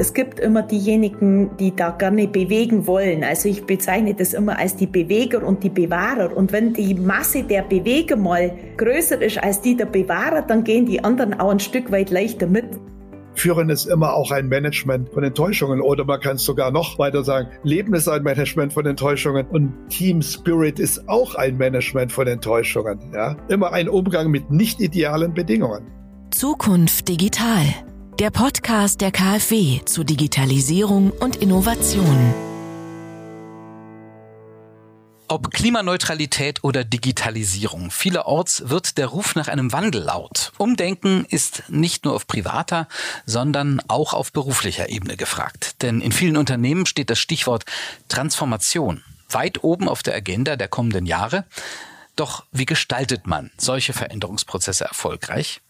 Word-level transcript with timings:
Es 0.00 0.14
gibt 0.14 0.38
immer 0.38 0.62
diejenigen, 0.62 1.56
die 1.56 1.74
da 1.74 1.90
gerne 1.90 2.28
bewegen 2.28 2.86
wollen. 2.86 3.24
Also 3.24 3.48
ich 3.48 3.64
bezeichne 3.64 4.14
das 4.14 4.32
immer 4.32 4.56
als 4.56 4.76
die 4.76 4.86
Beweger 4.86 5.44
und 5.44 5.64
die 5.64 5.70
Bewahrer. 5.70 6.36
Und 6.36 6.52
wenn 6.52 6.72
die 6.72 6.94
Masse 6.94 7.42
der 7.42 7.62
Beweger 7.62 8.14
mal 8.14 8.52
größer 8.76 9.20
ist 9.20 9.42
als 9.42 9.60
die 9.60 9.76
der 9.76 9.86
Bewahrer, 9.86 10.42
dann 10.42 10.62
gehen 10.62 10.86
die 10.86 11.02
anderen 11.02 11.34
auch 11.40 11.50
ein 11.50 11.58
Stück 11.58 11.90
weit 11.90 12.10
leichter 12.10 12.46
mit. 12.46 12.78
Führen 13.34 13.70
ist 13.70 13.86
immer 13.86 14.14
auch 14.14 14.30
ein 14.30 14.46
Management 14.46 15.08
von 15.10 15.24
Enttäuschungen 15.24 15.80
oder 15.80 16.04
man 16.04 16.20
kann 16.20 16.36
es 16.36 16.44
sogar 16.44 16.70
noch 16.70 16.96
weiter 17.00 17.24
sagen, 17.24 17.48
Leben 17.64 17.92
ist 17.94 18.06
ein 18.06 18.22
Management 18.22 18.72
von 18.72 18.86
Enttäuschungen 18.86 19.48
und 19.48 19.72
Team 19.88 20.22
Spirit 20.22 20.78
ist 20.78 21.08
auch 21.08 21.34
ein 21.34 21.56
Management 21.56 22.12
von 22.12 22.28
Enttäuschungen. 22.28 23.00
Ja? 23.12 23.36
Immer 23.48 23.72
ein 23.72 23.88
Umgang 23.88 24.30
mit 24.30 24.48
nicht 24.48 24.80
idealen 24.80 25.34
Bedingungen. 25.34 25.90
Zukunft 26.30 27.08
digital. 27.08 27.64
Der 28.18 28.32
Podcast 28.32 29.00
der 29.00 29.12
KfW 29.12 29.84
zu 29.84 30.02
Digitalisierung 30.02 31.12
und 31.12 31.36
Innovation. 31.36 32.34
Ob 35.28 35.52
Klimaneutralität 35.52 36.64
oder 36.64 36.82
Digitalisierung, 36.82 37.92
vielerorts 37.92 38.68
wird 38.70 38.98
der 38.98 39.06
Ruf 39.06 39.36
nach 39.36 39.46
einem 39.46 39.72
Wandel 39.72 40.02
laut. 40.02 40.50
Umdenken 40.58 41.26
ist 41.26 41.62
nicht 41.68 42.04
nur 42.04 42.16
auf 42.16 42.26
privater, 42.26 42.88
sondern 43.24 43.80
auch 43.86 44.14
auf 44.14 44.32
beruflicher 44.32 44.88
Ebene 44.88 45.16
gefragt. 45.16 45.80
Denn 45.82 46.00
in 46.00 46.10
vielen 46.10 46.36
Unternehmen 46.36 46.86
steht 46.86 47.10
das 47.10 47.20
Stichwort 47.20 47.66
Transformation 48.08 49.04
weit 49.30 49.62
oben 49.62 49.88
auf 49.88 50.02
der 50.02 50.16
Agenda 50.16 50.56
der 50.56 50.66
kommenden 50.66 51.06
Jahre. 51.06 51.44
Doch 52.16 52.46
wie 52.50 52.66
gestaltet 52.66 53.28
man 53.28 53.52
solche 53.58 53.92
Veränderungsprozesse 53.92 54.86
erfolgreich? 54.86 55.60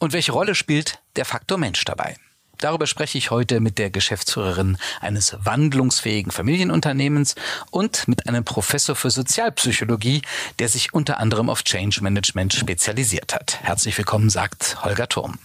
Und 0.00 0.14
welche 0.14 0.32
Rolle 0.32 0.54
spielt 0.54 0.98
der 1.16 1.26
Faktor 1.26 1.58
Mensch 1.58 1.84
dabei? 1.84 2.16
Darüber 2.56 2.86
spreche 2.86 3.16
ich 3.16 3.30
heute 3.30 3.60
mit 3.60 3.78
der 3.78 3.90
Geschäftsführerin 3.90 4.76
eines 5.00 5.36
wandlungsfähigen 5.44 6.32
Familienunternehmens 6.32 7.34
und 7.70 8.08
mit 8.08 8.26
einem 8.26 8.44
Professor 8.44 8.96
für 8.96 9.10
Sozialpsychologie, 9.10 10.22
der 10.58 10.68
sich 10.68 10.92
unter 10.92 11.20
anderem 11.20 11.48
auf 11.48 11.62
Change 11.64 12.02
Management 12.02 12.54
spezialisiert 12.54 13.34
hat. 13.34 13.60
Herzlich 13.62 13.96
willkommen, 13.96 14.30
sagt 14.30 14.82
Holger 14.84 15.08
Turm. 15.08 15.38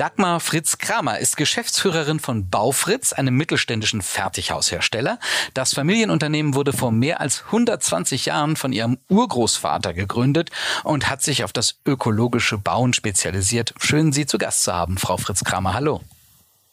Dagmar 0.00 0.40
Fritz 0.40 0.78
Kramer 0.78 1.18
ist 1.18 1.36
Geschäftsführerin 1.36 2.20
von 2.20 2.48
Baufritz, 2.48 3.12
einem 3.12 3.36
mittelständischen 3.36 4.00
Fertighaushersteller. 4.00 5.18
Das 5.52 5.74
Familienunternehmen 5.74 6.54
wurde 6.54 6.72
vor 6.72 6.90
mehr 6.90 7.20
als 7.20 7.44
120 7.44 8.24
Jahren 8.24 8.56
von 8.56 8.72
ihrem 8.72 8.96
Urgroßvater 9.10 9.92
gegründet 9.92 10.48
und 10.84 11.10
hat 11.10 11.20
sich 11.20 11.44
auf 11.44 11.52
das 11.52 11.80
ökologische 11.84 12.56
Bauen 12.56 12.94
spezialisiert. 12.94 13.74
Schön, 13.78 14.10
Sie 14.10 14.24
zu 14.24 14.38
Gast 14.38 14.62
zu 14.62 14.72
haben, 14.72 14.96
Frau 14.96 15.18
Fritz 15.18 15.44
Kramer. 15.44 15.74
Hallo. 15.74 16.00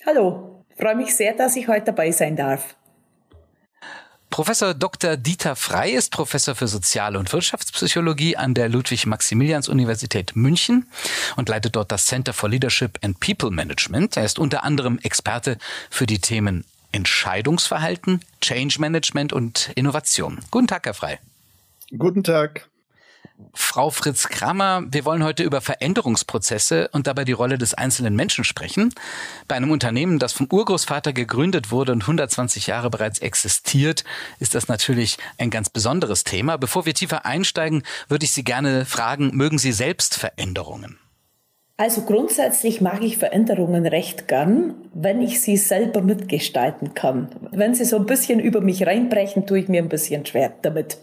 Hallo. 0.05 0.63
Ich 0.69 0.81
freue 0.81 0.95
mich 0.95 1.13
sehr, 1.13 1.33
dass 1.33 1.57
ich 1.57 1.67
heute 1.67 1.87
dabei 1.87 2.13
sein 2.13 2.37
darf. 2.37 2.77
Professor 4.37 4.75
Dr. 4.75 5.17
Dieter 5.17 5.55
Frei 5.55 5.89
ist 5.89 6.11
Professor 6.11 6.53
für 6.53 6.67
Soziale 6.67 7.17
und 7.17 7.33
Wirtschaftspsychologie 7.33 8.37
an 8.37 8.53
der 8.53 8.69
Ludwig-Maximilians-Universität 8.69 10.35
München 10.35 10.85
und 11.37 11.49
leitet 11.49 11.75
dort 11.75 11.91
das 11.91 12.05
Center 12.05 12.33
for 12.33 12.47
Leadership 12.47 12.99
and 13.01 13.19
People 13.19 13.49
Management. 13.49 14.15
Er 14.15 14.25
ist 14.25 14.37
unter 14.37 14.63
anderem 14.63 14.99
Experte 14.99 15.57
für 15.89 16.05
die 16.05 16.19
Themen 16.19 16.65
Entscheidungsverhalten, 16.91 18.21
Change 18.39 18.79
Management 18.79 19.33
und 19.33 19.71
Innovation. 19.73 20.37
Guten 20.51 20.67
Tag, 20.67 20.85
Herr 20.85 20.93
Frei. 20.93 21.19
Guten 21.97 22.23
Tag. 22.23 22.69
Frau 23.53 23.91
Fritz 23.91 24.29
Kramer, 24.29 24.83
wir 24.89 25.05
wollen 25.05 25.23
heute 25.23 25.43
über 25.43 25.61
Veränderungsprozesse 25.61 26.89
und 26.91 27.05
dabei 27.05 27.23
die 27.23 27.33
Rolle 27.33 27.59
des 27.59 27.75
einzelnen 27.75 28.15
Menschen 28.15 28.43
sprechen. 28.43 28.93
Bei 29.47 29.55
einem 29.55 29.69
Unternehmen, 29.69 30.17
das 30.17 30.33
vom 30.33 30.47
Urgroßvater 30.51 31.13
gegründet 31.13 31.69
wurde 31.69 31.91
und 31.91 32.01
120 32.01 32.67
Jahre 32.67 32.89
bereits 32.89 33.19
existiert, 33.19 34.03
ist 34.39 34.55
das 34.55 34.67
natürlich 34.67 35.17
ein 35.37 35.51
ganz 35.51 35.69
besonderes 35.69 36.23
Thema. 36.23 36.57
Bevor 36.57 36.87
wir 36.87 36.95
tiefer 36.95 37.25
einsteigen, 37.25 37.83
würde 38.07 38.25
ich 38.25 38.31
Sie 38.31 38.43
gerne 38.43 38.85
fragen, 38.85 39.35
mögen 39.35 39.59
Sie 39.59 39.71
selbst 39.71 40.15
Veränderungen? 40.15 40.97
Also 41.79 42.01
grundsätzlich 42.01 42.81
mag 42.81 43.03
ich 43.03 43.19
Veränderungen 43.19 43.85
recht 43.85 44.27
gern, 44.27 44.73
wenn 44.95 45.21
ich 45.21 45.41
sie 45.41 45.57
selber 45.57 46.01
mitgestalten 46.01 46.95
kann. 46.95 47.29
Wenn 47.51 47.75
sie 47.75 47.85
so 47.85 47.97
ein 47.97 48.07
bisschen 48.07 48.39
über 48.39 48.61
mich 48.61 48.87
reinbrechen, 48.87 49.45
tue 49.45 49.59
ich 49.59 49.67
mir 49.67 49.83
ein 49.83 49.89
bisschen 49.89 50.25
schwer 50.25 50.51
damit. 50.63 50.97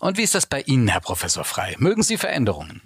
Und 0.00 0.18
wie 0.18 0.22
ist 0.22 0.34
das 0.34 0.46
bei 0.46 0.62
Ihnen, 0.62 0.88
Herr 0.88 1.00
Professor 1.00 1.44
Frei? 1.44 1.76
Mögen 1.78 2.02
Sie 2.02 2.16
Veränderungen? 2.16 2.82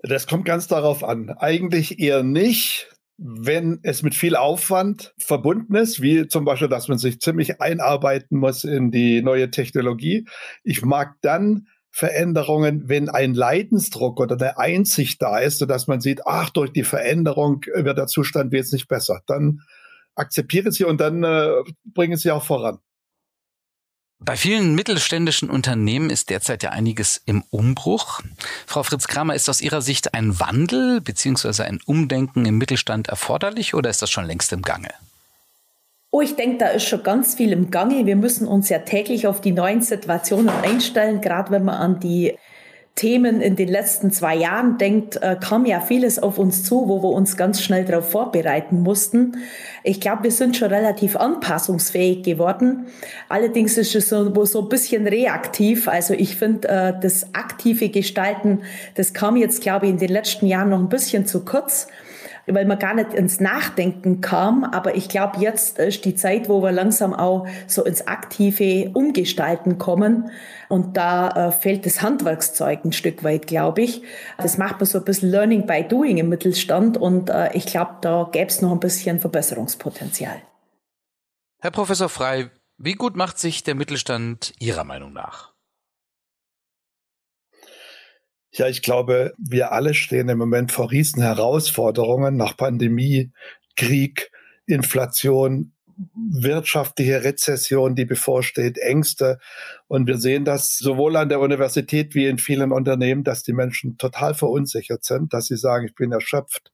Das 0.00 0.26
kommt 0.26 0.44
ganz 0.44 0.66
darauf 0.66 1.04
an. 1.04 1.30
Eigentlich 1.30 2.00
eher 2.00 2.22
nicht, 2.22 2.88
wenn 3.18 3.78
es 3.82 4.02
mit 4.02 4.14
viel 4.14 4.34
Aufwand 4.34 5.14
verbunden 5.16 5.76
ist, 5.76 6.02
wie 6.02 6.26
zum 6.26 6.44
Beispiel, 6.44 6.68
dass 6.68 6.88
man 6.88 6.98
sich 6.98 7.20
ziemlich 7.20 7.60
einarbeiten 7.60 8.38
muss 8.38 8.64
in 8.64 8.90
die 8.90 9.22
neue 9.22 9.50
Technologie. 9.50 10.26
Ich 10.64 10.84
mag 10.84 11.14
dann 11.22 11.68
Veränderungen, 11.90 12.88
wenn 12.88 13.10
ein 13.10 13.34
Leidensdruck 13.34 14.18
oder 14.18 14.34
eine 14.40 14.58
Einsicht 14.58 15.20
da 15.20 15.38
ist, 15.38 15.58
sodass 15.58 15.86
man 15.86 16.00
sieht, 16.00 16.26
ach, 16.26 16.50
durch 16.50 16.72
die 16.72 16.84
Veränderung 16.84 17.64
wird 17.74 17.98
der 17.98 18.06
Zustand 18.06 18.52
jetzt 18.54 18.72
nicht 18.72 18.88
besser. 18.88 19.20
Dann 19.26 19.60
akzeptiere 20.14 20.72
sie 20.72 20.84
und 20.84 21.00
dann 21.00 21.22
äh, 21.22 21.62
bringen 21.84 22.16
sie 22.16 22.30
auch 22.30 22.44
voran. 22.44 22.78
Bei 24.24 24.36
vielen 24.36 24.76
mittelständischen 24.76 25.50
Unternehmen 25.50 26.08
ist 26.08 26.30
derzeit 26.30 26.62
ja 26.62 26.70
einiges 26.70 27.20
im 27.26 27.42
Umbruch. 27.50 28.20
Frau 28.68 28.84
Fritz 28.84 29.08
Kramer, 29.08 29.34
ist 29.34 29.48
aus 29.48 29.60
Ihrer 29.60 29.82
Sicht 29.82 30.14
ein 30.14 30.38
Wandel 30.38 31.00
bzw. 31.00 31.64
ein 31.64 31.80
Umdenken 31.86 32.44
im 32.44 32.56
Mittelstand 32.56 33.08
erforderlich 33.08 33.74
oder 33.74 33.90
ist 33.90 34.00
das 34.00 34.10
schon 34.10 34.24
längst 34.24 34.52
im 34.52 34.62
Gange? 34.62 34.90
Oh, 36.12 36.20
ich 36.20 36.36
denke, 36.36 36.58
da 36.58 36.68
ist 36.68 36.84
schon 36.84 37.02
ganz 37.02 37.34
viel 37.34 37.50
im 37.52 37.72
Gange. 37.72 38.06
Wir 38.06 38.16
müssen 38.16 38.46
uns 38.46 38.68
ja 38.68 38.80
täglich 38.80 39.26
auf 39.26 39.40
die 39.40 39.50
neuen 39.50 39.82
Situationen 39.82 40.50
einstellen, 40.50 41.20
gerade 41.20 41.50
wenn 41.50 41.64
man 41.64 41.76
an 41.76 42.00
die 42.00 42.36
Themen 42.94 43.40
in 43.40 43.56
den 43.56 43.68
letzten 43.68 44.10
zwei 44.10 44.36
Jahren 44.36 44.76
denkt, 44.76 45.16
äh, 45.22 45.36
kam 45.40 45.64
ja 45.64 45.80
vieles 45.80 46.18
auf 46.18 46.38
uns 46.38 46.62
zu, 46.62 46.88
wo 46.88 47.02
wir 47.02 47.08
uns 47.08 47.38
ganz 47.38 47.62
schnell 47.62 47.86
darauf 47.86 48.10
vorbereiten 48.10 48.82
mussten. 48.82 49.38
Ich 49.82 49.98
glaube, 49.98 50.24
wir 50.24 50.30
sind 50.30 50.56
schon 50.58 50.68
relativ 50.68 51.16
anpassungsfähig 51.16 52.22
geworden. 52.22 52.86
Allerdings 53.30 53.78
ist 53.78 53.94
es 53.94 54.10
so, 54.10 54.44
so 54.44 54.60
ein 54.60 54.68
bisschen 54.68 55.06
reaktiv. 55.06 55.88
Also 55.88 56.12
ich 56.12 56.36
finde, 56.36 56.68
äh, 56.68 56.92
das 57.00 57.34
aktive 57.34 57.88
Gestalten, 57.88 58.60
das 58.94 59.14
kam 59.14 59.36
jetzt, 59.36 59.62
glaube 59.62 59.86
ich, 59.86 59.92
in 59.92 59.98
den 59.98 60.10
letzten 60.10 60.46
Jahren 60.46 60.68
noch 60.68 60.78
ein 60.78 60.90
bisschen 60.90 61.24
zu 61.24 61.46
kurz 61.46 61.86
weil 62.46 62.64
man 62.64 62.78
gar 62.78 62.94
nicht 62.94 63.14
ins 63.14 63.40
Nachdenken 63.40 64.20
kam. 64.20 64.64
Aber 64.64 64.94
ich 64.94 65.08
glaube, 65.08 65.40
jetzt 65.40 65.78
ist 65.78 66.04
die 66.04 66.14
Zeit, 66.14 66.48
wo 66.48 66.62
wir 66.62 66.72
langsam 66.72 67.14
auch 67.14 67.46
so 67.66 67.84
ins 67.84 68.06
aktive 68.06 68.90
Umgestalten 68.94 69.78
kommen. 69.78 70.30
Und 70.68 70.96
da 70.96 71.48
äh, 71.48 71.52
fehlt 71.52 71.86
das 71.86 72.02
Handwerkszeug 72.02 72.84
ein 72.84 72.92
Stück 72.92 73.24
weit, 73.24 73.46
glaube 73.46 73.82
ich. 73.82 74.02
Das 74.38 74.58
macht 74.58 74.80
man 74.80 74.86
so 74.86 74.98
ein 74.98 75.04
bisschen 75.04 75.30
Learning 75.30 75.66
by 75.66 75.84
Doing 75.86 76.18
im 76.18 76.28
Mittelstand. 76.28 76.96
Und 76.96 77.30
äh, 77.30 77.52
ich 77.54 77.66
glaube, 77.66 77.96
da 78.00 78.28
gäbe 78.32 78.46
es 78.46 78.62
noch 78.62 78.72
ein 78.72 78.80
bisschen 78.80 79.20
Verbesserungspotenzial. 79.20 80.42
Herr 81.60 81.70
Professor 81.70 82.08
Frei, 82.08 82.50
wie 82.78 82.94
gut 82.94 83.16
macht 83.16 83.38
sich 83.38 83.62
der 83.62 83.76
Mittelstand 83.76 84.52
Ihrer 84.58 84.84
Meinung 84.84 85.12
nach? 85.12 85.51
Ja, 88.54 88.68
ich 88.68 88.82
glaube, 88.82 89.32
wir 89.38 89.72
alle 89.72 89.94
stehen 89.94 90.28
im 90.28 90.36
Moment 90.36 90.72
vor 90.72 90.90
riesen 90.90 91.22
Herausforderungen 91.22 92.36
nach 92.36 92.56
Pandemie, 92.56 93.32
Krieg, 93.76 94.30
Inflation, 94.66 95.72
wirtschaftliche 96.14 97.24
Rezession, 97.24 97.94
die 97.94 98.04
bevorsteht, 98.04 98.78
Ängste. 98.78 99.38
Und 99.88 100.06
wir 100.06 100.18
sehen 100.18 100.44
das 100.44 100.76
sowohl 100.76 101.16
an 101.16 101.28
der 101.30 101.40
Universität 101.40 102.14
wie 102.14 102.26
in 102.26 102.38
vielen 102.38 102.72
Unternehmen, 102.72 103.24
dass 103.24 103.42
die 103.42 103.52
Menschen 103.54 103.96
total 103.96 104.34
verunsichert 104.34 105.04
sind, 105.04 105.32
dass 105.32 105.46
sie 105.46 105.56
sagen, 105.56 105.86
ich 105.86 105.94
bin 105.94 106.12
erschöpft, 106.12 106.71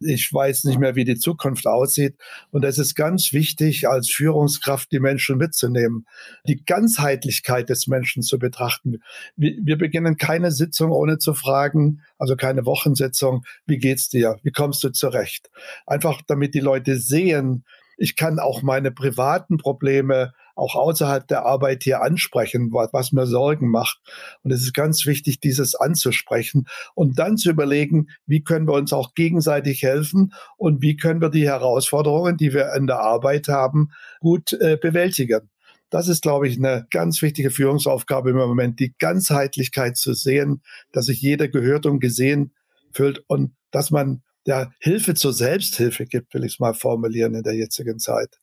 ich 0.00 0.32
weiß 0.32 0.64
nicht 0.64 0.78
mehr, 0.78 0.94
wie 0.94 1.04
die 1.04 1.18
Zukunft 1.18 1.66
aussieht. 1.66 2.16
Und 2.50 2.64
es 2.64 2.78
ist 2.78 2.94
ganz 2.94 3.32
wichtig, 3.32 3.88
als 3.88 4.10
Führungskraft 4.10 4.90
die 4.92 5.00
Menschen 5.00 5.38
mitzunehmen, 5.38 6.06
die 6.46 6.64
Ganzheitlichkeit 6.64 7.68
des 7.68 7.86
Menschen 7.86 8.22
zu 8.22 8.38
betrachten. 8.38 9.00
Wir, 9.36 9.56
wir 9.62 9.78
beginnen 9.78 10.16
keine 10.16 10.52
Sitzung 10.52 10.90
ohne 10.90 11.18
zu 11.18 11.34
fragen, 11.34 12.02
also 12.18 12.36
keine 12.36 12.66
Wochensitzung, 12.66 13.44
wie 13.66 13.78
geht's 13.78 14.08
dir? 14.08 14.38
Wie 14.42 14.52
kommst 14.52 14.82
du 14.84 14.90
zurecht? 14.90 15.50
Einfach 15.86 16.22
damit 16.26 16.54
die 16.54 16.60
Leute 16.60 16.96
sehen, 16.98 17.64
ich 18.00 18.14
kann 18.14 18.38
auch 18.38 18.62
meine 18.62 18.92
privaten 18.92 19.56
Probleme 19.56 20.32
auch 20.58 20.74
außerhalb 20.74 21.26
der 21.26 21.46
Arbeit 21.46 21.84
hier 21.84 22.02
ansprechen, 22.02 22.72
was, 22.72 23.12
mir 23.12 23.26
Sorgen 23.26 23.70
macht. 23.70 24.00
Und 24.42 24.50
es 24.50 24.62
ist 24.62 24.74
ganz 24.74 25.06
wichtig, 25.06 25.40
dieses 25.40 25.74
anzusprechen 25.74 26.66
und 26.94 27.18
dann 27.18 27.36
zu 27.36 27.50
überlegen, 27.50 28.08
wie 28.26 28.42
können 28.42 28.66
wir 28.66 28.74
uns 28.74 28.92
auch 28.92 29.14
gegenseitig 29.14 29.82
helfen 29.82 30.32
und 30.56 30.82
wie 30.82 30.96
können 30.96 31.20
wir 31.20 31.30
die 31.30 31.46
Herausforderungen, 31.46 32.36
die 32.36 32.52
wir 32.52 32.72
in 32.74 32.86
der 32.86 33.00
Arbeit 33.00 33.48
haben, 33.48 33.90
gut 34.20 34.52
äh, 34.52 34.76
bewältigen. 34.80 35.48
Das 35.90 36.08
ist, 36.08 36.22
glaube 36.22 36.48
ich, 36.48 36.58
eine 36.58 36.86
ganz 36.90 37.22
wichtige 37.22 37.50
Führungsaufgabe 37.50 38.30
im 38.30 38.36
Moment, 38.36 38.78
die 38.78 38.94
Ganzheitlichkeit 38.98 39.96
zu 39.96 40.12
sehen, 40.12 40.62
dass 40.92 41.06
sich 41.06 41.22
jeder 41.22 41.48
gehört 41.48 41.86
und 41.86 42.00
gesehen 42.00 42.52
fühlt 42.92 43.24
und 43.26 43.54
dass 43.70 43.90
man 43.90 44.22
ja 44.46 44.70
Hilfe 44.80 45.14
zur 45.14 45.32
Selbsthilfe 45.32 46.04
gibt, 46.04 46.34
will 46.34 46.44
ich 46.44 46.54
es 46.54 46.60
mal 46.60 46.74
formulieren 46.74 47.34
in 47.34 47.42
der 47.42 47.54
jetzigen 47.54 47.98
Zeit. 47.98 48.38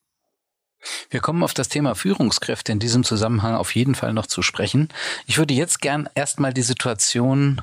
Wir 1.10 1.20
kommen 1.20 1.44
auf 1.44 1.54
das 1.54 1.70
Thema 1.70 1.96
Führungskräfte 1.96 2.72
in 2.72 2.80
diesem 2.80 3.04
Zusammenhang 3.04 3.56
auf 3.56 3.76
jeden 3.76 3.96
Fall 3.96 4.14
noch 4.14 4.28
zu 4.28 4.42
sprechen. 4.42 4.90
Ich 5.26 5.38
würde 5.38 5.54
jetzt 5.54 5.82
gern 5.82 6.10
erstmal 6.16 6.54
die 6.54 6.62
Situation 6.62 7.62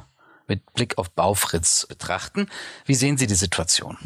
mit 0.49 0.73
Blick 0.75 0.99
auf 0.99 1.11
Baufritz 1.11 1.87
betrachten. 1.87 2.49
Wie 2.85 2.95
sehen 2.95 3.17
Sie 3.17 3.27
die 3.27 3.35
Situation? 3.35 3.97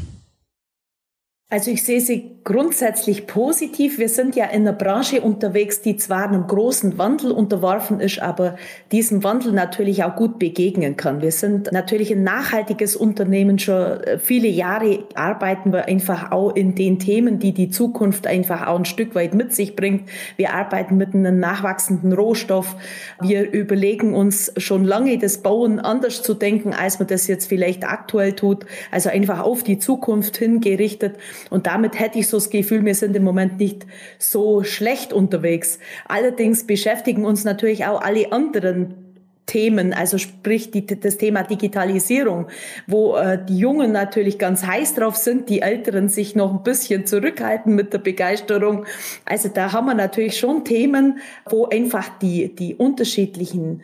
Also 1.49 1.71
ich 1.71 1.85
sehe 1.85 2.01
sie 2.01 2.41
grundsätzlich 2.43 3.29
positiv. 3.29 3.99
Wir 3.99 4.09
sind 4.09 4.35
ja 4.35 4.47
in 4.47 4.63
einer 4.63 4.73
Branche 4.73 5.21
unterwegs, 5.21 5.81
die 5.81 5.97
zwar 5.97 6.27
einem 6.27 6.49
großen 6.49 6.99
Wandel 6.99 7.31
unterworfen 7.31 8.01
ist, 8.01 8.21
aber 8.21 8.57
diesem 8.91 9.23
Wandel 9.23 9.53
natürlich 9.53 10.03
auch 10.03 10.17
gut 10.17 10.41
begegnen 10.41 10.97
kann. 10.97 11.23
Wir 11.23 11.31
sind 11.31 11.71
natürlich 11.71 12.11
ein 12.13 12.25
nachhaltiges 12.25 12.97
Unternehmen. 12.97 13.61
Schon 13.61 13.77
äh, 13.77 14.19
viele 14.19 14.49
Jahre 14.49 15.05
arbeiten 15.15 15.73
wir 15.73 15.87
einfach 15.87 16.33
auch 16.33 16.51
in 16.51 16.75
den 16.75 16.99
Themen, 16.99 17.39
die 17.39 17.53
die 17.53 17.71
Zukunft 17.71 18.27
einfach 18.27 18.67
auch 18.67 18.79
ein 18.79 18.85
Stück 18.85 19.15
weit 19.15 19.33
mit 19.33 19.55
sich 19.55 19.77
bringt. 19.77 20.09
Wir 20.37 20.53
arbeiten 20.53 20.97
mit 20.97 21.15
einem 21.15 21.39
nachwachsenden 21.39 22.13
Rohstoff. 22.13 22.75
Wir 23.21 23.53
überlegen 23.53 24.15
uns 24.15 24.53
schon 24.57 24.85
lange 24.85 25.17
das 25.19 25.39
Bauen 25.39 25.79
anders 25.79 26.25
zu 26.25 26.35
denken, 26.35 26.75
als 26.75 26.99
man 26.99 27.07
das 27.07 27.29
jetzt 27.29 27.47
vielleicht 27.49 27.85
aktuell 27.85 28.33
tut. 28.33 28.67
Also 28.91 29.11
einfach 29.11 29.41
auf 29.41 29.63
die 29.63 29.79
Zukunft 29.79 30.37
hingerichtet. 30.39 31.17
Und 31.51 31.67
damit 31.67 31.99
hätte 31.99 32.19
ich 32.19 32.29
so 32.29 32.37
das 32.37 32.51
Gefühl, 32.51 32.85
wir 32.85 32.95
sind 32.95 33.17
im 33.17 33.25
Moment 33.25 33.59
nicht 33.59 33.87
so 34.19 34.63
schlecht 34.63 35.13
unterwegs. 35.13 35.79
Allerdings 36.07 36.67
beschäftigen 36.67 37.25
uns 37.25 37.45
natürlich 37.45 37.87
auch 37.87 38.01
alle 38.01 38.33
anderen 38.33 39.07
Themen, 39.47 39.95
also 39.95 40.19
sprich 40.19 40.73
die, 40.73 40.85
das 40.85 41.19
Thema 41.19 41.45
Digitalisierung, 41.45 42.49
wo 42.89 43.17
äh, 43.17 43.39
die 43.49 43.59
Jungen 43.59 43.93
natürlich 43.93 44.39
ganz 44.39 44.67
heiß 44.67 44.95
drauf 44.95 45.17
sind, 45.17 45.49
die 45.49 45.63
Älteren 45.63 46.09
sich 46.09 46.35
noch 46.35 46.53
ein 46.53 46.65
bisschen 46.65 47.07
zurückhalten 47.07 47.75
mit 47.75 47.93
der 47.93 47.99
Begeisterung. 47.99 48.87
Also 49.25 49.49
da 49.49 49.73
haben 49.73 49.87
wir 49.87 49.95
natürlich 49.95 50.39
schon 50.39 50.65
Themen, 50.65 51.21
wo 51.49 51.67
einfach 51.67 52.19
die, 52.19 52.55
die 52.55 52.75
unterschiedlichen 52.75 53.83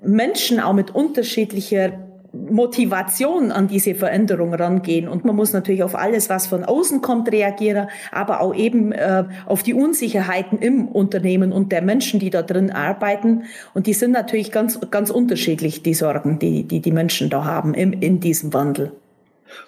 Menschen 0.00 0.58
auch 0.58 0.72
mit 0.72 0.94
unterschiedlicher 0.94 2.07
Motivation 2.32 3.50
an 3.50 3.68
diese 3.68 3.94
Veränderung 3.94 4.54
rangehen. 4.54 5.08
Und 5.08 5.24
man 5.24 5.34
muss 5.34 5.52
natürlich 5.52 5.82
auf 5.82 5.94
alles, 5.94 6.28
was 6.28 6.46
von 6.46 6.64
außen 6.64 7.00
kommt, 7.00 7.32
reagieren, 7.32 7.88
aber 8.12 8.40
auch 8.40 8.54
eben 8.54 8.92
äh, 8.92 9.24
auf 9.46 9.62
die 9.62 9.74
Unsicherheiten 9.74 10.58
im 10.58 10.88
Unternehmen 10.88 11.52
und 11.52 11.72
der 11.72 11.82
Menschen, 11.82 12.20
die 12.20 12.30
da 12.30 12.42
drin 12.42 12.70
arbeiten. 12.70 13.44
Und 13.74 13.86
die 13.86 13.94
sind 13.94 14.12
natürlich 14.12 14.52
ganz, 14.52 14.78
ganz 14.90 15.10
unterschiedlich, 15.10 15.82
die 15.82 15.94
Sorgen, 15.94 16.38
die 16.38 16.64
die, 16.64 16.80
die 16.80 16.92
Menschen 16.92 17.30
da 17.30 17.44
haben 17.44 17.74
im, 17.74 17.92
in 17.92 18.20
diesem 18.20 18.52
Wandel. 18.52 18.92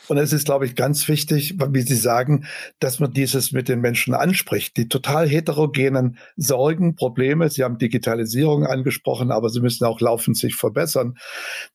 Und 0.08 0.18
es 0.18 0.32
ist, 0.32 0.46
glaube 0.46 0.66
ich, 0.66 0.74
ganz 0.74 1.08
wichtig, 1.08 1.56
wie 1.58 1.80
Sie 1.82 1.96
sagen, 1.96 2.46
dass 2.78 2.98
man 2.98 3.12
dieses 3.12 3.52
mit 3.52 3.68
den 3.68 3.80
Menschen 3.80 4.14
anspricht. 4.14 4.76
Die 4.76 4.88
total 4.88 5.28
heterogenen 5.28 6.18
Sorgen, 6.36 6.94
Probleme, 6.94 7.48
Sie 7.50 7.64
haben 7.64 7.78
Digitalisierung 7.78 8.64
angesprochen, 8.64 9.30
aber 9.30 9.48
sie 9.48 9.60
müssen 9.60 9.84
auch 9.84 10.00
laufend 10.00 10.36
sich 10.36 10.54
verbessern, 10.54 11.16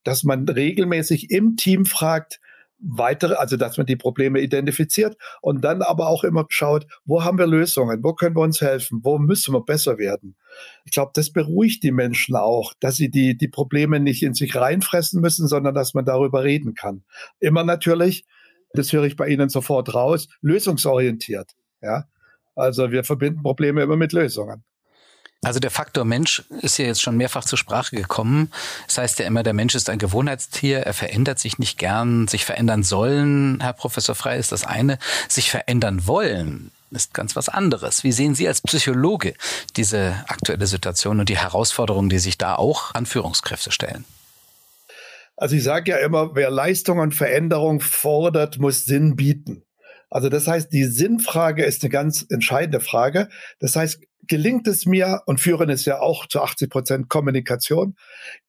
dass 0.04 0.24
man 0.24 0.48
regelmäßig 0.48 1.31
im 1.31 1.56
Team 1.56 1.86
fragt, 1.86 2.40
weitere, 2.80 3.36
also 3.36 3.57
dass 3.57 3.77
man 3.77 3.86
die 3.86 3.95
Probleme 3.95 4.39
identifiziert 4.39 5.18
und 5.42 5.63
dann 5.63 5.81
aber 5.81 6.07
auch 6.07 6.24
immer 6.24 6.45
schaut, 6.50 6.86
wo 7.06 7.24
haben 7.24 7.38
wir 7.38 7.48
Lösungen, 7.48 8.04
wo 8.04 8.13
können 8.13 8.36
wir 8.36 8.42
uns 8.42 8.62
helfen, 8.62 9.00
wo 9.04 9.18
müssen 9.18 9.54
wir 9.54 9.62
besser 9.62 9.98
werden. 9.98 10.36
Ich 10.83 10.92
glaube, 10.92 11.12
das 11.13 11.31
beruhigt 11.31 11.83
die 11.83 11.92
Menschen 11.92 12.36
auch, 12.36 12.74
dass 12.80 12.95
sie 12.95 13.10
die, 13.10 13.38
die 13.38 13.48
Probleme 13.48 14.00
nicht 14.00 14.24
in 14.24 14.33
sich 14.33 14.56
reinfressen 14.56 15.22
müssen, 15.22 15.48
sondern 15.48 15.74
dass 15.74 15.94
man 15.94 16.06
darüber 16.06 16.44
reden 16.44 16.74
kann. 16.74 17.04
Immer 17.39 17.63
natürlich, 17.63 18.25
das 18.74 18.92
höre 18.92 19.06
ich 19.06 19.16
bei 19.16 19.28
Ihnen 19.28 19.50
sofort 19.50 19.94
raus, 19.94 20.28
lösungsorientiert. 20.42 21.51
Ja, 21.81 22.06
also 22.56 22.92
wir 22.92 23.04
verbinden 23.04 23.42
Probleme 23.42 23.83
immer 23.83 23.98
mit 23.98 24.13
Lösungen. 24.13 24.63
Also 25.45 25.59
der 25.59 25.69
Faktor 25.69 26.06
Mensch 26.06 26.42
ist 26.62 26.80
ja 26.80 26.86
jetzt 26.86 27.03
schon 27.03 27.18
mehrfach 27.18 27.45
zur 27.45 27.59
Sprache 27.59 27.95
gekommen. 27.95 28.51
Das 28.88 28.97
heißt 28.97 29.19
ja 29.19 29.27
immer, 29.27 29.44
der 29.44 29.53
Mensch 29.53 29.75
ist 29.75 29.92
ein 29.92 30.00
Gewohnheitstier, 30.00 30.80
er 30.80 30.95
verändert 30.95 31.38
sich 31.38 31.59
nicht 31.59 31.77
gern, 31.77 32.27
sich 32.27 32.45
verändern 32.45 32.81
sollen, 32.81 33.59
Herr 33.62 33.74
Professor 33.74 34.15
Frey, 34.15 34.39
ist 34.39 34.51
das 34.51 34.65
eine. 34.65 34.97
Sich 35.30 35.51
verändern 35.51 36.07
wollen 36.07 36.71
ist 36.89 37.13
ganz 37.13 37.36
was 37.36 37.50
anderes. 37.50 38.03
Wie 38.03 38.12
sehen 38.12 38.33
Sie 38.36 38.47
als 38.47 38.62
Psychologe 38.62 39.33
diese 39.75 40.15
aktuelle 40.27 40.65
Situation 40.65 41.19
und 41.19 41.30
die 41.30 41.38
Herausforderungen, 41.38 42.09
die 42.09 42.19
sich 42.19 42.38
da 42.38 42.56
auch 42.56 42.95
an 42.95 43.06
Führungskräfte 43.06 43.71
stellen? 43.71 44.06
Also 45.36 45.57
ich 45.57 45.63
sage 45.63 45.92
ja 45.92 45.97
immer, 45.97 46.36
wer 46.36 46.50
Leistung 46.50 47.00
und 47.00 47.13
Veränderung 47.13 47.81
fordert, 47.81 48.57
muss 48.57 48.86
Sinn 48.86 49.15
bieten. 49.15 49.63
Also 50.09 50.30
das 50.30 50.47
heißt, 50.47 50.71
die 50.71 50.86
Sinnfrage 50.86 51.65
ist 51.65 51.83
eine 51.83 51.89
ganz 51.89 52.25
entscheidende 52.30 52.80
Frage. 52.80 53.27
Das 53.59 53.75
heißt, 53.75 54.00
gelingt 54.27 54.68
es 54.68 54.86
mir, 54.86 55.22
und 55.25 55.39
Führen 55.39 55.69
ist 55.69 55.86
ja 55.86 56.00
auch 56.00 56.27
zu 56.27 56.42
80 56.42 56.69
Prozent 56.69 57.10
Kommunikation, 57.10 57.95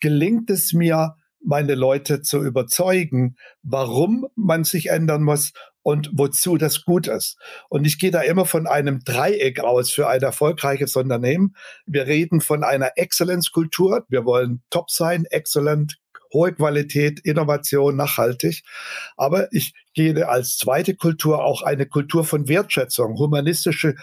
gelingt 0.01 0.51
es 0.51 0.73
mir, 0.73 1.17
meine 1.47 1.75
Leute 1.75 2.23
zu 2.23 2.43
überzeugen, 2.43 3.37
warum 3.63 4.27
man 4.35 4.65
sich 4.65 4.91
ändern 4.91 5.23
muss 5.23 5.53
und 5.83 6.11
wozu 6.13 6.57
das 6.57 6.85
gut 6.85 7.07
ist. 7.07 7.39
Und 7.69 7.87
ich 7.87 8.01
gehe 8.01 8.11
da 8.11 8.23
immer 8.23 8.45
von 8.45 8.67
einem 8.67 9.05
Dreieck 9.05 9.61
aus 9.61 9.93
für 9.93 10.09
ein 10.09 10.23
erfolgreiches 10.23 10.97
Unternehmen. 10.97 11.55
Wir 11.87 12.09
reden 12.09 12.41
von 12.41 12.65
einer 12.65 12.91
Exzellenzkultur. 12.97 14.05
Wir 14.09 14.25
wollen 14.25 14.65
top 14.71 14.91
sein, 14.91 15.25
exzellent, 15.27 15.99
hohe 16.33 16.53
Qualität, 16.53 17.21
Innovation, 17.21 17.95
nachhaltig. 17.95 18.65
Aber 19.17 19.47
ich 19.53 19.75
gehe 19.95 20.29
als 20.29 20.59
zweite 20.59 20.97
Kultur 20.97 21.45
auch 21.45 21.63
eine 21.63 21.87
Kultur 21.87 22.25
von 22.25 22.49
Wertschätzung, 22.49 23.17
humanistische 23.17 23.95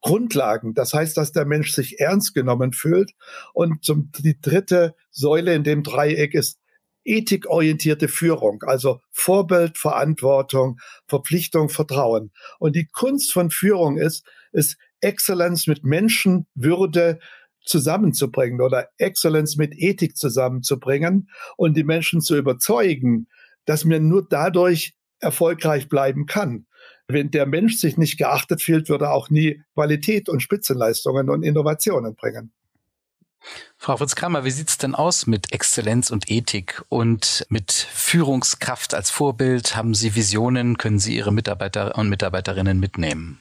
Grundlagen. 0.00 0.74
Das 0.74 0.94
heißt, 0.94 1.16
dass 1.16 1.32
der 1.32 1.46
Mensch 1.46 1.72
sich 1.72 2.00
ernst 2.00 2.34
genommen 2.34 2.72
fühlt. 2.72 3.12
Und 3.54 3.84
zum, 3.84 4.10
die 4.18 4.40
dritte 4.40 4.94
Säule 5.10 5.54
in 5.54 5.64
dem 5.64 5.82
Dreieck 5.82 6.34
ist 6.34 6.58
ethikorientierte 7.04 8.08
Führung, 8.08 8.62
also 8.66 9.00
Vorbild, 9.12 9.78
Verantwortung, 9.78 10.78
Verpflichtung, 11.06 11.68
Vertrauen. 11.68 12.32
Und 12.58 12.74
die 12.74 12.86
Kunst 12.86 13.32
von 13.32 13.50
Führung 13.50 13.96
ist, 13.96 14.26
ist 14.52 14.76
Exzellenz 15.00 15.68
mit 15.68 15.84
Menschenwürde, 15.84 17.20
zusammenzubringen 17.66 18.60
oder 18.60 18.88
Exzellenz 18.96 19.56
mit 19.56 19.74
Ethik 19.76 20.16
zusammenzubringen 20.16 21.28
und 21.56 21.76
die 21.76 21.84
Menschen 21.84 22.20
zu 22.20 22.36
überzeugen, 22.36 23.26
dass 23.64 23.84
man 23.84 24.08
nur 24.08 24.26
dadurch 24.28 24.94
erfolgreich 25.18 25.88
bleiben 25.88 26.26
kann. 26.26 26.66
Wenn 27.08 27.30
der 27.30 27.46
Mensch 27.46 27.76
sich 27.76 27.96
nicht 27.96 28.18
geachtet 28.18 28.62
fühlt, 28.62 28.88
würde 28.88 29.06
er 29.06 29.12
auch 29.12 29.30
nie 29.30 29.62
Qualität 29.74 30.28
und 30.28 30.40
Spitzenleistungen 30.40 31.30
und 31.30 31.42
Innovationen 31.44 32.16
bringen. 32.16 32.52
Frau 33.76 33.96
Fritz-Kramer, 33.96 34.44
wie 34.44 34.50
sieht 34.50 34.68
es 34.70 34.78
denn 34.78 34.96
aus 34.96 35.28
mit 35.28 35.52
Exzellenz 35.52 36.10
und 36.10 36.28
Ethik 36.28 36.82
und 36.88 37.46
mit 37.48 37.70
Führungskraft 37.70 38.92
als 38.92 39.10
Vorbild? 39.10 39.76
Haben 39.76 39.94
Sie 39.94 40.16
Visionen? 40.16 40.78
Können 40.78 40.98
Sie 40.98 41.14
Ihre 41.14 41.32
Mitarbeiter 41.32 41.96
und 41.96 42.08
Mitarbeiterinnen 42.08 42.80
mitnehmen? 42.80 43.38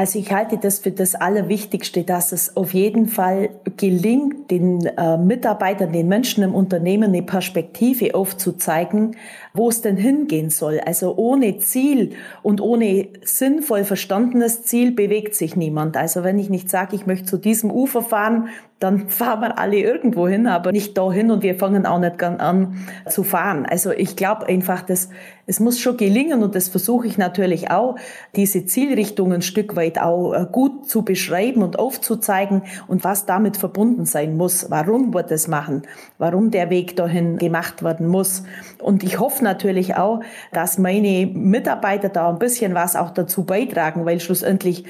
Also 0.00 0.18
ich 0.18 0.32
halte 0.32 0.56
das 0.56 0.78
für 0.78 0.92
das 0.92 1.14
Allerwichtigste, 1.14 2.04
dass 2.04 2.32
es 2.32 2.56
auf 2.56 2.72
jeden 2.72 3.06
Fall 3.06 3.50
gelingt, 3.76 4.50
den 4.50 4.86
äh, 4.86 5.18
Mitarbeitern, 5.18 5.92
den 5.92 6.08
Menschen 6.08 6.42
im 6.42 6.54
Unternehmen 6.54 7.10
eine 7.10 7.22
Perspektive 7.22 8.14
aufzuzeigen, 8.14 9.14
wo 9.52 9.68
es 9.68 9.82
denn 9.82 9.98
hingehen 9.98 10.48
soll. 10.48 10.80
Also 10.80 11.16
ohne 11.18 11.58
Ziel 11.58 12.12
und 12.42 12.62
ohne 12.62 13.08
sinnvoll 13.22 13.84
verstandenes 13.84 14.62
Ziel 14.62 14.92
bewegt 14.92 15.34
sich 15.34 15.54
niemand. 15.54 15.98
Also 15.98 16.24
wenn 16.24 16.38
ich 16.38 16.48
nicht 16.48 16.70
sage, 16.70 16.96
ich 16.96 17.04
möchte 17.04 17.26
zu 17.26 17.36
diesem 17.36 17.70
Ufer 17.70 18.00
fahren, 18.00 18.48
dann 18.78 19.08
fahren 19.08 19.42
wir 19.42 19.58
alle 19.58 19.76
irgendwo 19.76 20.26
hin, 20.26 20.46
aber 20.46 20.72
nicht 20.72 20.96
dahin 20.96 21.30
und 21.30 21.42
wir 21.42 21.56
fangen 21.56 21.84
auch 21.84 21.98
nicht 21.98 22.22
an 22.22 22.86
zu 23.06 23.22
fahren. 23.22 23.66
Also 23.66 23.90
ich 23.90 24.16
glaube 24.16 24.46
einfach, 24.46 24.80
dass 24.80 25.10
es 25.50 25.58
muss 25.58 25.80
schon 25.80 25.96
gelingen 25.96 26.44
und 26.44 26.54
das 26.54 26.68
versuche 26.68 27.08
ich 27.08 27.18
natürlich 27.18 27.72
auch, 27.72 27.96
diese 28.36 28.66
Zielrichtungen 28.66 29.32
ein 29.32 29.42
Stück 29.42 29.74
weit 29.74 29.98
auch 30.00 30.32
äh, 30.32 30.46
gut 30.50 30.88
zu 30.88 31.02
beschreiben 31.02 31.64
und 31.64 31.76
aufzuzeigen 31.76 32.62
und 32.86 33.02
was 33.02 33.26
damit 33.26 33.56
verbunden 33.56 34.06
sein 34.06 34.36
muss, 34.36 34.70
warum 34.70 35.12
wir 35.12 35.24
das 35.24 35.48
machen, 35.48 35.82
warum 36.18 36.52
der 36.52 36.70
Weg 36.70 36.94
dahin 36.94 37.36
gemacht 37.36 37.82
werden 37.82 38.06
muss. 38.06 38.44
Und 38.80 39.02
ich 39.02 39.18
hoffe 39.18 39.42
natürlich 39.42 39.96
auch, 39.96 40.20
dass 40.52 40.78
meine 40.78 41.26
Mitarbeiter 41.26 42.10
da 42.10 42.28
ein 42.28 42.38
bisschen 42.38 42.74
was 42.74 42.94
auch 42.94 43.10
dazu 43.10 43.42
beitragen, 43.42 44.06
weil 44.06 44.20
schlussendlich 44.20 44.84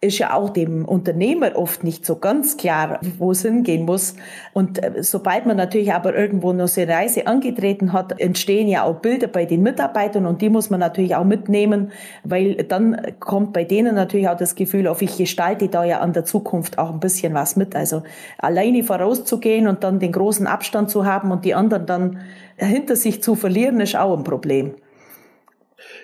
ist 0.00 0.18
ja 0.18 0.32
auch 0.32 0.50
dem 0.50 0.84
Unternehmer 0.84 1.56
oft 1.56 1.82
nicht 1.82 2.06
so 2.06 2.16
ganz 2.16 2.56
klar, 2.56 3.00
wo 3.18 3.32
es 3.32 3.42
hingehen 3.42 3.84
muss. 3.84 4.14
Und 4.52 4.80
äh, 4.82 5.02
sobald 5.02 5.44
man 5.46 5.56
natürlich 5.56 5.92
aber 5.92 6.14
irgendwo 6.14 6.52
noch 6.52 6.68
so 6.68 6.80
eine 6.80 6.92
Reise 6.92 7.26
angetreten 7.26 7.92
hat, 7.92 8.20
entstehen 8.20 8.68
ja 8.68 8.84
auch 8.84 8.96
Bilder 8.96 9.26
bei 9.26 9.44
den 9.44 9.62
Mitarbeitern 9.62 10.24
und 10.26 10.40
die 10.40 10.50
muss 10.50 10.70
man 10.70 10.78
natürlich 10.78 11.16
auch 11.16 11.24
mitnehmen, 11.24 11.90
weil 12.22 12.54
dann 12.54 13.00
kommt 13.18 13.52
bei 13.52 13.64
denen 13.64 13.96
natürlich 13.96 14.28
auch 14.28 14.36
das 14.36 14.54
Gefühl 14.54 14.86
auf, 14.86 15.02
ich 15.02 15.16
gestalte 15.16 15.68
da 15.68 15.82
ja 15.82 15.98
an 15.98 16.12
der 16.12 16.24
Zukunft 16.24 16.78
auch 16.78 16.92
ein 16.92 17.00
bisschen 17.00 17.34
was 17.34 17.56
mit. 17.56 17.74
Also 17.74 18.04
alleine 18.38 18.84
vorauszugehen 18.84 19.66
und 19.66 19.82
dann 19.82 19.98
den 19.98 20.12
großen 20.12 20.46
Abstand 20.46 20.90
zu 20.90 21.06
haben 21.06 21.32
und 21.32 21.44
die 21.44 21.54
anderen 21.54 21.86
dann 21.86 22.20
hinter 22.56 22.94
sich 22.94 23.20
zu 23.20 23.34
verlieren, 23.34 23.80
ist 23.80 23.96
auch 23.96 24.16
ein 24.16 24.22
Problem. 24.22 24.74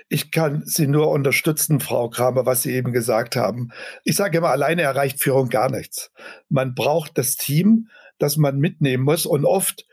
Ich 0.08 0.30
kann 0.30 0.62
Sie 0.64 0.87
nur 0.87 1.08
unterstützen, 1.11 1.80
Frau 1.80 2.08
Kramer, 2.11 2.46
was 2.46 2.62
Sie 2.62 2.73
eben 2.73 2.92
gesagt 2.92 3.37
haben. 3.37 3.70
Ich 4.04 4.16
sage 4.16 4.38
immer, 4.38 4.50
alleine 4.50 4.82
erreicht 4.82 5.23
Führung 5.23 5.49
gar 5.49 5.70
nichts. 5.70 6.11
Man 6.49 6.75
braucht 6.75 7.16
das 7.18 7.37
Team, 7.37 7.88
das 8.18 8.37
man 8.37 8.58
mitnehmen 8.58 9.02
muss. 9.02 9.26
Und 9.26 9.44
oft 9.44 9.87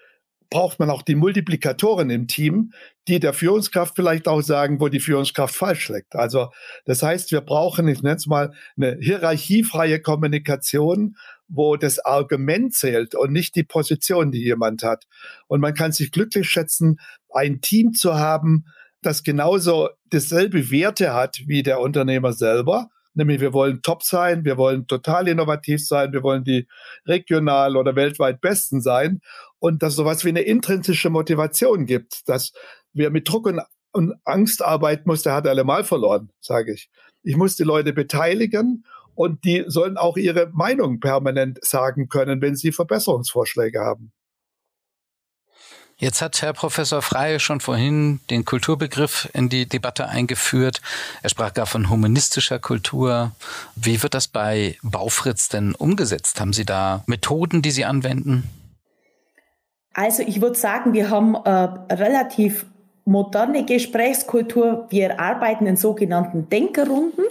braucht 0.52 0.80
man 0.80 0.90
auch 0.90 1.02
die 1.02 1.16
Multiplikatoren 1.16 2.10
im 2.10 2.28
Team, 2.28 2.74
die 3.08 3.20
der 3.20 3.34
Führungskraft 3.34 3.96
vielleicht 3.96 4.28
auch 4.28 4.42
sagen, 4.42 4.80
wo 4.80 4.90
die 4.90 5.00
Führungskraft 5.00 5.56
falsch 5.56 5.90
liegt. 5.90 6.14
Also 6.14 6.50
das 6.86 7.02
heißt, 7.02 7.32
wir 7.32 7.42
brauchen, 7.42 7.88
ich 7.88 8.04
nenne 8.04 8.18
es 8.18 8.28
mal, 8.28 8.54
eine 8.76 8.98
hierarchiefreie 9.00 10.02
Kommunikation, 10.02 11.16
wo 11.48 11.78
das 11.78 12.00
Argument 12.00 12.74
zählt 12.74 13.16
und 13.16 13.32
nicht 13.32 13.56
die 13.56 13.64
Position, 13.64 14.32
die 14.32 14.44
jemand 14.44 14.84
hat. 14.84 15.06
Und 15.48 15.62
man 15.62 15.74
kann 15.74 15.94
sich 15.94 16.12
glücklich 16.12 16.50
schätzen, 16.50 17.00
ein 17.30 17.62
Team 17.62 17.94
zu 17.94 18.16
haben, 18.16 18.66
das 19.02 19.24
genauso 19.24 19.90
dasselbe 20.10 20.72
Werte 20.72 21.14
hat 21.14 21.42
wie 21.48 21.64
der 21.64 21.80
Unternehmer 21.80 22.34
selber. 22.34 22.90
Nämlich 23.14 23.42
wir 23.42 23.52
wollen 23.52 23.82
top 23.82 24.04
sein, 24.04 24.46
wir 24.46 24.58
wollen 24.58 24.88
total 24.88 25.28
innovativ 25.28 25.86
sein, 25.86 26.14
wir 26.14 26.24
wollen 26.24 26.46
die 26.46 26.68
regional 27.06 27.76
oder 27.76 27.96
weltweit 27.96 28.40
besten 28.40 28.82
sein 28.82 29.20
und 29.60 29.84
dass 29.84 29.96
sowas 29.96 30.24
wie 30.24 30.30
eine 30.30 30.42
intrinsische 30.42 31.10
Motivation 31.10 31.86
gibt, 31.86 32.30
dass 32.30 32.54
wer 32.94 33.10
mit 33.10 33.28
Druck 33.28 33.48
und, 33.48 33.60
und 33.92 34.14
Angst 34.24 34.64
arbeiten 34.64 35.10
muss, 35.10 35.24
der 35.24 35.34
hat 35.34 35.46
allemal 35.46 35.84
verloren, 35.84 36.30
sage 36.40 36.74
ich. 36.74 36.90
Ich 37.24 37.36
muss 37.36 37.58
die 37.58 37.64
Leute 37.64 37.92
beteiligen 37.92 38.86
und 39.14 39.44
die 39.44 39.66
sollen 39.68 39.98
auch 39.98 40.16
ihre 40.16 40.50
Meinung 40.54 41.02
permanent 41.02 41.64
sagen 41.64 42.08
können, 42.08 42.42
wenn 42.42 42.56
sie 42.56 42.72
Verbesserungsvorschläge 42.72 43.82
haben. 43.82 44.14
Jetzt 46.02 46.24
hat 46.24 46.42
Herr 46.42 46.54
Professor 46.54 47.04
Frey 47.04 47.40
schon 47.40 47.60
vorhin 47.60 48.22
den 48.32 48.44
Kulturbegriff 48.44 49.30
in 49.34 49.50
die 49.50 49.68
Debatte 49.68 50.08
eingeführt. 50.10 50.82
Er 51.22 51.30
sprach 51.30 51.54
gar 51.54 51.68
von 51.68 51.92
humanistischer 51.92 52.58
Kultur. 52.58 53.34
Wie 53.76 54.02
wird 54.02 54.16
das 54.16 54.28
bei 54.28 54.78
Baufritz 54.82 55.48
denn 55.50 55.76
umgesetzt? 55.76 56.42
Haben 56.42 56.54
Sie 56.54 56.66
da 56.66 57.04
Methoden, 57.06 57.62
die 57.62 57.70
Sie 57.70 57.86
anwenden? 57.86 58.50
Also 59.94 60.24
ich 60.24 60.42
würde 60.42 60.58
sagen, 60.58 60.94
wir 60.94 61.12
haben 61.12 61.36
äh, 61.36 61.50
relativ 61.94 62.66
moderne 63.06 63.64
Gesprächskultur. 63.64 64.88
Wir 64.90 65.20
arbeiten 65.20 65.68
in 65.68 65.78
sogenannten 65.78 66.50
Denkerrunden 66.50 67.26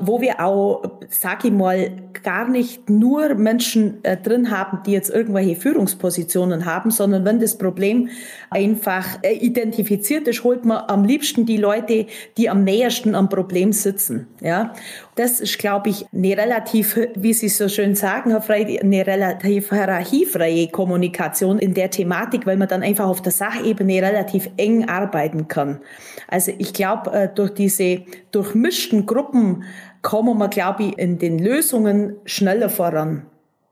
wo 0.00 0.20
wir 0.20 0.40
auch, 0.40 0.84
sag 1.08 1.44
ich 1.44 1.50
mal, 1.50 1.90
gar 2.22 2.48
nicht 2.48 2.88
nur 2.88 3.34
Menschen 3.34 4.02
äh, 4.04 4.16
drin 4.16 4.50
haben, 4.50 4.80
die 4.86 4.92
jetzt 4.92 5.10
irgendwelche 5.10 5.56
Führungspositionen 5.56 6.66
haben, 6.66 6.90
sondern 6.90 7.24
wenn 7.24 7.40
das 7.40 7.58
Problem 7.58 8.08
einfach 8.48 9.22
äh, 9.22 9.34
identifiziert 9.34 10.28
ist, 10.28 10.44
holt 10.44 10.64
man 10.64 10.84
am 10.86 11.04
liebsten 11.04 11.46
die 11.46 11.56
Leute, 11.56 12.06
die 12.36 12.48
am 12.48 12.62
nähersten 12.62 13.14
am 13.16 13.28
Problem 13.28 13.72
sitzen. 13.72 14.28
Ja, 14.40 14.72
das 15.16 15.40
ist, 15.40 15.58
glaube 15.58 15.90
ich, 15.90 16.06
eine 16.12 16.36
relativ, 16.36 16.96
wie 17.16 17.32
Sie 17.32 17.48
so 17.48 17.68
schön 17.68 17.96
sagen, 17.96 18.30
Herr 18.30 18.42
Frey, 18.42 18.78
eine 18.78 19.04
relativ 19.04 19.70
hierarchiefreie 19.70 20.68
Kommunikation 20.68 21.58
in 21.58 21.74
der 21.74 21.90
Thematik, 21.90 22.46
weil 22.46 22.56
man 22.56 22.68
dann 22.68 22.82
einfach 22.82 23.06
auf 23.06 23.20
der 23.20 23.32
Sachebene 23.32 24.00
relativ 24.00 24.48
eng 24.56 24.88
arbeiten 24.88 25.48
kann. 25.48 25.80
Also 26.28 26.52
ich 26.58 26.72
glaube, 26.72 27.10
äh, 27.12 27.28
durch 27.34 27.52
diese 27.54 28.02
durchmischten 28.30 29.06
Gruppen 29.06 29.64
kommen 30.02 30.38
wir, 30.38 30.48
glaube 30.48 30.84
ich, 30.84 30.98
in 30.98 31.18
den 31.18 31.38
Lösungen 31.38 32.16
schneller 32.24 32.68
voran. 32.68 33.26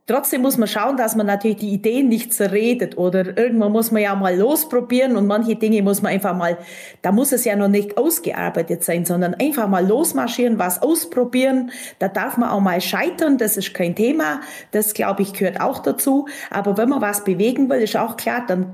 Trotzdem 0.08 0.42
muss 0.42 0.56
man 0.56 0.68
schauen, 0.68 0.96
dass 0.96 1.16
man 1.16 1.26
natürlich 1.26 1.56
die 1.56 1.72
Ideen 1.72 2.08
nicht 2.08 2.32
zerredet 2.32 2.96
oder 2.96 3.36
irgendwann 3.36 3.72
muss 3.72 3.90
man 3.90 4.02
ja 4.02 4.14
mal 4.14 4.36
losprobieren 4.36 5.16
und 5.16 5.26
manche 5.26 5.56
Dinge 5.56 5.82
muss 5.82 6.00
man 6.00 6.12
einfach 6.12 6.36
mal, 6.36 6.58
da 7.02 7.10
muss 7.10 7.32
es 7.32 7.44
ja 7.44 7.56
noch 7.56 7.66
nicht 7.66 7.98
ausgearbeitet 7.98 8.84
sein, 8.84 9.04
sondern 9.04 9.34
einfach 9.34 9.66
mal 9.66 9.84
losmarschieren, 9.84 10.60
was 10.60 10.80
ausprobieren. 10.80 11.72
Da 11.98 12.06
darf 12.06 12.36
man 12.36 12.50
auch 12.50 12.60
mal 12.60 12.80
scheitern, 12.80 13.36
das 13.36 13.56
ist 13.56 13.74
kein 13.74 13.96
Thema. 13.96 14.40
Das, 14.70 14.94
glaube 14.94 15.22
ich, 15.22 15.32
gehört 15.32 15.60
auch 15.60 15.80
dazu. 15.80 16.28
Aber 16.50 16.76
wenn 16.76 16.88
man 16.88 17.02
was 17.02 17.24
bewegen 17.24 17.68
will, 17.68 17.80
ist 17.80 17.96
auch 17.96 18.16
klar, 18.16 18.44
dann 18.46 18.66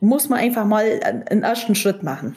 muss 0.00 0.30
man 0.30 0.38
einfach 0.38 0.64
mal 0.64 0.98
einen 1.04 1.42
ersten 1.42 1.74
Schritt 1.74 2.02
machen. 2.02 2.36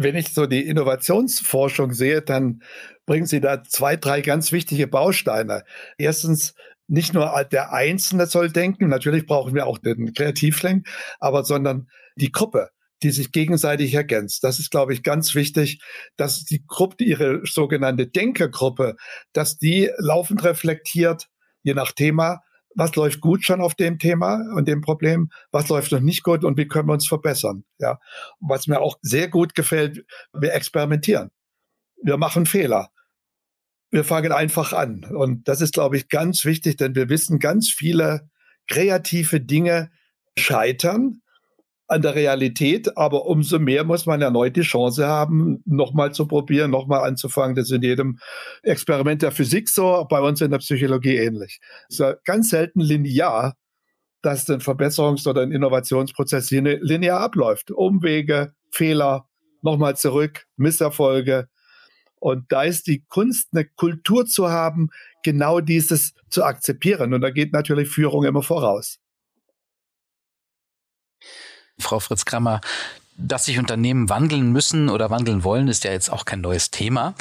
Wenn 0.00 0.14
ich 0.14 0.32
so 0.32 0.46
die 0.46 0.64
Innovationsforschung 0.64 1.92
sehe, 1.92 2.22
dann 2.22 2.62
bringen 3.04 3.26
Sie 3.26 3.40
da 3.40 3.64
zwei, 3.64 3.96
drei 3.96 4.20
ganz 4.20 4.52
wichtige 4.52 4.86
Bausteine. 4.86 5.64
Erstens, 5.96 6.54
nicht 6.86 7.14
nur 7.14 7.44
der 7.50 7.72
Einzelne 7.72 8.26
soll 8.26 8.50
denken, 8.50 8.88
natürlich 8.88 9.26
brauchen 9.26 9.56
wir 9.56 9.66
auch 9.66 9.78
den 9.78 10.12
Kreativling, 10.14 10.84
aber 11.18 11.44
sondern 11.44 11.88
die 12.14 12.30
Gruppe, 12.30 12.70
die 13.02 13.10
sich 13.10 13.32
gegenseitig 13.32 13.92
ergänzt. 13.92 14.44
Das 14.44 14.60
ist, 14.60 14.70
glaube 14.70 14.92
ich, 14.92 15.02
ganz 15.02 15.34
wichtig, 15.34 15.82
dass 16.16 16.44
die 16.44 16.64
Gruppe, 16.64 17.02
ihre 17.02 17.40
sogenannte 17.44 18.06
Denkergruppe, 18.06 18.94
dass 19.32 19.58
die 19.58 19.90
laufend 19.98 20.44
reflektiert, 20.44 21.26
je 21.64 21.74
nach 21.74 21.90
Thema, 21.90 22.40
was 22.78 22.94
läuft 22.96 23.20
gut 23.20 23.44
schon 23.44 23.60
auf 23.60 23.74
dem 23.74 23.98
Thema 23.98 24.40
und 24.54 24.68
dem 24.68 24.80
Problem, 24.80 25.30
was 25.50 25.68
läuft 25.68 25.92
noch 25.92 26.00
nicht 26.00 26.22
gut 26.22 26.44
und 26.44 26.56
wie 26.56 26.68
können 26.68 26.88
wir 26.88 26.94
uns 26.94 27.08
verbessern. 27.08 27.64
Ja, 27.78 27.98
was 28.40 28.66
mir 28.66 28.80
auch 28.80 28.96
sehr 29.02 29.28
gut 29.28 29.54
gefällt, 29.54 30.06
wir 30.32 30.54
experimentieren. 30.54 31.30
Wir 32.02 32.16
machen 32.16 32.46
Fehler 32.46 32.90
wir 33.90 34.04
fangen 34.04 34.32
einfach 34.32 34.72
an. 34.72 35.04
Und 35.04 35.48
das 35.48 35.60
ist, 35.60 35.74
glaube 35.74 35.96
ich, 35.96 36.08
ganz 36.08 36.44
wichtig, 36.44 36.76
denn 36.76 36.94
wir 36.94 37.08
wissen, 37.08 37.38
ganz 37.38 37.70
viele 37.70 38.28
kreative 38.66 39.40
Dinge 39.40 39.90
scheitern 40.36 41.22
an 41.88 42.02
der 42.02 42.14
Realität, 42.14 42.96
aber 42.96 43.26
umso 43.26 43.58
mehr 43.58 43.82
muss 43.82 44.06
man 44.06 44.20
erneut 44.20 44.56
die 44.56 44.62
Chance 44.62 45.06
haben, 45.06 45.62
nochmal 45.64 46.12
zu 46.12 46.26
probieren, 46.26 46.70
nochmal 46.70 47.08
anzufangen. 47.08 47.56
Das 47.56 47.66
ist 47.66 47.76
in 47.76 47.82
jedem 47.82 48.18
Experiment 48.62 49.22
der 49.22 49.32
Physik 49.32 49.68
so, 49.68 50.06
bei 50.08 50.20
uns 50.20 50.40
in 50.40 50.50
der 50.50 50.58
Psychologie 50.58 51.16
ähnlich. 51.16 51.60
Es 51.88 51.98
ist 51.98 52.24
ganz 52.24 52.50
selten 52.50 52.80
linear, 52.80 53.54
dass 54.22 54.48
ein 54.50 54.60
Verbesserungs- 54.60 55.26
oder 55.26 55.42
ein 55.42 55.52
Innovationsprozess 55.52 56.50
linear 56.50 57.20
abläuft. 57.20 57.70
Umwege, 57.70 58.52
Fehler, 58.70 59.26
nochmal 59.62 59.96
zurück, 59.96 60.44
Misserfolge, 60.56 61.48
und 62.20 62.50
da 62.50 62.64
ist 62.64 62.86
die 62.86 63.04
Kunst, 63.08 63.48
eine 63.52 63.64
Kultur 63.64 64.26
zu 64.26 64.50
haben, 64.50 64.88
genau 65.22 65.60
dieses 65.60 66.14
zu 66.30 66.44
akzeptieren. 66.44 67.14
Und 67.14 67.20
da 67.20 67.30
geht 67.30 67.52
natürlich 67.52 67.88
Führung 67.88 68.24
immer 68.24 68.42
voraus. 68.42 68.98
Frau 71.80 72.00
Fritz 72.00 72.24
Krammer, 72.24 72.60
dass 73.16 73.46
sich 73.46 73.58
Unternehmen 73.58 74.08
wandeln 74.08 74.52
müssen 74.52 74.88
oder 74.88 75.10
wandeln 75.10 75.42
wollen, 75.42 75.68
ist 75.68 75.84
ja 75.84 75.90
jetzt 75.90 76.10
auch 76.10 76.24
kein 76.24 76.40
neues 76.40 76.70
Thema. 76.70 77.14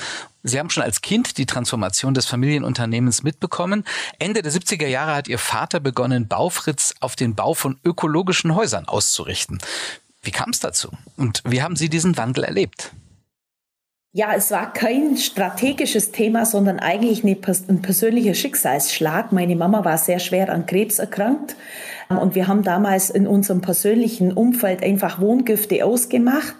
Sie 0.43 0.59
haben 0.59 0.69
schon 0.69 0.83
als 0.83 1.01
Kind 1.01 1.37
die 1.37 1.45
Transformation 1.45 2.13
des 2.13 2.27
Familienunternehmens 2.27 3.23
mitbekommen. 3.23 3.83
Ende 4.19 4.41
der 4.41 4.51
70er 4.51 4.87
Jahre 4.87 5.15
hat 5.15 5.27
Ihr 5.27 5.39
Vater 5.39 5.79
begonnen, 5.79 6.27
Baufritz 6.27 6.93
auf 6.99 7.15
den 7.15 7.35
Bau 7.35 7.53
von 7.53 7.79
ökologischen 7.83 8.55
Häusern 8.55 8.87
auszurichten. 8.87 9.59
Wie 10.21 10.31
kam 10.31 10.51
es 10.51 10.59
dazu? 10.59 10.89
Und 11.17 11.41
wie 11.45 11.61
haben 11.61 11.75
Sie 11.75 11.89
diesen 11.89 12.15
Wandel 12.17 12.43
erlebt? 12.43 12.91
Ja, 14.13 14.33
es 14.33 14.51
war 14.51 14.73
kein 14.73 15.17
strategisches 15.17 16.11
Thema, 16.11 16.45
sondern 16.45 16.79
eigentlich 16.79 17.23
ein 17.23 17.81
persönlicher 17.81 18.33
Schicksalsschlag. 18.33 19.31
Meine 19.31 19.55
Mama 19.55 19.83
war 19.83 19.97
sehr 19.97 20.19
schwer 20.19 20.51
an 20.51 20.65
Krebs 20.65 20.99
erkrankt 20.99 21.55
und 22.09 22.35
wir 22.35 22.47
haben 22.47 22.63
damals 22.63 23.09
in 23.09 23.27
unserem 23.27 23.59
persönlichen 23.59 24.31
Umfeld 24.31 24.81
einfach 24.81 25.19
Wohngifte 25.19 25.83
ausgemacht. 25.83 26.55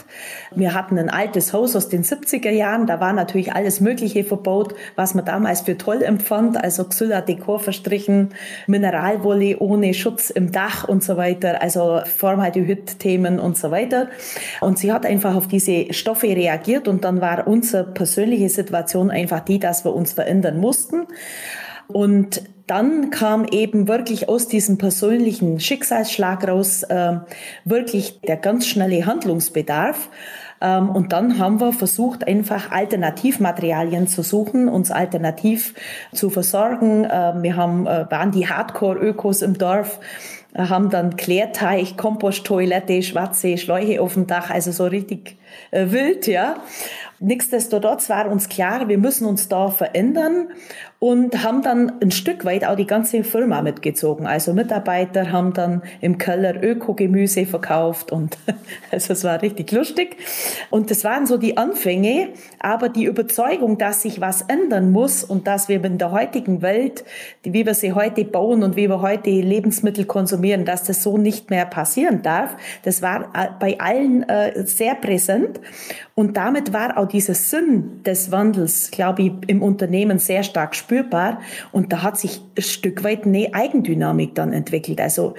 Wir 0.54 0.74
hatten 0.74 1.00
ein 1.00 1.10
altes 1.10 1.54
Haus 1.54 1.74
aus 1.77 1.88
den 1.88 2.04
70er 2.04 2.50
Jahren. 2.50 2.86
Da 2.86 3.00
war 3.00 3.13
natürlich 3.13 3.54
alles 3.54 3.80
Mögliche 3.80 4.25
verbaut, 4.25 4.75
was 4.98 5.16
man 5.16 5.24
damals 5.24 5.62
für 5.62 5.77
toll 5.77 6.01
empfand. 6.01 6.62
Also 6.62 6.84
Xylla 6.84 7.22
Dekor 7.22 7.62
verstrichen, 7.62 8.30
Mineralwolle 8.68 9.60
ohne 9.60 9.94
Schutz 9.94 10.30
im 10.32 10.51
Dach 10.51 10.86
und 10.86 11.01
so 11.01 11.16
weiter. 11.16 11.62
Also 11.62 12.01
Formaldehyd-Themen 12.04 13.39
und 13.39 13.58
so 13.58 13.72
weiter. 13.72 14.10
Und 14.60 14.77
sie 14.77 14.92
hat 14.92 15.06
einfach 15.06 15.34
auf 15.36 15.48
diese 15.48 15.94
Stoffe 15.94 16.27
reagiert 16.27 16.89
und 16.89 17.06
dann 17.06 17.22
war 17.22 17.48
unsere 17.48 17.86
persönliche 17.86 18.50
Situation 18.50 19.12
einfach 19.12 19.39
die, 19.39 19.60
dass 19.60 19.86
wir 19.86 19.96
uns 19.96 20.12
verändern 20.12 20.60
mussten. 20.60 21.08
Und 21.88 22.42
dann 22.68 23.10
kam 23.10 23.46
eben 23.46 23.88
wirklich 23.88 24.30
aus 24.30 24.48
diesem 24.48 24.78
persönlichen 24.78 25.60
Schicksalsschlag 25.60 26.48
raus 26.48 26.84
äh, 26.84 27.14
wirklich 27.66 28.20
der 28.22 28.38
ganz 28.38 28.68
schnelle 28.68 29.06
Handlungsbedarf. 29.06 30.10
Ähm, 30.60 30.90
und 30.90 31.14
dann 31.14 31.40
haben 31.40 31.60
wir 31.60 31.72
versucht, 31.72 32.28
einfach 32.28 32.72
Alternativmaterialien 32.72 34.08
zu 34.08 34.22
suchen, 34.22 34.68
uns 34.68 34.92
alternativ 34.92 35.74
zu 36.14 36.30
versorgen. 36.30 37.08
Ähm, 37.10 37.44
wir 37.44 37.56
haben, 37.56 37.88
äh, 37.88 38.06
waren 38.10 38.32
die 38.32 38.48
Hardcore-Ökos 38.48 39.42
im 39.42 39.58
Dorf 39.58 40.00
haben 40.58 40.90
dann 40.90 41.18
Klärteich, 41.18 41.98
Komposttoilette, 41.98 43.04
schwarze 43.04 43.58
Schläuche 43.58 44.02
auf 44.02 44.14
dem 44.14 44.26
Dach, 44.26 44.50
also 44.50 44.72
so 44.72 44.86
richtig 44.86 45.38
äh, 45.72 45.92
wild, 45.92 46.26
ja. 46.26 46.56
Nichtsdestotrotz 47.20 48.10
war 48.10 48.30
uns 48.30 48.48
klar, 48.48 48.88
wir 48.88 48.98
müssen 48.98 49.26
uns 49.26 49.50
da 49.50 49.70
verändern 49.70 50.50
und 51.00 51.44
haben 51.44 51.62
dann 51.62 52.01
ein 52.01 52.10
Stück 52.10 52.44
weit 52.44 52.66
auch 52.66 52.75
die 52.75 52.88
ganze 52.88 53.24
Firma 53.24 53.62
mitgezogen. 53.62 54.25
Also 54.25 54.54
Mitarbeiter 54.54 55.32
haben 55.32 55.54
dann 55.54 55.84
im 56.01 56.18
Keller 56.18 56.63
Ökogemüse 56.63 57.46
verkauft 57.46 58.12
und 58.12 58.38
also 58.92 59.13
es 59.13 59.24
war 59.24 59.42
richtig 59.44 59.72
lustig. 59.72 60.18
Und 60.72 60.89
das 60.89 61.04
waren 61.04 61.27
so 61.27 61.38
die 61.38 61.56
Anfänge, 61.56 62.30
aber 62.60 62.89
die 62.89 63.06
Überzeugung, 63.06 63.77
dass 63.77 64.01
sich 64.01 64.22
was 64.22 64.42
ändern 64.42 64.92
muss 64.92 65.24
und 65.24 65.46
dass 65.46 65.70
wir 65.70 65.84
in 65.84 66.00
der 66.00 66.12
heutigen 66.12 66.63
Welt, 66.63 67.06
wie 67.44 67.66
wir 67.66 67.75
sie 67.75 67.94
heute 67.94 68.25
bauen 68.25 68.63
und 68.63 68.75
wie 68.75 68.89
wir 68.89 69.01
heute 69.01 69.30
Lebensmittel 69.30 70.06
konsumieren, 70.06 70.66
dass 70.66 70.84
das 70.84 71.04
so 71.04 71.20
nicht 71.20 71.51
mehr 71.51 71.68
passieren 71.68 72.24
darf, 72.24 72.56
das 72.84 73.04
war 73.04 73.32
bei 73.60 73.80
allen 73.80 74.27
äh, 74.27 74.66
sehr 74.66 74.96
präsent. 74.96 75.60
Und 76.18 76.36
damit 76.36 76.74
war 76.74 76.98
auch 76.98 77.08
dieser 77.08 77.36
Sinn 77.36 78.02
des 78.04 78.32
Wandels, 78.32 78.90
glaube 78.90 79.22
ich, 79.22 79.32
im 79.46 79.62
Unternehmen 79.62 80.18
sehr 80.18 80.42
stark 80.42 80.74
spürbar. 80.74 81.40
Und 81.72 81.94
da 81.94 82.02
hat 82.02 82.18
sich 82.18 82.42
ein 82.58 82.64
Stück 82.64 83.04
weit 83.04 83.28
eine 83.28 83.54
Eigendynamik 83.54 84.34
dann 84.34 84.52
entwickelt. 84.52 85.00
Also 85.00 85.36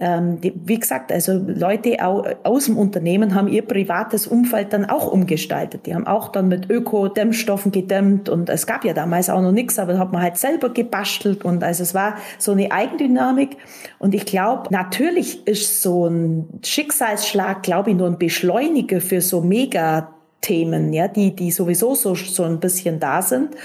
ähm, 0.00 0.38
wie 0.42 0.80
gesagt, 0.80 1.12
also 1.12 1.34
Leute 1.46 1.98
aus 2.02 2.64
dem 2.64 2.78
Unternehmen 2.78 3.34
haben 3.34 3.48
ihr 3.48 3.62
privates 3.62 4.26
Umfeld 4.26 4.72
dann 4.72 4.86
auch 4.86 5.12
umgestaltet. 5.12 5.86
Die 5.86 5.94
haben 5.94 6.06
auch 6.06 6.28
dann 6.30 6.48
mit 6.48 6.68
Öko-Dämmstoffen 6.70 7.70
gedämmt 7.70 8.28
und 8.28 8.48
es 8.48 8.66
gab 8.66 8.84
ja 8.84 8.92
damals 8.92 9.30
auch 9.30 9.42
noch 9.42 9.52
nichts, 9.52 9.78
aber 9.78 9.98
hat 9.98 10.10
man 10.10 10.22
halt 10.22 10.38
selber 10.38 10.70
gebastelt 10.70 11.44
und 11.44 11.62
also 11.62 11.82
es 11.82 11.94
war 11.94 12.16
so 12.38 12.52
eine 12.52 12.72
Eigendynamik 12.72 13.56
und 14.00 14.14
ich 14.14 14.26
glaube, 14.26 14.68
natürlich 14.70 15.46
ist 15.46 15.82
so 15.82 16.06
ein 16.08 16.48
Schicksalsschlag, 16.64 17.62
glaube 17.62 17.90
ich, 17.90 17.96
nur 17.96 18.08
ein 18.08 18.18
Beschleuniger 18.18 19.00
für 19.00 19.20
so 19.20 19.42
mega 19.42 20.13
Themen, 20.44 20.92
ja, 20.92 21.08
die, 21.08 21.34
die 21.34 21.50
sowieso 21.50 21.94
so, 21.94 22.14
so 22.14 22.42
ein 22.42 22.60
bisschen 22.60 23.00
da 23.00 23.22
sind. 23.22 23.56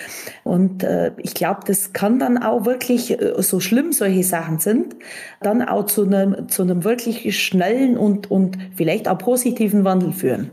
Und 0.45 0.81
äh, 0.83 1.11
ich 1.17 1.33
glaube, 1.33 1.59
das 1.65 1.91
kann 1.91 2.19
dann 2.19 2.37
auch 2.37 2.65
wirklich, 2.65 3.11
äh, 3.11 3.33
so 3.39 3.59
schlimm 3.59 3.91
solche 3.91 4.23
Sachen 4.23 4.59
sind, 4.59 4.95
dann 5.41 5.61
auch 5.61 5.87
zu 5.87 6.05
einem, 6.05 6.47
zu 6.47 6.61
einem 6.61 6.85
wirklich 6.85 7.37
schnellen 7.37 7.97
und, 7.97 8.31
und 8.31 8.57
vielleicht 8.75 9.09
auch 9.09 9.17
positiven 9.17 9.83
Wandel 9.83 10.13
führen. 10.13 10.51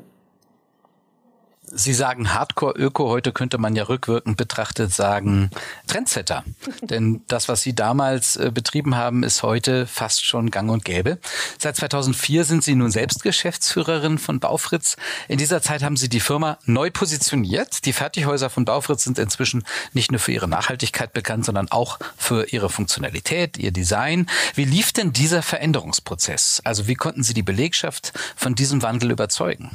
Sie 1.78 1.92
sagen 1.92 2.33
Hardcore-Öko, 2.33 3.11
heute 3.11 3.33
könnte 3.33 3.59
man 3.59 3.76
ja 3.76 3.83
rückwirkend 3.83 4.38
betrachtet 4.38 4.95
sagen 4.95 5.50
Trendsetter. 5.87 6.42
Denn 6.83 7.21
das, 7.28 7.50
was 7.50 7.61
Sie 7.61 7.75
damals 7.75 8.37
äh, 8.37 8.50
betrieben 8.52 8.97
haben, 8.97 9.23
ist 9.23 9.42
heute 9.42 9.87
fast 9.87 10.25
schon 10.25 10.50
gang 10.50 10.71
und 10.71 10.87
gäbe. 10.87 11.18
Seit 11.59 11.76
2004 11.76 12.45
sind 12.45 12.64
Sie 12.64 12.75
nun 12.75 12.90
selbst 12.90 13.23
Geschäftsführerin 13.23 14.16
von 14.16 14.40
Baufritz. 14.40 14.97
In 15.28 15.37
dieser 15.37 15.61
Zeit 15.61 15.83
haben 15.83 15.99
Sie 15.99 16.09
die 16.09 16.21
Firma 16.21 16.56
neu 16.64 16.90
positioniert. 16.90 17.85
Die 17.85 17.92
Fertighäuser 17.92 18.49
von 18.49 18.64
Baufritz 18.64 19.04
sind 19.04 19.18
inzwischen 19.18 19.62
nicht 19.92 20.11
nur 20.11 20.18
für 20.18 20.33
ihre 20.33 20.49
Nachhaltigkeit 20.49 21.12
bekannt, 21.12 21.45
sondern 21.45 21.71
auch 21.71 21.99
für 22.16 22.52
ihre 22.52 22.71
Funktionalität, 22.71 23.59
ihr 23.59 23.71
Design. 23.71 24.28
Wie 24.54 24.64
lief 24.64 24.95
denn 24.95 25.12
dieser 25.12 25.42
Veränderungsprozess? 25.42 26.62
Also 26.64 26.88
wie 26.88 26.95
konnten 26.95 27.23
Sie 27.23 27.35
die 27.35 27.42
Belegschaft 27.42 28.14
von 28.35 28.54
diesem 28.54 28.80
Wandel 28.80 29.11
überzeugen? 29.11 29.71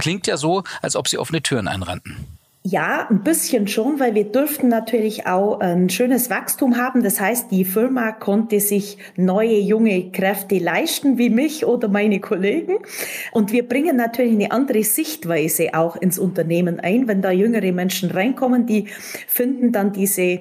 Klingt 0.00 0.26
ja 0.26 0.36
so, 0.36 0.62
als 0.80 0.96
ob 0.96 1.08
sie 1.08 1.18
offene 1.18 1.42
Türen 1.42 1.68
einrannten. 1.68 2.38
Ja, 2.64 3.08
ein 3.10 3.24
bisschen 3.24 3.66
schon, 3.66 3.98
weil 3.98 4.14
wir 4.14 4.30
dürften 4.30 4.68
natürlich 4.68 5.26
auch 5.26 5.58
ein 5.58 5.90
schönes 5.90 6.30
Wachstum 6.30 6.76
haben. 6.76 7.02
Das 7.02 7.20
heißt, 7.20 7.50
die 7.50 7.64
Firma 7.64 8.12
konnte 8.12 8.60
sich 8.60 8.98
neue 9.16 9.58
junge 9.58 10.12
Kräfte 10.12 10.58
leisten, 10.58 11.18
wie 11.18 11.28
mich 11.28 11.66
oder 11.66 11.88
meine 11.88 12.20
Kollegen. 12.20 12.76
Und 13.32 13.50
wir 13.50 13.68
bringen 13.68 13.96
natürlich 13.96 14.34
eine 14.34 14.52
andere 14.52 14.84
Sichtweise 14.84 15.74
auch 15.74 15.96
ins 15.96 16.20
Unternehmen 16.20 16.78
ein. 16.78 17.08
Wenn 17.08 17.20
da 17.20 17.32
jüngere 17.32 17.72
Menschen 17.72 18.12
reinkommen, 18.12 18.64
die 18.64 18.86
finden 19.26 19.72
dann 19.72 19.92
diese 19.92 20.38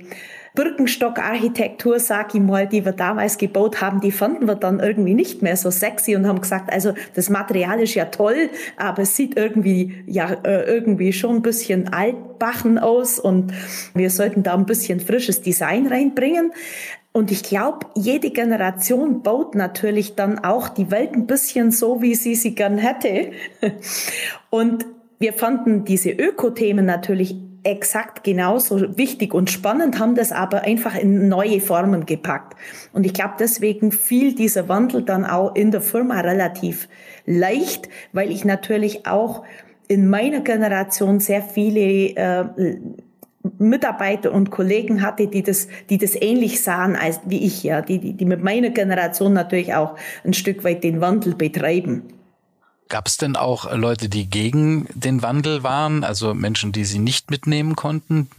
Birkenstock-Architektur, 0.56 2.00
sag 2.00 2.36
ich 2.36 2.42
mal, 2.42 2.68
die 2.68 2.84
wir 2.84 2.92
damals 2.92 3.38
gebaut 3.38 3.82
haben, 3.82 4.02
die 4.02 4.12
fanden 4.12 4.48
wir 4.48 4.56
dann 4.56 4.80
irgendwie 4.80 5.14
nicht 5.14 5.42
mehr 5.42 5.56
so 5.56 5.72
sexy 5.72 6.16
und 6.16 6.28
haben 6.28 6.42
gesagt, 6.42 6.72
also 6.72 6.94
das 7.16 7.30
Material 7.30 7.80
ist 7.80 7.96
ja 7.96 8.06
toll, 8.06 8.50
aber 8.78 9.04
es 9.04 9.16
sieht 9.16 9.38
irgendwie 9.38 10.04
ja 10.08 10.32
äh, 10.44 10.64
irgendwie 10.64 11.14
schon 11.14 11.38
ein 11.38 11.42
bisschen 11.42 11.94
altbachen 11.94 12.78
aus 12.78 13.20
und 13.20 13.54
wir 13.94 14.10
sollten 14.10 14.44
da 14.44 14.54
ein 14.54 14.66
bisschen 14.66 15.00
frisches 15.00 15.42
Design 15.42 15.88
reinbringen. 15.88 16.52
Und 17.14 17.30
ich 17.32 17.44
glaube, 17.44 17.88
jede 17.96 18.30
Generation 18.32 19.22
baut 19.22 19.54
natürlich 19.54 20.16
dann 20.16 20.40
auch 20.40 20.70
die 20.70 20.92
Welt 20.92 21.14
ein 21.14 21.28
bisschen 21.28 21.72
so, 21.72 22.02
wie 22.02 22.16
sie 22.16 22.36
sie 22.36 22.56
gern 22.56 22.78
hätte. 22.78 23.32
Und 24.50 24.86
wir 25.20 25.34
fanden 25.34 25.84
diese 25.84 26.10
Ökothemen 26.10 26.86
natürlich 26.86 27.36
exakt 27.64 28.24
genauso 28.24 28.98
wichtig 28.98 29.34
und 29.34 29.50
spannend, 29.50 30.00
haben 30.00 30.16
das 30.16 30.32
aber 30.32 30.62
einfach 30.62 30.96
in 30.96 31.28
neue 31.28 31.60
Formen 31.60 32.06
gepackt. 32.06 32.56
Und 32.94 33.06
ich 33.06 33.14
glaube, 33.14 33.36
deswegen 33.40 33.92
fiel 33.92 34.34
dieser 34.34 34.68
Wandel 34.68 35.04
dann 35.04 35.26
auch 35.26 35.56
in 35.56 35.72
der 35.72 35.82
Firma 35.82 36.22
relativ 36.22 36.88
leicht, 37.26 37.90
weil 38.14 38.32
ich 38.32 38.46
natürlich 38.46 39.06
auch 39.06 39.44
in 39.88 40.10
meiner 40.10 40.40
Generation 40.40 41.20
sehr 41.20 41.42
viele 41.42 42.16
äh, 42.16 42.78
Mitarbeiter 43.58 44.32
und 44.32 44.52
Kollegen 44.52 45.02
hatte, 45.02 45.28
die 45.28 45.44
das, 45.44 45.68
die 45.90 45.98
das 45.98 46.16
ähnlich 46.16 46.62
sahen 46.62 46.96
als 46.96 47.22
wie 47.26 47.46
ich, 47.46 47.64
ja, 47.64 47.82
die, 47.82 48.00
die, 48.00 48.14
die 48.14 48.26
mit 48.26 48.44
meiner 48.44 48.70
Generation 48.70 49.34
natürlich 49.34 49.74
auch 49.74 49.96
ein 50.24 50.34
Stück 50.34 50.64
weit 50.64 50.84
den 50.84 51.02
Wandel 51.02 51.36
betreiben. 51.36 52.04
Gab 52.92 53.08
es 53.08 53.16
denn 53.16 53.38
auch 53.38 53.74
Leute, 53.74 54.10
die 54.10 54.30
gegen 54.30 54.86
den 54.94 55.24
Wandel 55.24 55.64
waren, 55.64 56.04
also 56.04 56.34
Menschen, 56.34 56.74
die 56.74 56.84
sie 56.84 57.00
nicht 57.00 57.32
mitnehmen 57.32 57.78
konnten? 57.78 58.30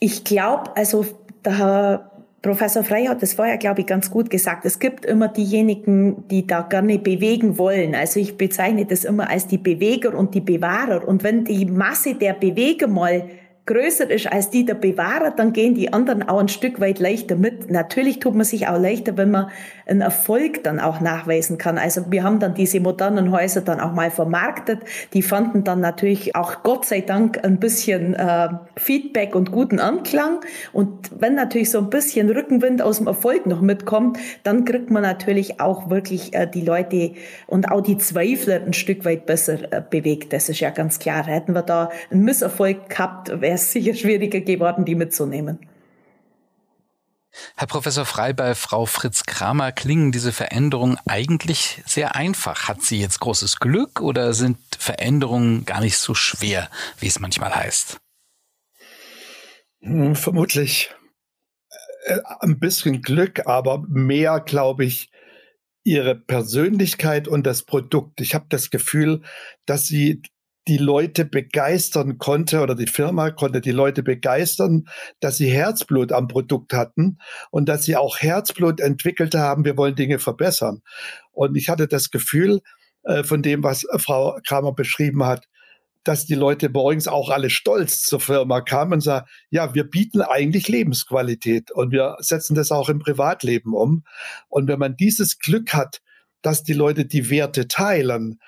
Ich 0.00 0.24
glaube, 0.24 0.76
also 0.76 1.06
der 1.44 1.58
Herr 1.58 2.10
Professor 2.42 2.82
Frey 2.82 3.06
hat 3.06 3.22
das 3.22 3.34
vorher, 3.34 3.58
glaube 3.58 3.82
ich, 3.82 3.86
ganz 3.86 4.10
gut 4.10 4.28
gesagt. 4.28 4.64
Es 4.64 4.80
gibt 4.80 5.06
immer 5.06 5.28
diejenigen, 5.28 6.26
die 6.28 6.48
da 6.48 6.62
gerne 6.62 6.98
bewegen 6.98 7.58
wollen. 7.58 7.94
Also 7.94 8.18
ich 8.18 8.36
bezeichne 8.36 8.86
das 8.86 9.04
immer 9.04 9.30
als 9.30 9.46
die 9.46 9.58
Beweger 9.58 10.18
und 10.18 10.34
die 10.34 10.40
Bewahrer. 10.40 11.06
Und 11.06 11.22
wenn 11.22 11.44
die 11.44 11.64
Masse 11.64 12.16
der 12.16 12.32
Beweger 12.32 12.88
mal 12.88 13.30
größer 13.66 14.08
ist 14.10 14.32
als 14.32 14.50
die 14.50 14.64
der 14.64 14.74
Bewahrer, 14.74 15.32
dann 15.32 15.52
gehen 15.52 15.74
die 15.74 15.92
anderen 15.92 16.28
auch 16.28 16.38
ein 16.38 16.48
Stück 16.48 16.80
weit 16.80 17.00
leichter 17.00 17.34
mit. 17.34 17.70
Natürlich 17.70 18.20
tut 18.20 18.34
man 18.34 18.44
sich 18.44 18.68
auch 18.68 18.78
leichter, 18.78 19.16
wenn 19.16 19.32
man 19.32 19.50
einen 19.86 20.00
Erfolg 20.00 20.62
dann 20.62 20.80
auch 20.80 21.00
nachweisen 21.00 21.58
kann. 21.58 21.76
Also 21.76 22.10
wir 22.10 22.22
haben 22.22 22.38
dann 22.38 22.54
diese 22.54 22.80
modernen 22.80 23.32
Häuser 23.32 23.60
dann 23.60 23.80
auch 23.80 23.92
mal 23.92 24.10
vermarktet. 24.10 24.80
Die 25.12 25.22
fanden 25.22 25.64
dann 25.64 25.80
natürlich 25.80 26.36
auch 26.36 26.62
Gott 26.62 26.84
sei 26.86 27.00
Dank 27.00 27.44
ein 27.44 27.58
bisschen 27.58 28.14
äh, 28.14 28.48
Feedback 28.76 29.34
und 29.34 29.50
guten 29.50 29.80
Anklang. 29.80 30.40
Und 30.72 31.10
wenn 31.18 31.34
natürlich 31.34 31.70
so 31.70 31.78
ein 31.78 31.90
bisschen 31.90 32.30
Rückenwind 32.30 32.82
aus 32.82 32.98
dem 32.98 33.08
Erfolg 33.08 33.46
noch 33.46 33.60
mitkommt, 33.60 34.18
dann 34.44 34.64
kriegt 34.64 34.90
man 34.90 35.02
natürlich 35.02 35.60
auch 35.60 35.90
wirklich 35.90 36.34
äh, 36.34 36.46
die 36.46 36.62
Leute 36.62 37.12
und 37.48 37.70
auch 37.70 37.80
die 37.80 37.98
Zweifler 37.98 38.60
ein 38.64 38.72
Stück 38.72 39.04
weit 39.04 39.26
besser 39.26 39.72
äh, 39.72 39.82
bewegt. 39.88 40.32
Das 40.32 40.48
ist 40.48 40.60
ja 40.60 40.70
ganz 40.70 41.00
klar. 41.00 41.26
Hätten 41.26 41.52
wir 41.52 41.62
da 41.62 41.90
einen 42.10 42.22
Misserfolg 42.22 42.88
gehabt, 42.88 43.40
wäre 43.40 43.55
es 43.56 43.72
sicher 43.72 43.94
schwieriger 43.94 44.40
geworden, 44.40 44.84
die 44.84 44.94
mitzunehmen. 44.94 45.58
Herr 47.56 47.66
Professor 47.66 48.04
Frei, 48.04 48.32
bei 48.32 48.54
Frau 48.54 48.86
Fritz 48.86 49.24
Kramer 49.24 49.72
klingen 49.72 50.12
diese 50.12 50.32
Veränderungen 50.32 50.98
eigentlich 51.06 51.82
sehr 51.86 52.16
einfach. 52.16 52.68
Hat 52.68 52.82
sie 52.82 53.00
jetzt 53.00 53.20
großes 53.20 53.58
Glück 53.58 54.00
oder 54.00 54.32
sind 54.32 54.58
Veränderungen 54.78 55.64
gar 55.64 55.80
nicht 55.80 55.98
so 55.98 56.14
schwer, 56.14 56.70
wie 56.98 57.06
es 57.06 57.20
manchmal 57.20 57.54
heißt? 57.54 57.98
Hm, 59.80 60.14
vermutlich 60.14 60.94
äh, 62.06 62.20
ein 62.40 62.58
bisschen 62.58 63.02
Glück, 63.02 63.46
aber 63.46 63.84
mehr, 63.88 64.40
glaube 64.40 64.84
ich, 64.84 65.10
ihre 65.84 66.16
Persönlichkeit 66.16 67.28
und 67.28 67.46
das 67.46 67.62
Produkt. 67.62 68.20
Ich 68.20 68.34
habe 68.34 68.46
das 68.48 68.70
Gefühl, 68.70 69.22
dass 69.66 69.86
sie 69.86 70.22
die 70.68 70.78
Leute 70.78 71.24
begeistern 71.24 72.18
konnte 72.18 72.60
oder 72.60 72.74
die 72.74 72.88
Firma 72.88 73.30
konnte 73.30 73.60
die 73.60 73.70
Leute 73.70 74.02
begeistern, 74.02 74.88
dass 75.20 75.36
sie 75.36 75.50
Herzblut 75.50 76.12
am 76.12 76.28
Produkt 76.28 76.72
hatten 76.72 77.18
und 77.50 77.68
dass 77.68 77.84
sie 77.84 77.96
auch 77.96 78.18
Herzblut 78.18 78.80
entwickelt 78.80 79.34
haben, 79.34 79.64
wir 79.64 79.76
wollen 79.76 79.94
Dinge 79.94 80.18
verbessern. 80.18 80.82
Und 81.32 81.56
ich 81.56 81.68
hatte 81.68 81.86
das 81.86 82.10
Gefühl 82.10 82.60
äh, 83.04 83.22
von 83.22 83.42
dem, 83.42 83.62
was 83.62 83.86
Frau 83.98 84.38
Kramer 84.46 84.72
beschrieben 84.72 85.24
hat, 85.24 85.46
dass 86.02 86.24
die 86.24 86.34
Leute 86.34 86.68
uns 86.70 87.08
auch 87.08 87.30
alle 87.30 87.50
stolz 87.50 88.02
zur 88.02 88.20
Firma 88.20 88.60
kamen 88.60 88.94
und 88.94 89.00
sagen, 89.00 89.26
ja, 89.50 89.74
wir 89.74 89.84
bieten 89.84 90.20
eigentlich 90.20 90.68
Lebensqualität 90.68 91.72
und 91.72 91.90
wir 91.90 92.16
setzen 92.20 92.54
das 92.54 92.70
auch 92.70 92.88
im 92.88 93.00
Privatleben 93.00 93.74
um. 93.74 94.04
Und 94.48 94.68
wenn 94.68 94.78
man 94.78 94.96
dieses 94.96 95.40
Glück 95.40 95.74
hat, 95.74 96.00
dass 96.42 96.62
die 96.62 96.74
Leute 96.74 97.06
die 97.06 97.28
Werte 97.28 97.66
teilen, 97.66 98.38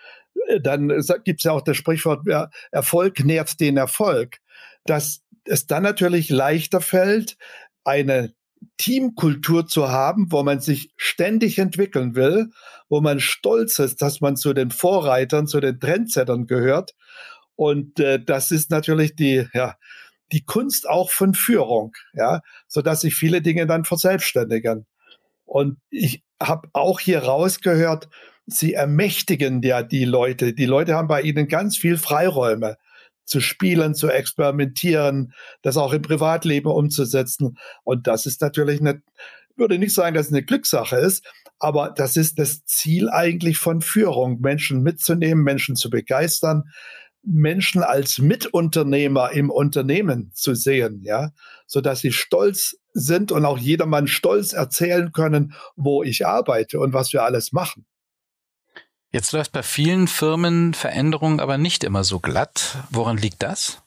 dann 0.62 0.88
gibt 1.24 1.40
es 1.40 1.44
ja 1.44 1.52
auch 1.52 1.62
das 1.62 1.76
Sprichwort, 1.76 2.26
Erfolg 2.70 3.24
nährt 3.24 3.60
den 3.60 3.76
Erfolg, 3.76 4.38
dass 4.84 5.22
es 5.44 5.66
dann 5.66 5.82
natürlich 5.82 6.30
leichter 6.30 6.80
fällt, 6.80 7.36
eine 7.84 8.32
Teamkultur 8.76 9.66
zu 9.66 9.88
haben, 9.88 10.30
wo 10.30 10.42
man 10.42 10.60
sich 10.60 10.92
ständig 10.96 11.58
entwickeln 11.58 12.14
will, 12.14 12.50
wo 12.88 13.00
man 13.00 13.20
stolz 13.20 13.78
ist, 13.78 14.02
dass 14.02 14.20
man 14.20 14.36
zu 14.36 14.52
den 14.52 14.70
Vorreitern, 14.70 15.46
zu 15.46 15.60
den 15.60 15.78
Trendsettern 15.80 16.46
gehört. 16.46 16.94
Und 17.56 18.00
äh, 18.00 18.22
das 18.22 18.50
ist 18.50 18.70
natürlich 18.70 19.16
die, 19.16 19.48
ja, 19.52 19.76
die 20.32 20.44
Kunst 20.44 20.88
auch 20.88 21.10
von 21.10 21.34
Führung, 21.34 21.92
ja, 22.12 22.40
so 22.66 22.82
dass 22.82 23.00
sich 23.00 23.14
viele 23.14 23.42
Dinge 23.42 23.66
dann 23.66 23.84
verselbstständigen. 23.84 24.86
Und 25.44 25.78
ich 25.90 26.22
habe 26.40 26.68
auch 26.72 27.00
hier 27.00 27.20
rausgehört, 27.20 28.08
sie 28.48 28.74
ermächtigen 28.74 29.62
ja 29.62 29.82
die 29.82 30.04
Leute. 30.04 30.54
Die 30.54 30.66
Leute 30.66 30.94
haben 30.94 31.08
bei 31.08 31.22
ihnen 31.22 31.48
ganz 31.48 31.76
viel 31.76 31.98
Freiräume 31.98 32.76
zu 33.24 33.40
spielen, 33.40 33.94
zu 33.94 34.08
experimentieren, 34.08 35.34
das 35.62 35.76
auch 35.76 35.92
im 35.92 36.02
Privatleben 36.02 36.70
umzusetzen. 36.70 37.58
Und 37.84 38.06
das 38.06 38.24
ist 38.26 38.40
natürlich 38.40 38.80
eine, 38.80 39.02
würde 39.54 39.78
nicht 39.78 39.94
sagen, 39.94 40.14
dass 40.14 40.26
es 40.26 40.32
eine 40.32 40.42
Glückssache 40.42 40.96
ist, 40.96 41.26
aber 41.58 41.92
das 41.94 42.16
ist 42.16 42.38
das 42.38 42.64
Ziel 42.64 43.10
eigentlich 43.10 43.58
von 43.58 43.82
Führung, 43.82 44.40
Menschen 44.40 44.82
mitzunehmen, 44.82 45.44
Menschen 45.44 45.76
zu 45.76 45.90
begeistern, 45.90 46.64
Menschen 47.22 47.82
als 47.82 48.18
Mitunternehmer 48.18 49.32
im 49.32 49.50
Unternehmen 49.50 50.30
zu 50.32 50.54
sehen, 50.54 51.02
ja, 51.02 51.32
so 51.66 51.82
dass 51.82 52.00
sie 52.00 52.12
stolz 52.12 52.76
sind 52.94 53.30
und 53.32 53.44
auch 53.44 53.58
jedermann 53.58 54.06
stolz 54.06 54.54
erzählen 54.54 55.12
können, 55.12 55.52
wo 55.76 56.02
ich 56.02 56.26
arbeite 56.26 56.80
und 56.80 56.94
was 56.94 57.12
wir 57.12 57.24
alles 57.24 57.52
machen. 57.52 57.84
Jetzt 59.10 59.32
läuft 59.32 59.52
bei 59.52 59.62
vielen 59.62 60.06
Firmen 60.06 60.74
Veränderung 60.74 61.40
aber 61.40 61.56
nicht 61.56 61.82
immer 61.82 62.04
so 62.04 62.18
glatt. 62.18 62.78
Woran 62.90 63.16
liegt 63.16 63.42
das? 63.42 63.82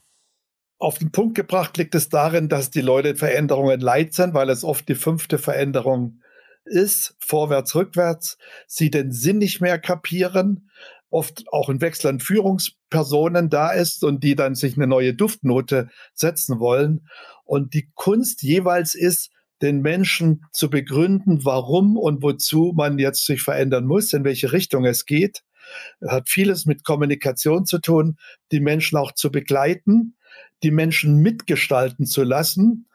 Auf 0.79 0.97
den 0.97 1.11
Punkt 1.11 1.35
gebracht 1.35 1.77
liegt 1.77 1.93
es 1.93 2.09
darin, 2.09 2.49
dass 2.49 2.71
die 2.71 2.81
Leute 2.81 3.15
Veränderungen 3.15 3.79
leid 3.81 4.15
sind, 4.15 4.33
weil 4.33 4.49
es 4.49 4.63
oft 4.63 4.89
die 4.89 4.95
fünfte 4.95 5.37
Veränderung 5.37 6.21
ist, 6.65 7.15
vorwärts, 7.19 7.75
rückwärts, 7.75 8.39
sie 8.65 8.89
den 8.89 9.11
Sinn 9.11 9.37
nicht 9.37 9.61
mehr 9.61 9.77
kapieren, 9.77 10.71
oft 11.11 11.43
auch 11.51 11.69
ein 11.69 11.81
Wechsel 11.81 12.07
an 12.07 12.19
Führungspersonen 12.19 13.49
da 13.49 13.71
ist 13.71 14.03
und 14.03 14.23
die 14.23 14.35
dann 14.35 14.55
sich 14.55 14.75
eine 14.75 14.87
neue 14.87 15.13
Duftnote 15.13 15.89
setzen 16.15 16.59
wollen. 16.59 17.07
Und 17.43 17.75
die 17.75 17.91
Kunst 17.93 18.41
jeweils 18.41 18.95
ist, 18.95 19.29
den 19.61 19.81
Menschen 19.81 20.45
zu 20.51 20.69
begründen, 20.69 21.45
warum 21.45 21.97
und 21.97 22.23
wozu 22.23 22.73
man 22.75 22.97
jetzt 22.99 23.25
sich 23.25 23.41
verändern 23.41 23.85
muss, 23.85 24.13
in 24.13 24.23
welche 24.23 24.51
Richtung 24.51 24.85
es 24.85 25.05
geht. 25.05 25.43
Hat 26.05 26.29
vieles 26.29 26.65
mit 26.65 26.83
Kommunikation 26.83 27.65
zu 27.65 27.79
tun, 27.79 28.17
die 28.51 28.59
Menschen 28.59 28.97
auch 28.97 29.13
zu 29.13 29.31
begleiten, 29.31 30.15
die 30.63 30.71
Menschen 30.71 31.17
mitgestalten 31.17 32.05
zu 32.05 32.23
lassen 32.23 32.87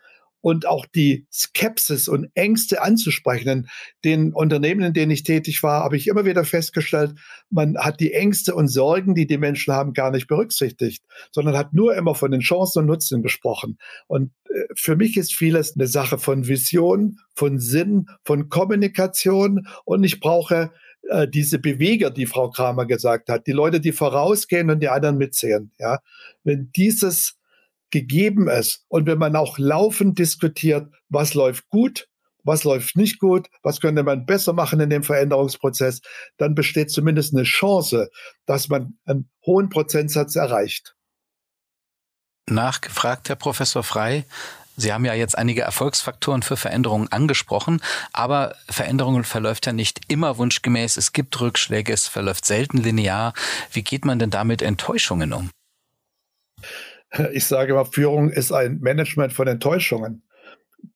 und 0.47 0.65
auch 0.65 0.87
die 0.87 1.27
Skepsis 1.33 2.07
und 2.07 2.31
Ängste 2.35 2.81
anzusprechen. 2.81 3.49
In 3.49 3.67
den 4.05 4.33
Unternehmen, 4.33 4.83
in 4.83 4.93
denen 4.93 5.11
ich 5.11 5.25
tätig 5.25 5.65
war, 5.65 5.83
habe 5.83 5.97
ich 5.97 6.07
immer 6.07 6.25
wieder 6.25 6.45
festgestellt, 6.45 7.17
man 7.51 7.77
hat 7.77 7.99
die 7.99 8.13
Ängste 8.13 8.55
und 8.55 8.69
Sorgen, 8.69 9.17
die 9.17 9.27
die 9.27 9.39
Menschen 9.39 9.75
haben, 9.75 9.93
gar 9.93 10.13
nicht 10.13 10.29
berücksichtigt, 10.29 11.03
sondern 11.33 11.59
hat 11.59 11.73
nur 11.73 11.97
immer 11.97 12.15
von 12.15 12.31
den 12.31 12.43
Chancen 12.43 12.79
und 12.83 12.87
Nutzen 12.87 13.25
gesprochen. 13.25 13.77
Und 14.07 14.31
äh, 14.49 14.67
für 14.77 14.95
mich 14.95 15.17
ist 15.17 15.35
vieles 15.35 15.75
eine 15.75 15.89
Sache 15.89 16.17
von 16.17 16.47
Vision, 16.47 17.19
von 17.35 17.59
Sinn, 17.59 18.07
von 18.23 18.49
Kommunikation 18.49 19.67
und 19.85 20.05
ich 20.05 20.21
brauche 20.21 20.71
äh, 21.09 21.27
diese 21.27 21.59
Beweger, 21.59 22.13
die 22.13 22.27
Frau 22.27 22.51
Kramer 22.51 22.87
gesagt 22.87 23.31
hat, 23.31 23.49
die 23.49 23.53
Leute, 23.53 23.81
die 23.81 23.91
vorausgehen 23.91 24.71
und 24.71 24.79
die 24.79 24.91
anderen 24.91 25.19
mitsehen. 25.19 25.73
Ja, 25.81 25.99
wenn 26.45 26.71
dieses 26.77 27.37
gegeben 28.01 28.49
ist 28.49 28.85
und 28.89 29.07
wenn 29.07 29.19
man 29.19 29.37
auch 29.37 29.59
laufend 29.59 30.19
diskutiert, 30.19 30.93
was 31.09 31.35
läuft 31.35 31.69
gut, 31.69 32.09
was 32.45 32.65
läuft 32.65 32.97
nicht 32.97 33.19
gut, 33.19 33.49
was 33.63 33.81
könnte 33.81 34.03
man 34.03 34.27
besser 34.27 34.53
machen 34.53 34.81
in 34.81 34.91
dem 34.91 35.03
Veränderungsprozess, 35.03 36.01
dann 36.37 36.55
besteht 36.55 36.91
zumindest 36.91 37.35
eine 37.35 37.45
Chance, 37.45 38.09
dass 38.45 38.69
man 38.69 38.99
einen 39.05 39.31
hohen 39.45 39.69
Prozentsatz 39.69 40.37
erreicht. 40.37 40.95
Nachgefragt, 42.49 43.29
Herr 43.29 43.37
Professor 43.37 43.83
Frei. 43.83 44.25
Sie 44.77 44.93
haben 44.93 45.07
ja 45.07 45.15
jetzt 45.15 45.39
einige 45.39 45.63
Erfolgsfaktoren 45.63 46.43
für 46.43 46.59
Veränderungen 46.59 47.11
angesprochen, 47.11 47.81
aber 48.13 48.55
Veränderungen 48.69 49.25
verläuft 49.25 49.65
ja 49.65 49.73
nicht 49.73 50.01
immer 50.09 50.37
wunschgemäß. 50.37 50.99
Es 50.99 51.13
gibt 51.13 51.41
Rückschläge, 51.41 51.95
es 51.95 52.07
verläuft 52.07 52.45
selten 52.45 52.77
linear. 52.77 53.33
Wie 53.73 53.83
geht 53.83 54.05
man 54.05 54.19
denn 54.19 54.31
damit 54.31 54.61
Enttäuschungen 54.61 55.33
um? 55.33 55.51
Ich 57.33 57.47
sage 57.47 57.73
immer, 57.73 57.87
Führung 57.87 58.31
ist 58.31 58.53
ein 58.53 58.79
Management 58.81 59.33
von 59.33 59.47
Enttäuschungen. 59.47 60.23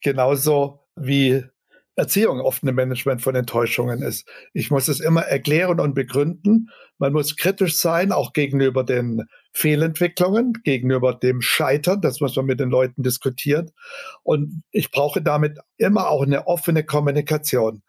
Genauso 0.01 0.81
wie 0.96 1.44
Erziehung 1.96 2.40
oft 2.40 2.62
ein 2.62 2.75
Management 2.75 3.20
von 3.20 3.35
Enttäuschungen 3.35 4.01
ist. 4.03 4.27
Ich 4.55 4.70
muss 4.70 4.88
es 4.88 5.01
immer 5.01 5.23
erklären 5.23 5.81
und 5.81 5.94
begründen. 5.94 6.70
Man 6.99 7.12
muss 7.12 7.37
kritisch 7.37 7.77
sein, 7.77 8.11
auch 8.11 8.33
gegenüber 8.33 8.85
den 8.85 9.27
Fehlentwicklungen, 9.53 10.55
gegenüber 10.64 11.14
dem 11.14 11.42
Scheitern. 11.42 12.01
Das 12.01 12.20
muss 12.20 12.37
man 12.37 12.46
mit 12.46 12.59
den 12.61 12.70
Leuten 12.70 13.03
diskutieren. 13.03 13.70
Und 14.23 14.62
ich 14.70 14.90
brauche 14.90 15.20
damit 15.20 15.59
immer 15.77 16.09
auch 16.09 16.23
eine 16.23 16.46
offene 16.46 16.85
Kommunikation. 16.85 17.83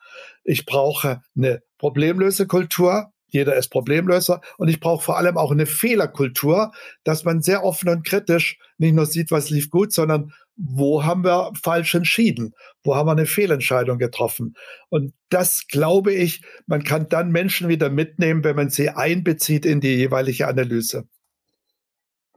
Ich 0.43 0.65
brauche 0.65 1.21
eine 1.35 1.61
Problemlösekultur. 1.77 3.13
Jeder 3.31 3.55
ist 3.55 3.69
Problemlöser. 3.69 4.41
Und 4.57 4.67
ich 4.67 4.79
brauche 4.79 5.03
vor 5.03 5.17
allem 5.17 5.37
auch 5.37 5.51
eine 5.51 5.65
Fehlerkultur, 5.65 6.71
dass 7.03 7.23
man 7.23 7.41
sehr 7.41 7.63
offen 7.63 7.89
und 7.89 8.05
kritisch 8.05 8.59
nicht 8.77 8.93
nur 8.93 9.05
sieht, 9.05 9.31
was 9.31 9.49
lief 9.49 9.69
gut, 9.69 9.91
sondern 9.91 10.33
wo 10.55 11.03
haben 11.03 11.23
wir 11.23 11.51
falsch 11.61 11.95
entschieden? 11.95 12.53
Wo 12.83 12.95
haben 12.95 13.07
wir 13.07 13.13
eine 13.13 13.25
Fehlentscheidung 13.25 13.97
getroffen? 13.97 14.55
Und 14.89 15.13
das 15.29 15.67
glaube 15.67 16.13
ich, 16.13 16.43
man 16.67 16.83
kann 16.83 17.09
dann 17.09 17.31
Menschen 17.31 17.67
wieder 17.67 17.89
mitnehmen, 17.89 18.43
wenn 18.43 18.55
man 18.55 18.69
sie 18.69 18.89
einbezieht 18.89 19.65
in 19.65 19.81
die 19.81 19.95
jeweilige 19.95 20.47
Analyse. 20.47 21.07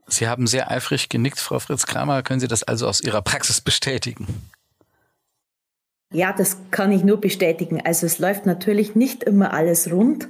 Sie 0.07 0.29
haben 0.29 0.47
sehr 0.47 0.71
eifrig 0.71 1.09
genickt, 1.09 1.39
Frau 1.39 1.59
Fritz 1.59 1.87
Kramer. 1.87 2.23
Können 2.23 2.41
Sie 2.41 2.49
das 2.49 2.63
also 2.63 2.87
aus 2.87 3.01
Ihrer 3.01 3.23
Praxis 3.23 3.61
bestätigen? 3.61 4.27
Ja, 6.13 6.33
das 6.33 6.59
kann 6.71 6.93
ich 6.93 7.03
nur 7.03 7.21
bestätigen. 7.21 7.81
Also 7.85 8.07
es 8.07 8.19
läuft 8.19 8.47
natürlich 8.47 8.95
nicht 8.95 9.25
immer 9.25 9.53
alles 9.53 9.91
rund. 9.91 10.29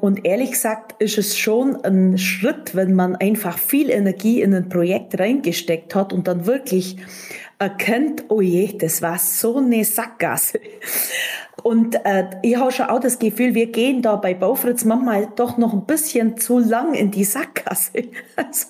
Und 0.00 0.24
ehrlich 0.24 0.52
gesagt 0.52 1.00
ist 1.00 1.18
es 1.18 1.36
schon 1.36 1.76
ein 1.84 2.16
Schritt, 2.16 2.74
wenn 2.74 2.94
man 2.94 3.16
einfach 3.16 3.58
viel 3.58 3.90
Energie 3.90 4.40
in 4.40 4.54
ein 4.54 4.68
Projekt 4.68 5.18
reingesteckt 5.18 5.94
hat 5.94 6.12
und 6.12 6.26
dann 6.26 6.46
wirklich 6.46 6.96
erkennt, 7.58 8.24
oh 8.28 8.40
je, 8.40 8.78
das 8.78 9.02
war 9.02 9.18
so 9.18 9.58
eine 9.58 9.84
Sackgasse. 9.84 10.60
Und 11.62 11.94
äh, 12.06 12.24
ich 12.40 12.56
habe 12.56 12.72
schon 12.72 12.86
auch 12.86 13.00
das 13.00 13.18
Gefühl, 13.18 13.54
wir 13.54 13.66
gehen 13.66 14.00
da 14.00 14.16
bei 14.16 14.32
Baufritz 14.32 14.86
manchmal 14.86 15.28
doch 15.36 15.58
noch 15.58 15.74
ein 15.74 15.84
bisschen 15.84 16.38
zu 16.38 16.58
lang 16.58 16.94
in 16.94 17.10
die 17.10 17.24
Sackgasse. 17.24 18.04
Also, 18.36 18.68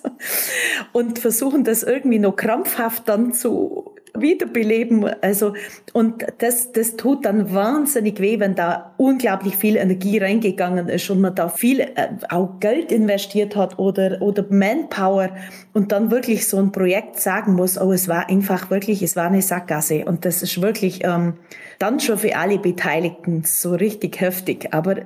und 0.91 1.19
versuchen 1.19 1.63
das 1.63 1.83
irgendwie 1.83 2.19
noch 2.19 2.35
krampfhaft 2.35 3.07
dann 3.07 3.33
zu 3.33 3.95
wiederbeleben. 4.15 5.05
Also, 5.21 5.53
und 5.93 6.25
das, 6.39 6.71
das 6.71 6.97
tut 6.97 7.25
dann 7.25 7.53
wahnsinnig 7.53 8.19
weh, 8.19 8.39
wenn 8.39 8.55
da 8.55 8.93
unglaublich 8.97 9.55
viel 9.55 9.75
Energie 9.75 10.17
reingegangen 10.17 10.89
ist 10.89 11.09
und 11.09 11.21
man 11.21 11.35
da 11.35 11.49
viel 11.49 11.79
äh, 11.79 12.09
auch 12.29 12.59
Geld 12.59 12.91
investiert 12.91 13.55
hat 13.55 13.79
oder, 13.79 14.21
oder 14.21 14.45
Manpower 14.49 15.29
und 15.73 15.91
dann 15.91 16.11
wirklich 16.11 16.47
so 16.47 16.57
ein 16.57 16.71
Projekt 16.71 17.19
sagen 17.19 17.53
muss, 17.53 17.79
oh, 17.79 17.91
es 17.91 18.07
war 18.07 18.29
einfach 18.29 18.69
wirklich, 18.69 19.01
es 19.01 19.15
war 19.15 19.27
eine 19.27 19.41
Sackgasse 19.41 20.05
und 20.05 20.25
das 20.25 20.43
ist 20.43 20.61
wirklich 20.61 21.03
ähm, 21.03 21.35
dann 21.79 21.99
schon 21.99 22.17
für 22.17 22.35
alle 22.35 22.59
Beteiligten 22.59 23.43
so 23.43 23.73
richtig 23.73 24.19
heftig. 24.19 24.73
Aber 24.73 24.97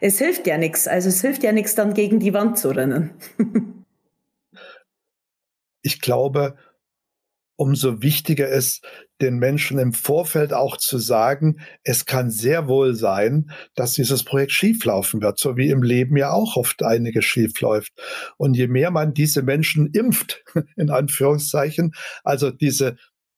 es 0.00 0.18
hilft 0.18 0.46
ja 0.46 0.58
nichts. 0.58 0.86
Also 0.86 1.08
es 1.08 1.20
hilft 1.20 1.42
ja 1.42 1.52
nichts, 1.52 1.74
dann 1.74 1.94
gegen 1.94 2.20
die 2.20 2.34
Wand 2.34 2.58
zu 2.58 2.68
rennen. 2.70 3.10
ich 5.82 6.00
glaube, 6.00 6.56
umso 7.56 8.02
wichtiger 8.02 8.48
ist, 8.48 8.84
den 9.20 9.38
Menschen 9.38 9.78
im 9.78 9.92
Vorfeld 9.92 10.52
auch 10.52 10.76
zu 10.76 10.98
sagen, 10.98 11.60
es 11.84 12.04
kann 12.04 12.30
sehr 12.30 12.66
wohl 12.66 12.94
sein, 12.94 13.50
dass 13.74 13.92
dieses 13.92 14.24
Projekt 14.24 14.52
schieflaufen 14.52 15.22
wird, 15.22 15.38
so 15.38 15.56
wie 15.56 15.70
im 15.70 15.82
Leben 15.82 16.16
ja 16.16 16.32
auch 16.32 16.56
oft 16.56 16.82
einiges 16.82 17.24
schiefläuft. 17.24 17.92
Und 18.36 18.54
je 18.56 18.66
mehr 18.66 18.90
man 18.90 19.14
diese 19.14 19.42
Menschen 19.42 19.86
impft, 19.92 20.44
in 20.76 20.90
Anführungszeichen, 20.90 21.94
also 22.24 22.50
diese 22.50 22.96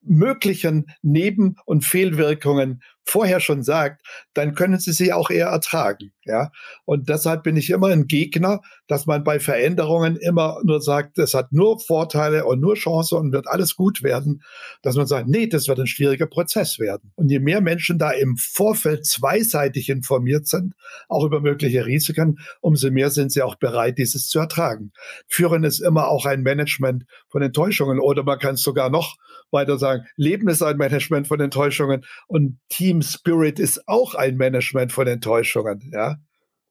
möglichen 0.08 0.86
Neben- 1.02 1.56
und 1.64 1.84
Fehlwirkungen 1.84 2.80
vorher 3.08 3.38
schon 3.38 3.62
sagt, 3.62 4.02
dann 4.34 4.54
können 4.54 4.80
sie 4.80 4.92
sie 4.92 5.12
auch 5.12 5.30
eher 5.30 5.46
ertragen. 5.46 6.12
Ja, 6.24 6.50
und 6.84 7.08
deshalb 7.08 7.44
bin 7.44 7.56
ich 7.56 7.70
immer 7.70 7.86
ein 7.86 8.08
Gegner, 8.08 8.60
dass 8.88 9.06
man 9.06 9.22
bei 9.22 9.38
Veränderungen 9.38 10.16
immer 10.16 10.60
nur 10.64 10.82
sagt, 10.82 11.18
es 11.18 11.34
hat 11.34 11.52
nur 11.52 11.78
Vorteile 11.78 12.46
und 12.46 12.60
nur 12.60 12.74
Chancen 12.74 13.16
und 13.18 13.32
wird 13.32 13.46
alles 13.46 13.76
gut 13.76 14.02
werden, 14.02 14.42
dass 14.82 14.96
man 14.96 15.06
sagt, 15.06 15.28
nee, 15.28 15.46
das 15.46 15.68
wird 15.68 15.78
ein 15.78 15.86
schwieriger 15.86 16.26
Prozess 16.26 16.80
werden. 16.80 17.12
Und 17.14 17.30
je 17.30 17.38
mehr 17.38 17.60
Menschen 17.60 17.96
da 17.98 18.10
im 18.10 18.36
Vorfeld 18.36 19.06
zweiseitig 19.06 19.88
informiert 19.88 20.48
sind, 20.48 20.74
auch 21.08 21.24
über 21.24 21.40
mögliche 21.40 21.86
Risiken, 21.86 22.40
umso 22.60 22.90
mehr 22.90 23.10
sind 23.10 23.30
sie 23.30 23.42
auch 23.42 23.54
bereit, 23.54 23.98
dieses 23.98 24.26
zu 24.26 24.40
ertragen. 24.40 24.90
Führen 25.28 25.62
ist 25.62 25.78
immer 25.78 26.08
auch 26.08 26.26
ein 26.26 26.42
Management 26.42 27.04
von 27.28 27.40
Enttäuschungen 27.40 28.00
oder 28.00 28.24
man 28.24 28.40
kann 28.40 28.56
es 28.56 28.62
sogar 28.62 28.90
noch 28.90 29.16
weiter 29.50 29.78
sagen, 29.78 30.06
Leben 30.16 30.48
ist 30.48 30.62
ein 30.62 30.76
Management 30.76 31.28
von 31.28 31.40
Enttäuschungen 31.40 32.04
und 32.26 32.58
Team 32.68 33.02
Spirit 33.02 33.58
ist 33.58 33.88
auch 33.88 34.14
ein 34.14 34.36
Management 34.36 34.92
von 34.92 35.06
Enttäuschungen. 35.06 35.90
Ja, 35.92 36.16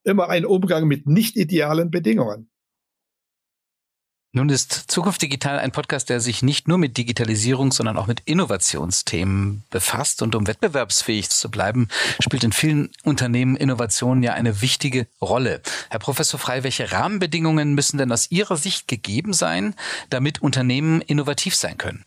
immer 0.03 0.29
ein 0.29 0.45
Umgang 0.45 0.87
mit 0.87 1.07
nicht 1.07 1.35
idealen 1.35 1.91
Bedingungen. 1.91 2.49
Nun 4.35 4.49
ist 4.49 4.73
Zukunft 4.91 5.21
Digital 5.21 5.59
ein 5.59 5.71
Podcast, 5.71 6.09
der 6.09 6.19
sich 6.19 6.43
nicht 6.43 6.67
nur 6.67 6.77
mit 6.77 6.97
Digitalisierung, 6.97 7.71
sondern 7.71 7.95
auch 7.95 8.07
mit 8.07 8.19
Innovationsthemen 8.25 9.63
befasst. 9.69 10.21
Und 10.21 10.35
um 10.35 10.45
wettbewerbsfähig 10.45 11.29
zu 11.29 11.49
bleiben, 11.49 11.87
spielt 12.19 12.43
in 12.43 12.51
vielen 12.51 12.89
Unternehmen 13.05 13.55
Innovation 13.55 14.23
ja 14.23 14.33
eine 14.33 14.59
wichtige 14.61 15.07
Rolle. 15.21 15.61
Herr 15.89 15.99
Professor 15.99 16.37
Frei, 16.37 16.63
welche 16.63 16.91
Rahmenbedingungen 16.91 17.75
müssen 17.75 17.97
denn 17.97 18.11
aus 18.11 18.29
Ihrer 18.29 18.57
Sicht 18.57 18.89
gegeben 18.89 19.31
sein, 19.31 19.73
damit 20.09 20.41
Unternehmen 20.41 20.99
innovativ 20.99 21.55
sein 21.55 21.77
können? 21.77 22.03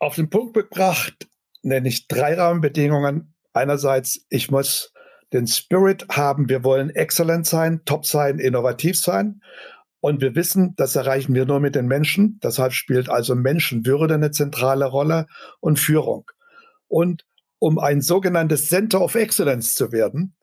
Auf 0.00 0.16
den 0.16 0.30
Punkt 0.30 0.54
gebracht 0.54 1.28
nenne 1.62 1.88
ich 1.88 2.08
drei 2.08 2.34
Rahmenbedingungen. 2.34 3.34
Einerseits, 3.52 4.24
ich 4.30 4.50
muss 4.50 4.94
den 5.32 5.46
Spirit 5.46 6.06
haben, 6.10 6.48
wir 6.48 6.64
wollen 6.64 6.88
excellent 6.88 7.46
sein, 7.46 7.82
top 7.84 8.06
sein, 8.06 8.38
innovativ 8.38 8.98
sein. 8.98 9.42
Und 10.00 10.22
wir 10.22 10.34
wissen, 10.34 10.74
das 10.76 10.96
erreichen 10.96 11.34
wir 11.34 11.44
nur 11.44 11.60
mit 11.60 11.74
den 11.74 11.86
Menschen. 11.86 12.40
Deshalb 12.42 12.72
spielt 12.72 13.10
also 13.10 13.34
Menschenwürde 13.34 14.14
eine 14.14 14.30
zentrale 14.30 14.86
Rolle 14.86 15.26
und 15.60 15.78
Führung. 15.78 16.30
Und 16.88 17.26
um 17.58 17.78
ein 17.78 18.00
sogenanntes 18.00 18.68
Center 18.68 19.02
of 19.02 19.14
Excellence 19.14 19.74
zu 19.74 19.92
werden, 19.92 20.34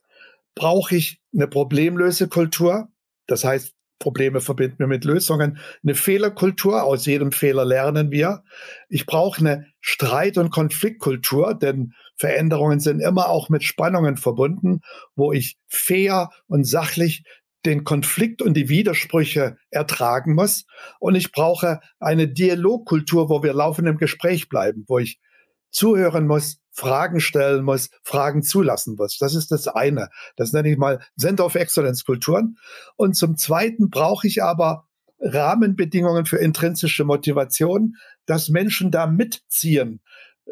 brauche 0.54 0.96
ich 0.96 1.20
eine 1.34 1.48
Problemlösekultur. 1.48 2.90
Das 3.26 3.44
heißt, 3.44 3.74
Probleme 4.00 4.42
verbinden 4.42 4.80
wir 4.80 4.88
mit 4.88 5.06
Lösungen. 5.06 5.58
Eine 5.84 5.96
Fehlerkultur, 5.96 6.84
aus 6.84 7.06
jedem 7.06 7.32
Fehler 7.32 7.66
lernen 7.66 8.12
wir. 8.12 8.44
Ich 8.90 9.06
brauche 9.06 9.40
eine 9.40 9.68
Streit- 9.82 10.38
und 10.38 10.52
Konfliktkultur, 10.52 11.56
denn 11.56 11.94
Veränderungen 12.16 12.80
sind 12.80 13.00
immer 13.00 13.30
auch 13.30 13.50
mit 13.50 13.64
Spannungen 13.64 14.18
verbunden, 14.18 14.82
wo 15.16 15.32
ich 15.32 15.58
fair 15.68 16.30
und 16.48 16.66
sachlich 16.66 17.24
den 17.66 17.84
Konflikt 17.84 18.42
und 18.42 18.54
die 18.54 18.70
Widersprüche 18.70 19.58
ertragen 19.72 20.36
muss. 20.36 20.66
Und 21.00 21.16
ich 21.16 21.32
brauche 21.32 21.80
eine 22.00 22.28
Dialogkultur, 22.28 23.30
wo 23.30 23.44
wir 23.44 23.54
laufend 23.54 23.88
im 23.88 23.98
Gespräch 23.98 24.48
bleiben, 24.48 24.86
wo 24.88 25.00
ich 25.00 25.20
zuhören 25.70 26.28
muss, 26.28 26.60
Fragen 26.78 27.20
stellen 27.20 27.64
muss, 27.64 27.90
Fragen 28.04 28.44
zulassen 28.44 28.96
muss. 28.98 29.18
Das 29.18 29.34
ist 29.34 29.52
das 29.52 29.68
eine. 29.68 30.10
Das 30.36 30.54
nenne 30.54 30.70
ich 30.70 30.78
mal 30.78 31.00
Center 31.20 31.46
of 31.46 31.56
Excellence 31.56 32.06
Kulturen. 32.06 32.58
Und 32.96 33.16
zum 33.16 33.36
Zweiten 33.36 33.90
brauche 33.90 34.28
ich 34.28 34.44
aber 34.44 34.86
Rahmenbedingungen 35.20 36.28
für 36.28 36.38
intrinsische 36.38 37.04
Motivation, 37.04 37.96
dass 38.28 38.50
Menschen 38.50 38.92
da 38.92 39.08
mitziehen, 39.08 40.02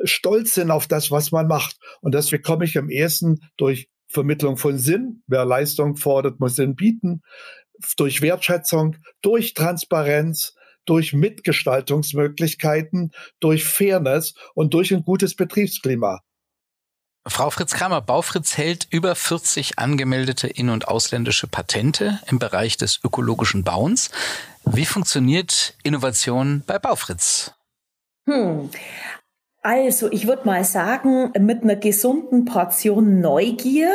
stolz 0.03 0.55
sind 0.55 0.71
auf 0.71 0.87
das, 0.87 1.11
was 1.11 1.31
man 1.31 1.47
macht. 1.47 1.77
Und 2.01 2.15
das 2.15 2.29
bekomme 2.31 2.65
ich 2.65 2.77
am 2.77 2.89
ehesten 2.89 3.39
durch 3.57 3.87
Vermittlung 4.07 4.57
von 4.57 4.77
Sinn. 4.77 5.23
Wer 5.27 5.45
Leistung 5.45 5.95
fordert, 5.95 6.39
muss 6.39 6.55
Sinn 6.55 6.75
bieten. 6.75 7.21
Durch 7.97 8.21
Wertschätzung, 8.21 8.97
durch 9.21 9.53
Transparenz, 9.53 10.55
durch 10.85 11.13
Mitgestaltungsmöglichkeiten, 11.13 13.11
durch 13.39 13.65
Fairness 13.65 14.35
und 14.53 14.73
durch 14.73 14.91
ein 14.93 15.03
gutes 15.03 15.35
Betriebsklima. 15.35 16.21
Frau 17.27 17.49
Fritz 17.49 17.73
Kramer, 17.73 18.01
Baufritz 18.01 18.55
hält 18.55 18.87
über 18.91 19.15
40 19.15 19.79
angemeldete 19.79 20.47
in- 20.47 20.69
und 20.69 20.87
ausländische 20.87 21.47
Patente 21.47 22.19
im 22.27 22.37
Bereich 22.37 22.77
des 22.77 22.99
ökologischen 23.03 23.63
Bauens. 23.63 24.11
Wie 24.63 24.85
funktioniert 24.85 25.75
Innovation 25.81 26.63
bei 26.67 26.77
Baufritz? 26.77 27.53
Hm. 28.27 28.69
Also, 29.63 30.11
ich 30.11 30.27
würde 30.27 30.45
mal 30.45 30.63
sagen, 30.63 31.31
mit 31.39 31.63
einer 31.63 31.75
gesunden 31.75 32.45
Portion 32.45 33.19
Neugier. 33.21 33.89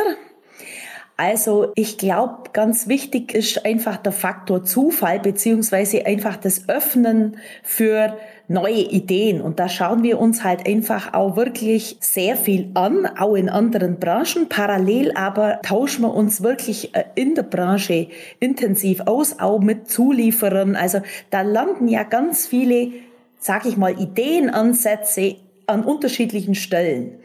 Also, 1.23 1.71
ich 1.75 1.99
glaube, 1.99 2.49
ganz 2.51 2.87
wichtig 2.87 3.35
ist 3.35 3.63
einfach 3.63 3.97
der 3.97 4.11
Faktor 4.11 4.63
Zufall 4.63 5.19
beziehungsweise 5.19 6.07
einfach 6.07 6.35
das 6.35 6.67
Öffnen 6.67 7.37
für 7.61 8.17
neue 8.47 8.81
Ideen. 8.81 9.39
Und 9.39 9.59
da 9.59 9.69
schauen 9.69 10.01
wir 10.01 10.19
uns 10.19 10.43
halt 10.43 10.65
einfach 10.65 11.13
auch 11.13 11.35
wirklich 11.35 11.97
sehr 11.99 12.35
viel 12.35 12.71
an, 12.73 13.05
auch 13.05 13.35
in 13.35 13.49
anderen 13.49 13.99
Branchen. 13.99 14.49
Parallel 14.49 15.11
aber 15.15 15.61
tauschen 15.61 16.01
wir 16.01 16.11
uns 16.11 16.41
wirklich 16.41 16.95
äh, 16.95 17.03
in 17.13 17.35
der 17.35 17.43
Branche 17.43 18.07
intensiv 18.39 19.01
aus, 19.01 19.37
auch 19.37 19.59
mit 19.59 19.91
Zulieferern. 19.91 20.75
Also 20.75 21.01
da 21.29 21.43
landen 21.43 21.87
ja 21.87 22.01
ganz 22.01 22.47
viele, 22.47 22.93
sag 23.37 23.67
ich 23.67 23.77
mal, 23.77 23.91
Ideenansätze 24.01 25.35
an 25.67 25.83
unterschiedlichen 25.83 26.55
Stellen. 26.55 27.19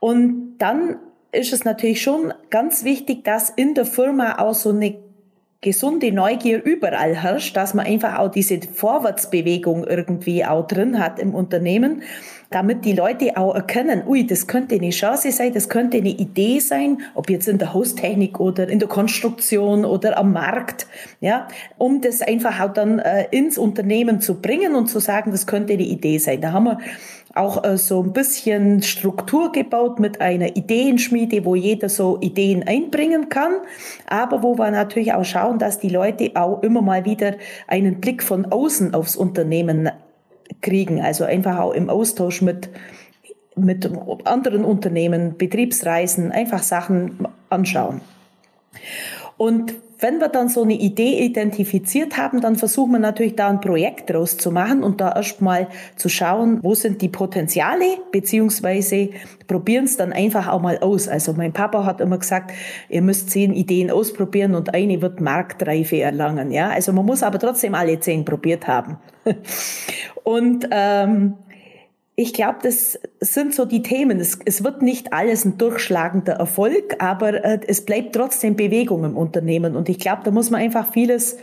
Und 0.00 0.56
dann 0.56 0.96
ist 1.32 1.52
es 1.52 1.64
natürlich 1.64 2.02
schon 2.02 2.32
ganz 2.50 2.84
wichtig, 2.84 3.24
dass 3.24 3.50
in 3.50 3.74
der 3.74 3.86
Firma 3.86 4.38
auch 4.38 4.54
so 4.54 4.70
eine 4.70 4.96
gesunde 5.62 6.12
Neugier 6.12 6.62
überall 6.62 7.14
herrscht, 7.14 7.56
dass 7.56 7.72
man 7.72 7.86
einfach 7.86 8.18
auch 8.18 8.30
diese 8.30 8.60
Vorwärtsbewegung 8.60 9.84
irgendwie 9.84 10.44
auch 10.44 10.66
drin 10.66 10.98
hat 10.98 11.18
im 11.18 11.34
Unternehmen, 11.34 12.02
damit 12.52 12.84
die 12.84 12.92
Leute 12.92 13.36
auch 13.36 13.54
erkennen, 13.54 14.02
ui, 14.06 14.26
das 14.26 14.46
könnte 14.46 14.76
eine 14.76 14.90
Chance 14.90 15.32
sein, 15.32 15.52
das 15.52 15.68
könnte 15.68 15.98
eine 15.98 16.10
Idee 16.10 16.60
sein, 16.60 16.98
ob 17.14 17.30
jetzt 17.30 17.48
in 17.48 17.58
der 17.58 17.74
Haustechnik 17.74 18.38
oder 18.38 18.68
in 18.68 18.78
der 18.78 18.88
Konstruktion 18.88 19.84
oder 19.84 20.18
am 20.18 20.32
Markt, 20.32 20.86
ja, 21.20 21.48
um 21.78 22.00
das 22.00 22.22
einfach 22.22 22.60
auch 22.60 22.72
dann 22.72 22.98
äh, 22.98 23.26
ins 23.30 23.58
Unternehmen 23.58 24.20
zu 24.20 24.40
bringen 24.40 24.74
und 24.74 24.86
zu 24.86 25.00
sagen, 25.00 25.30
das 25.30 25.46
könnte 25.46 25.72
eine 25.72 25.82
Idee 25.82 26.18
sein. 26.18 26.40
Da 26.40 26.52
haben 26.52 26.64
wir 26.64 26.78
auch 27.34 27.64
äh, 27.64 27.76
so 27.76 28.02
ein 28.02 28.12
bisschen 28.12 28.82
Struktur 28.82 29.52
gebaut 29.52 29.98
mit 29.98 30.20
einer 30.20 30.56
Ideenschmiede, 30.56 31.44
wo 31.44 31.54
jeder 31.54 31.88
so 31.88 32.18
Ideen 32.20 32.62
einbringen 32.66 33.28
kann, 33.28 33.54
aber 34.06 34.42
wo 34.42 34.58
wir 34.58 34.70
natürlich 34.70 35.12
auch 35.12 35.24
schauen, 35.24 35.58
dass 35.58 35.80
die 35.80 35.88
Leute 35.88 36.32
auch 36.34 36.62
immer 36.62 36.82
mal 36.82 37.04
wieder 37.04 37.34
einen 37.66 38.00
Blick 38.00 38.22
von 38.22 38.46
außen 38.46 38.94
aufs 38.94 39.16
Unternehmen 39.16 39.90
kriegen, 40.60 41.00
also 41.00 41.24
einfach 41.24 41.58
auch 41.58 41.72
im 41.72 41.88
Austausch 41.90 42.42
mit 42.42 42.68
mit 43.54 43.90
anderen 44.24 44.64
Unternehmen, 44.64 45.36
Betriebsreisen, 45.36 46.32
einfach 46.32 46.62
Sachen 46.62 47.28
anschauen. 47.50 48.00
Und 49.36 49.74
wenn 50.02 50.18
wir 50.18 50.28
dann 50.28 50.48
so 50.48 50.64
eine 50.64 50.74
Idee 50.74 51.24
identifiziert 51.24 52.16
haben, 52.16 52.40
dann 52.40 52.56
versuchen 52.56 52.92
wir 52.92 52.98
natürlich 52.98 53.36
da 53.36 53.48
ein 53.48 53.60
Projekt 53.60 54.10
draus 54.10 54.36
zu 54.36 54.50
machen 54.50 54.82
und 54.82 55.00
da 55.00 55.14
erstmal 55.14 55.68
zu 55.94 56.08
schauen, 56.08 56.58
wo 56.62 56.74
sind 56.74 57.00
die 57.02 57.08
Potenziale, 57.08 57.84
beziehungsweise 58.10 59.10
probieren 59.46 59.84
es 59.84 59.96
dann 59.96 60.12
einfach 60.12 60.48
auch 60.48 60.60
mal 60.60 60.78
aus. 60.78 61.06
Also 61.06 61.34
mein 61.34 61.52
Papa 61.52 61.84
hat 61.84 62.00
immer 62.00 62.18
gesagt, 62.18 62.50
ihr 62.88 63.00
müsst 63.00 63.30
zehn 63.30 63.54
Ideen 63.54 63.92
ausprobieren 63.92 64.56
und 64.56 64.74
eine 64.74 65.00
wird 65.00 65.20
Marktreife 65.20 66.00
erlangen. 66.00 66.50
Ja, 66.50 66.70
also 66.70 66.92
man 66.92 67.06
muss 67.06 67.22
aber 67.22 67.38
trotzdem 67.38 67.76
alle 67.76 68.00
zehn 68.00 68.24
probiert 68.24 68.66
haben. 68.66 68.96
und 70.24 70.68
ähm, 70.72 71.34
ich 72.14 72.34
glaube, 72.34 72.58
das 72.62 72.98
sind 73.20 73.54
so 73.54 73.64
die 73.64 73.82
Themen. 73.82 74.20
Es, 74.20 74.38
es, 74.44 74.62
wird 74.62 74.82
nicht 74.82 75.14
alles 75.14 75.46
ein 75.46 75.56
durchschlagender 75.56 76.34
Erfolg, 76.34 76.96
aber 76.98 77.42
äh, 77.42 77.60
es 77.66 77.84
bleibt 77.84 78.14
trotzdem 78.14 78.54
Bewegung 78.54 79.04
im 79.04 79.16
Unternehmen. 79.16 79.76
Und 79.76 79.88
ich 79.88 79.98
glaube, 79.98 80.20
da 80.24 80.30
muss 80.30 80.50
man 80.50 80.60
einfach 80.60 80.92
vieles 80.92 81.34
äh, 81.34 81.38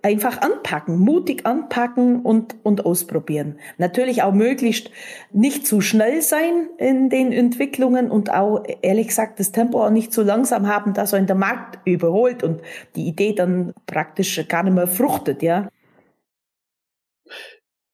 einfach 0.00 0.40
anpacken, 0.40 0.98
mutig 0.98 1.44
anpacken 1.44 2.22
und, 2.22 2.56
und 2.62 2.86
ausprobieren. 2.86 3.58
Natürlich 3.76 4.22
auch 4.22 4.32
möglichst 4.32 4.90
nicht 5.32 5.66
zu 5.66 5.82
schnell 5.82 6.22
sein 6.22 6.70
in 6.78 7.10
den 7.10 7.30
Entwicklungen 7.30 8.10
und 8.10 8.32
auch, 8.32 8.64
ehrlich 8.80 9.08
gesagt, 9.08 9.38
das 9.38 9.52
Tempo 9.52 9.84
auch 9.84 9.90
nicht 9.90 10.14
zu 10.14 10.22
langsam 10.22 10.66
haben, 10.66 10.94
dass 10.94 11.12
er 11.12 11.18
in 11.18 11.26
der 11.26 11.36
Markt 11.36 11.78
überholt 11.86 12.42
und 12.42 12.62
die 12.96 13.06
Idee 13.06 13.34
dann 13.34 13.74
praktisch 13.84 14.48
gar 14.48 14.62
nicht 14.62 14.74
mehr 14.74 14.86
fruchtet, 14.86 15.42
ja 15.42 15.68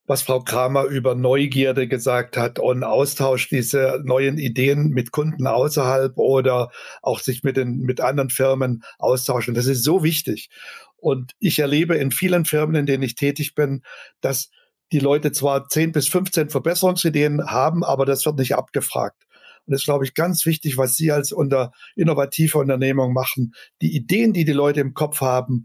was 0.06 0.22
Frau 0.22 0.40
Kramer 0.40 0.84
über 0.84 1.14
Neugierde 1.14 1.88
gesagt 1.88 2.36
hat 2.36 2.58
und 2.58 2.84
Austausch 2.84 3.48
diese 3.48 4.00
neuen 4.04 4.38
Ideen 4.38 4.90
mit 4.90 5.10
Kunden 5.10 5.46
außerhalb 5.46 6.16
oder 6.16 6.70
auch 7.02 7.20
sich 7.20 7.42
mit 7.42 7.56
den, 7.56 7.80
mit 7.80 8.00
anderen 8.00 8.30
Firmen 8.30 8.82
austauschen. 8.98 9.54
Das 9.54 9.66
ist 9.66 9.82
so 9.82 10.02
wichtig. 10.02 10.48
Und 10.96 11.32
ich 11.38 11.58
erlebe 11.58 11.96
in 11.96 12.10
vielen 12.10 12.44
Firmen, 12.44 12.76
in 12.76 12.86
denen 12.86 13.02
ich 13.02 13.14
tätig 13.14 13.54
bin, 13.54 13.82
dass 14.20 14.50
die 14.92 15.00
Leute 15.00 15.32
zwar 15.32 15.68
10 15.68 15.92
bis 15.92 16.08
15 16.08 16.50
Verbesserungsideen 16.50 17.44
haben, 17.46 17.84
aber 17.84 18.06
das 18.06 18.24
wird 18.24 18.38
nicht 18.38 18.54
abgefragt. 18.54 19.26
Und 19.66 19.72
das 19.72 19.80
ist, 19.80 19.86
glaube 19.86 20.04
ich, 20.04 20.14
ganz 20.14 20.46
wichtig, 20.46 20.78
was 20.78 20.94
Sie 20.94 21.10
als 21.10 21.32
unter 21.32 21.72
innovative 21.96 22.58
Unternehmung 22.58 23.12
machen. 23.12 23.52
Die 23.82 23.96
Ideen, 23.96 24.32
die 24.32 24.44
die 24.44 24.52
Leute 24.52 24.80
im 24.80 24.94
Kopf 24.94 25.20
haben, 25.20 25.64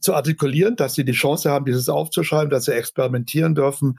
zu 0.00 0.14
artikulieren, 0.14 0.76
dass 0.76 0.94
sie 0.94 1.04
die 1.04 1.12
Chance 1.12 1.50
haben, 1.50 1.64
dieses 1.64 1.88
aufzuschreiben, 1.88 2.50
dass 2.50 2.66
sie 2.66 2.74
experimentieren 2.74 3.54
dürfen, 3.54 3.98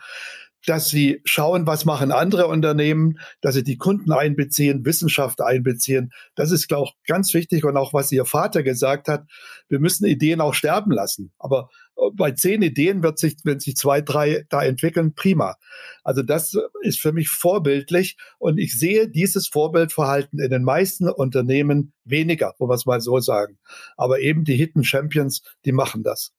dass 0.66 0.90
sie 0.90 1.22
schauen, 1.26 1.66
was 1.66 1.86
machen 1.86 2.12
andere 2.12 2.48
Unternehmen, 2.48 3.20
dass 3.42 3.56
sie 3.56 3.64
die 3.64 3.78
Kunden 3.78 4.12
einbeziehen, 4.12 4.86
Wissenschaft 4.86 5.42
einbeziehen. 5.42 6.12
Das 6.36 6.52
ist, 6.52 6.68
glaube 6.68 6.90
ich, 6.90 7.08
ganz 7.08 7.34
wichtig. 7.34 7.64
Und 7.64 7.78
auch, 7.78 7.94
was 7.94 8.12
Ihr 8.12 8.26
Vater 8.26 8.64
gesagt 8.64 9.08
hat, 9.08 9.26
wir 9.70 9.80
müssen 9.80 10.06
Ideen 10.06 10.42
auch 10.42 10.54
sterben 10.54 10.92
lassen. 10.92 11.32
Aber 11.38 11.70
äh, 11.96 12.10
bei 12.14 12.32
zehn 12.32 12.62
Ideen 12.62 13.04
wird 13.04 13.20
sich, 13.20 13.38
wenn 13.44 13.60
sich 13.60 13.76
zwei, 13.76 14.02
drei 14.02 14.46
da 14.50 14.62
entwickeln, 14.62 15.14
prima. 15.14 15.56
Also 16.04 16.24
das 16.24 16.56
ist 16.82 17.00
für 17.00 17.14
mich 17.14 17.30
vorbildlich. 17.30 18.18
Und 18.38 18.58
ich 18.58 18.78
sehe 18.78 19.10
dieses 19.10 19.48
Vorbildverhalten 19.48 20.40
in 20.40 20.50
den 20.50 20.64
meisten 20.64 21.10
Unternehmen 21.10 21.94
weniger, 22.04 22.54
wo 22.60 22.68
wir 22.68 22.76
es 22.76 22.86
mal 22.86 23.02
so 23.02 23.20
sagen. 23.20 23.58
Aber 23.96 24.20
eben 24.20 24.44
die 24.44 24.56
Hidden 24.56 24.84
Champions, 24.84 25.42
die 25.66 25.72
machen 25.72 26.04
das. 26.04 26.34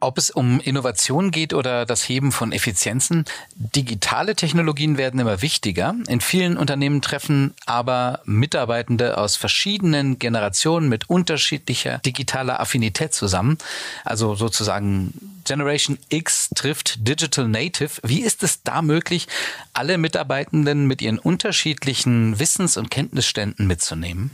Ob 0.00 0.16
es 0.16 0.30
um 0.30 0.60
Innovation 0.60 1.32
geht 1.32 1.52
oder 1.52 1.84
das 1.84 2.08
Heben 2.08 2.30
von 2.30 2.52
Effizienzen, 2.52 3.24
digitale 3.56 4.36
Technologien 4.36 4.96
werden 4.96 5.18
immer 5.18 5.42
wichtiger. 5.42 5.94
In 6.06 6.20
vielen 6.20 6.56
Unternehmen 6.56 7.02
treffen 7.02 7.54
aber 7.66 8.20
Mitarbeitende 8.24 9.18
aus 9.18 9.34
verschiedenen 9.36 10.18
Generationen 10.18 10.88
mit 10.88 11.10
unterschiedlicher 11.10 11.98
digitaler 11.98 12.60
Affinität 12.60 13.12
zusammen. 13.12 13.58
Also 14.04 14.36
sozusagen 14.36 15.12
Generation 15.44 15.98
X 16.10 16.50
trifft 16.54 17.08
Digital 17.08 17.48
Native. 17.48 18.00
Wie 18.04 18.20
ist 18.20 18.44
es 18.44 18.62
da 18.62 18.82
möglich, 18.82 19.26
alle 19.72 19.98
Mitarbeitenden 19.98 20.86
mit 20.86 21.02
ihren 21.02 21.18
unterschiedlichen 21.18 22.38
Wissens- 22.38 22.76
und 22.76 22.90
Kenntnisständen 22.90 23.66
mitzunehmen? 23.66 24.30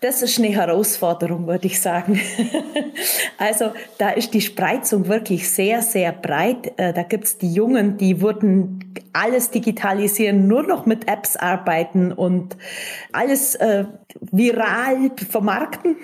Das 0.00 0.22
ist 0.22 0.38
eine 0.38 0.48
Herausforderung, 0.48 1.46
würde 1.46 1.66
ich 1.66 1.80
sagen. 1.80 2.20
also 3.38 3.72
da 3.98 4.10
ist 4.10 4.32
die 4.32 4.40
Spreizung 4.40 5.08
wirklich 5.08 5.50
sehr, 5.50 5.82
sehr 5.82 6.12
breit. 6.12 6.72
Äh, 6.78 6.94
da 6.94 7.02
gibt 7.02 7.24
es 7.24 7.38
die 7.38 7.52
Jungen, 7.52 7.98
die 7.98 8.20
würden 8.20 8.94
alles 9.12 9.50
digitalisieren, 9.50 10.46
nur 10.46 10.62
noch 10.62 10.86
mit 10.86 11.08
Apps 11.08 11.36
arbeiten 11.36 12.12
und 12.12 12.56
alles 13.12 13.56
äh, 13.56 13.84
viral 14.20 15.10
vermarkten. 15.28 15.96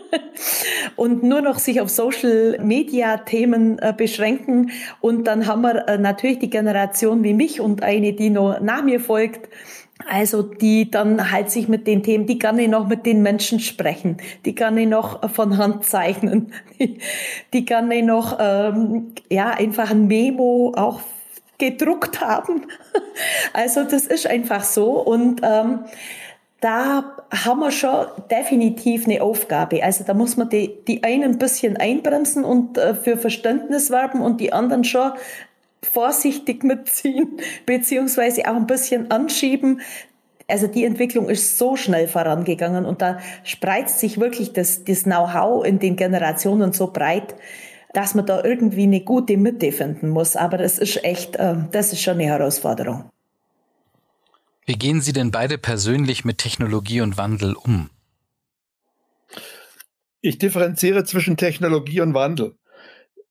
und 0.96 1.22
nur 1.22 1.42
noch 1.42 1.58
sich 1.58 1.80
auf 1.80 1.90
Social 1.90 2.58
Media 2.62 3.18
Themen 3.18 3.78
äh, 3.78 3.92
beschränken. 3.94 4.70
Und 5.00 5.24
dann 5.24 5.46
haben 5.46 5.62
wir 5.62 5.88
äh, 5.88 5.98
natürlich 5.98 6.38
die 6.38 6.50
Generation 6.50 7.22
wie 7.24 7.34
mich 7.34 7.60
und 7.60 7.82
eine, 7.82 8.12
die 8.14 8.30
noch 8.30 8.60
nach 8.60 8.82
mir 8.82 9.00
folgt, 9.00 9.48
also 10.08 10.42
die 10.42 10.90
dann 10.90 11.30
halt 11.30 11.50
sich 11.50 11.68
mit 11.68 11.86
den 11.86 12.02
Themen, 12.02 12.26
die 12.26 12.38
gerne 12.38 12.68
noch 12.68 12.88
mit 12.88 13.06
den 13.06 13.22
Menschen 13.22 13.60
sprechen, 13.60 14.18
die 14.44 14.54
gerne 14.54 14.86
noch 14.86 15.30
von 15.30 15.58
Hand 15.58 15.84
zeichnen, 15.84 16.52
die, 16.78 16.98
die 17.52 17.64
gerne 17.64 18.02
noch 18.02 18.38
ähm, 18.40 19.12
ja 19.30 19.50
einfach 19.50 19.90
ein 19.90 20.06
Memo 20.06 20.72
auch 20.76 21.00
gedruckt 21.58 22.20
haben. 22.20 22.66
Also 23.52 23.84
das 23.84 24.06
ist 24.06 24.26
einfach 24.26 24.64
so 24.64 24.92
und 24.92 25.42
ähm, 25.44 25.80
da 26.62 27.16
haben 27.30 27.60
wir 27.60 27.70
schon 27.70 28.06
definitiv 28.30 29.06
eine 29.06 29.20
Aufgabe. 29.20 29.82
Also 29.82 30.04
da 30.04 30.14
muss 30.14 30.36
man 30.36 30.48
die, 30.48 30.78
die 30.86 31.02
einen 31.02 31.32
ein 31.32 31.38
bisschen 31.38 31.76
einbremsen 31.76 32.44
und 32.44 32.78
äh, 32.78 32.94
für 32.94 33.16
Verständnis 33.16 33.90
werben 33.90 34.22
und 34.22 34.40
die 34.40 34.52
anderen 34.52 34.84
schon 34.84 35.12
vorsichtig 35.82 36.64
mitziehen, 36.64 37.40
beziehungsweise 37.66 38.42
auch 38.48 38.56
ein 38.56 38.66
bisschen 38.66 39.10
anschieben. 39.10 39.80
Also 40.48 40.66
die 40.66 40.84
Entwicklung 40.84 41.28
ist 41.28 41.58
so 41.58 41.76
schnell 41.76 42.08
vorangegangen 42.08 42.84
und 42.84 43.00
da 43.02 43.18
spreizt 43.44 43.98
sich 43.98 44.18
wirklich 44.20 44.52
das, 44.52 44.84
das 44.84 45.04
Know-how 45.04 45.64
in 45.64 45.78
den 45.78 45.96
Generationen 45.96 46.72
so 46.72 46.88
breit, 46.88 47.34
dass 47.94 48.14
man 48.14 48.26
da 48.26 48.42
irgendwie 48.42 48.84
eine 48.84 49.00
gute 49.00 49.36
Mitte 49.36 49.72
finden 49.72 50.08
muss. 50.08 50.36
Aber 50.36 50.58
das 50.58 50.78
ist 50.78 51.04
echt, 51.04 51.36
äh, 51.36 51.56
das 51.70 51.92
ist 51.92 52.02
schon 52.02 52.14
eine 52.14 52.24
Herausforderung. 52.24 53.10
Wie 54.64 54.74
gehen 54.74 55.00
Sie 55.00 55.12
denn 55.12 55.30
beide 55.30 55.58
persönlich 55.58 56.24
mit 56.24 56.38
Technologie 56.38 57.00
und 57.00 57.18
Wandel 57.18 57.54
um? 57.54 57.90
Ich 60.20 60.38
differenziere 60.38 61.04
zwischen 61.04 61.36
Technologie 61.36 62.00
und 62.00 62.14
Wandel 62.14 62.56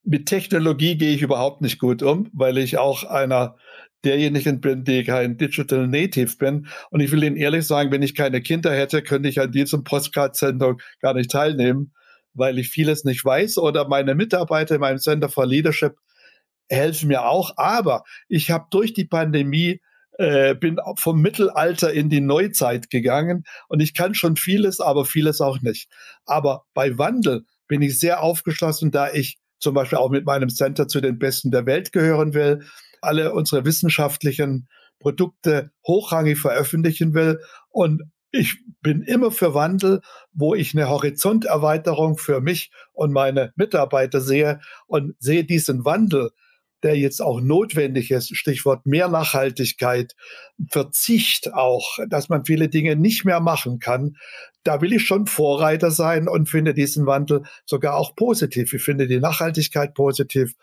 mit 0.04 0.26
Technologie 0.26 0.96
gehe 0.96 1.14
ich 1.14 1.22
überhaupt 1.22 1.60
nicht 1.60 1.78
gut 1.78 2.02
um, 2.02 2.30
weil 2.32 2.58
ich 2.58 2.78
auch 2.78 3.04
einer 3.04 3.56
derjenigen 4.04 4.60
bin, 4.60 4.84
die 4.84 5.04
kein 5.04 5.36
Digital 5.36 5.86
Native 5.86 6.36
bin. 6.36 6.66
Und 6.90 7.00
ich 7.00 7.12
will 7.12 7.22
Ihnen 7.22 7.36
ehrlich 7.36 7.66
sagen, 7.66 7.92
wenn 7.92 8.02
ich 8.02 8.14
keine 8.14 8.40
Kinder 8.40 8.74
hätte, 8.74 9.02
könnte 9.02 9.28
ich 9.28 9.40
an 9.40 9.52
diesem 9.52 9.84
Postcard-Sendung 9.84 10.80
gar 11.00 11.14
nicht 11.14 11.30
teilnehmen, 11.30 11.94
weil 12.34 12.58
ich 12.58 12.68
vieles 12.68 13.04
nicht 13.04 13.24
weiß 13.24 13.58
oder 13.58 13.86
meine 13.88 14.14
Mitarbeiter 14.14 14.74
in 14.74 14.80
meinem 14.80 14.98
Center 14.98 15.28
for 15.28 15.46
Leadership 15.46 15.96
helfen 16.68 17.08
mir 17.08 17.26
auch. 17.26 17.52
Aber 17.56 18.02
ich 18.28 18.50
habe 18.50 18.66
durch 18.70 18.92
die 18.92 19.04
Pandemie 19.04 19.80
äh, 20.18 20.54
bin 20.54 20.78
vom 20.98 21.20
Mittelalter 21.20 21.92
in 21.92 22.10
die 22.10 22.20
Neuzeit 22.20 22.90
gegangen 22.90 23.44
und 23.68 23.80
ich 23.80 23.94
kann 23.94 24.14
schon 24.14 24.36
vieles, 24.36 24.80
aber 24.80 25.04
vieles 25.04 25.40
auch 25.40 25.60
nicht. 25.60 25.88
Aber 26.26 26.64
bei 26.74 26.98
Wandel 26.98 27.44
bin 27.66 27.82
ich 27.82 27.98
sehr 27.98 28.22
aufgeschlossen, 28.22 28.90
da 28.90 29.12
ich 29.12 29.38
zum 29.62 29.74
Beispiel 29.74 29.98
auch 29.98 30.10
mit 30.10 30.26
meinem 30.26 30.50
Center 30.50 30.88
zu 30.88 31.00
den 31.00 31.18
Besten 31.18 31.50
der 31.50 31.66
Welt 31.66 31.92
gehören 31.92 32.34
will, 32.34 32.64
alle 33.00 33.32
unsere 33.32 33.64
wissenschaftlichen 33.64 34.68
Produkte 34.98 35.70
hochrangig 35.86 36.38
veröffentlichen 36.38 37.14
will. 37.14 37.40
Und 37.70 38.02
ich 38.32 38.58
bin 38.80 39.02
immer 39.02 39.30
für 39.30 39.54
Wandel, 39.54 40.00
wo 40.32 40.54
ich 40.54 40.74
eine 40.74 40.88
Horizonterweiterung 40.88 42.18
für 42.18 42.40
mich 42.40 42.70
und 42.92 43.12
meine 43.12 43.52
Mitarbeiter 43.56 44.20
sehe 44.20 44.60
und 44.86 45.14
sehe 45.18 45.44
diesen 45.44 45.84
Wandel 45.84 46.30
der 46.82 46.96
jetzt 46.96 47.20
auch 47.20 47.40
notwendig 47.40 48.10
ist, 48.10 48.36
Stichwort 48.36 48.86
mehr 48.86 49.08
Nachhaltigkeit, 49.08 50.14
Verzicht 50.68 51.52
auch, 51.54 51.98
dass 52.08 52.28
man 52.28 52.44
viele 52.44 52.68
Dinge 52.68 52.96
nicht 52.96 53.24
mehr 53.24 53.40
machen 53.40 53.78
kann, 53.78 54.16
da 54.64 54.80
will 54.80 54.92
ich 54.92 55.04
schon 55.04 55.26
Vorreiter 55.26 55.90
sein 55.90 56.28
und 56.28 56.48
finde 56.48 56.72
diesen 56.74 57.06
Wandel 57.06 57.42
sogar 57.66 57.96
auch 57.96 58.14
positiv. 58.14 58.72
Ich 58.72 58.82
finde 58.82 59.08
die 59.08 59.18
Nachhaltigkeit 59.18 59.94
positiv. 59.94 60.54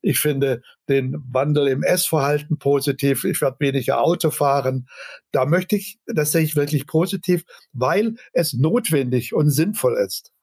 Ich 0.00 0.18
finde 0.18 0.62
den 0.88 1.16
Wandel 1.30 1.68
im 1.68 1.82
Essverhalten 1.82 2.58
positiv. 2.58 3.24
Ich 3.24 3.40
werde 3.40 3.56
weniger 3.60 4.00
Auto 4.00 4.30
fahren. 4.30 4.88
Da 5.30 5.46
möchte 5.46 5.76
ich, 5.76 5.98
das 6.06 6.32
sehe 6.32 6.42
ich 6.42 6.56
wirklich 6.56 6.86
positiv, 6.86 7.44
weil 7.72 8.16
es 8.32 8.54
notwendig 8.54 9.34
und 9.34 9.50
sinnvoll 9.50 9.96
ist. 10.04 10.33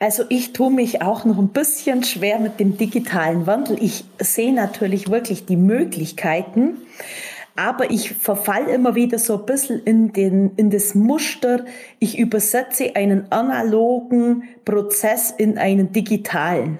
Also 0.00 0.22
ich 0.28 0.52
tue 0.52 0.70
mich 0.70 1.02
auch 1.02 1.24
noch 1.24 1.38
ein 1.38 1.48
bisschen 1.48 2.04
schwer 2.04 2.38
mit 2.38 2.60
dem 2.60 2.76
digitalen 2.76 3.46
Wandel. 3.48 3.82
Ich 3.82 4.04
sehe 4.20 4.52
natürlich 4.52 5.10
wirklich 5.10 5.44
die 5.44 5.56
Möglichkeiten, 5.56 6.76
aber 7.56 7.90
ich 7.90 8.12
verfall 8.12 8.68
immer 8.68 8.94
wieder 8.94 9.18
so 9.18 9.40
ein 9.40 9.46
bisschen 9.46 9.82
in, 9.82 10.12
den, 10.12 10.52
in 10.54 10.70
das 10.70 10.94
Muster, 10.94 11.64
ich 11.98 12.16
übersetze 12.16 12.94
einen 12.94 13.32
analogen 13.32 14.44
Prozess 14.64 15.34
in 15.36 15.58
einen 15.58 15.92
digitalen. 15.92 16.78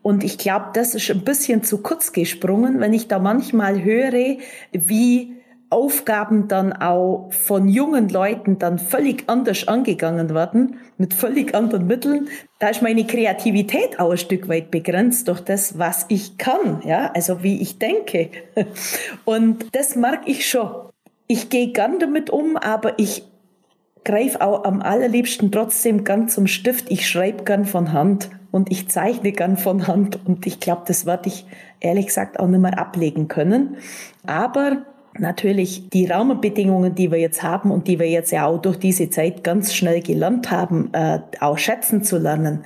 Und 0.00 0.24
ich 0.24 0.38
glaube, 0.38 0.70
das 0.72 0.94
ist 0.94 1.10
ein 1.10 1.24
bisschen 1.24 1.62
zu 1.62 1.82
kurz 1.82 2.12
gesprungen, 2.12 2.80
wenn 2.80 2.94
ich 2.94 3.06
da 3.06 3.18
manchmal 3.18 3.84
höre, 3.84 4.38
wie 4.72 5.39
Aufgaben 5.70 6.48
dann 6.48 6.72
auch 6.72 7.30
von 7.30 7.68
jungen 7.68 8.08
Leuten 8.08 8.58
dann 8.58 8.78
völlig 8.78 9.24
anders 9.28 9.68
angegangen 9.68 10.34
werden, 10.34 10.80
mit 10.98 11.14
völlig 11.14 11.54
anderen 11.54 11.86
Mitteln. 11.86 12.28
Da 12.58 12.68
ist 12.68 12.82
meine 12.82 13.06
Kreativität 13.06 14.00
auch 14.00 14.10
ein 14.10 14.18
Stück 14.18 14.48
weit 14.48 14.72
begrenzt 14.72 15.28
durch 15.28 15.40
das, 15.40 15.78
was 15.78 16.06
ich 16.08 16.38
kann, 16.38 16.82
ja, 16.84 17.12
also 17.14 17.44
wie 17.44 17.62
ich 17.62 17.78
denke. 17.78 18.30
Und 19.24 19.64
das 19.72 19.94
mag 19.94 20.22
ich 20.26 20.48
schon. 20.48 20.70
Ich 21.28 21.48
gehe 21.48 21.68
gern 21.68 22.00
damit 22.00 22.30
um, 22.30 22.56
aber 22.56 22.98
ich 22.98 23.24
greife 24.04 24.40
auch 24.40 24.64
am 24.64 24.82
allerliebsten 24.82 25.52
trotzdem 25.52 26.02
gern 26.02 26.28
zum 26.28 26.48
Stift. 26.48 26.90
Ich 26.90 27.08
schreibe 27.08 27.44
gern 27.44 27.64
von 27.64 27.92
Hand 27.92 28.30
und 28.50 28.72
ich 28.72 28.88
zeichne 28.88 29.30
gern 29.32 29.56
von 29.56 29.86
Hand 29.86 30.18
und 30.26 30.46
ich 30.46 30.58
glaube, 30.58 30.82
das 30.86 31.06
werde 31.06 31.28
ich 31.28 31.46
ehrlich 31.78 32.06
gesagt 32.06 32.40
auch 32.40 32.48
nicht 32.48 32.60
mehr 32.60 32.78
ablegen 32.78 33.28
können. 33.28 33.76
Aber 34.26 34.84
natürlich 35.18 35.88
die 35.90 36.06
Rahmenbedingungen, 36.06 36.94
die 36.94 37.10
wir 37.10 37.18
jetzt 37.18 37.42
haben 37.42 37.70
und 37.70 37.88
die 37.88 37.98
wir 37.98 38.08
jetzt 38.08 38.30
ja 38.30 38.46
auch 38.46 38.58
durch 38.58 38.78
diese 38.78 39.10
Zeit 39.10 39.42
ganz 39.42 39.74
schnell 39.74 40.00
gelernt 40.02 40.50
haben, 40.50 40.90
äh, 40.92 41.18
auch 41.40 41.58
schätzen 41.58 42.04
zu 42.04 42.18
lernen. 42.18 42.64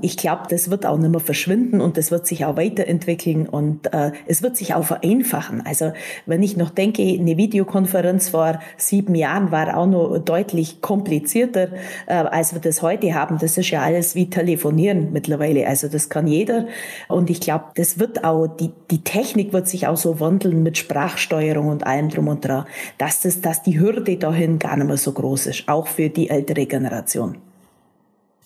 Ich 0.00 0.16
glaube, 0.16 0.42
das 0.48 0.70
wird 0.70 0.86
auch 0.86 0.98
nicht 0.98 1.10
mehr 1.10 1.20
verschwinden 1.20 1.80
und 1.80 1.96
das 1.96 2.10
wird 2.10 2.26
sich 2.26 2.44
auch 2.44 2.56
weiterentwickeln 2.56 3.48
und 3.48 3.92
äh, 3.92 4.12
es 4.26 4.42
wird 4.42 4.56
sich 4.56 4.74
auch 4.74 4.84
vereinfachen. 4.84 5.62
Also 5.66 5.92
wenn 6.26 6.42
ich 6.42 6.56
noch 6.56 6.70
denke, 6.70 7.02
eine 7.02 7.36
Videokonferenz 7.36 8.28
vor 8.28 8.60
sieben 8.76 9.14
Jahren 9.16 9.50
war 9.50 9.76
auch 9.76 9.86
noch 9.86 10.18
deutlich 10.18 10.80
komplizierter, 10.80 11.68
äh, 12.06 12.14
als 12.14 12.54
wir 12.54 12.60
das 12.60 12.82
heute 12.82 13.14
haben. 13.14 13.38
Das 13.38 13.58
ist 13.58 13.70
ja 13.70 13.82
alles 13.82 14.14
wie 14.14 14.30
telefonieren 14.30 15.12
mittlerweile. 15.12 15.66
Also 15.66 15.88
das 15.88 16.08
kann 16.08 16.28
jeder 16.28 16.66
und 17.08 17.30
ich 17.30 17.40
glaube, 17.40 17.64
das 17.74 17.98
wird 17.98 18.24
auch, 18.24 18.46
die, 18.46 18.70
die 18.90 19.02
Technik 19.02 19.52
wird 19.52 19.66
sich 19.66 19.88
auch 19.88 19.96
so 19.96 20.20
wandeln 20.20 20.62
mit 20.62 20.78
Sprachsteuerung 20.78 21.79
allem 21.86 22.08
drum 22.08 22.28
und 22.28 22.44
dran, 22.44 22.66
dass, 22.98 23.20
das, 23.20 23.40
dass 23.40 23.62
die 23.62 23.78
Hürde 23.78 24.16
dahin 24.16 24.58
gar 24.58 24.76
nicht 24.76 24.86
mehr 24.86 24.96
so 24.96 25.12
groß 25.12 25.46
ist, 25.46 25.68
auch 25.68 25.86
für 25.86 26.08
die 26.08 26.30
ältere 26.30 26.66
Generation. 26.66 27.36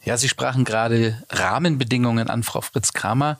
Ja, 0.05 0.19
Sie 0.19 0.29
sprachen 0.29 0.65
gerade 0.65 1.23
Rahmenbedingungen 1.31 2.29
an, 2.29 2.43
Frau 2.43 2.61
Fritz 2.61 2.93
Kramer. 2.93 3.39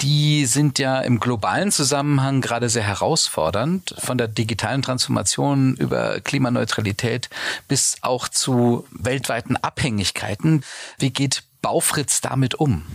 Die 0.00 0.46
sind 0.46 0.78
ja 0.78 1.00
im 1.00 1.20
globalen 1.20 1.70
Zusammenhang 1.70 2.40
gerade 2.40 2.70
sehr 2.70 2.82
herausfordernd, 2.82 3.94
von 3.98 4.16
der 4.16 4.28
digitalen 4.28 4.80
Transformation 4.80 5.76
über 5.76 6.20
Klimaneutralität 6.20 7.28
bis 7.68 7.98
auch 8.00 8.28
zu 8.28 8.86
weltweiten 8.92 9.56
Abhängigkeiten. 9.56 10.64
Wie 10.98 11.10
geht 11.10 11.42
Baufritz 11.60 12.22
damit 12.22 12.54
um? 12.54 12.86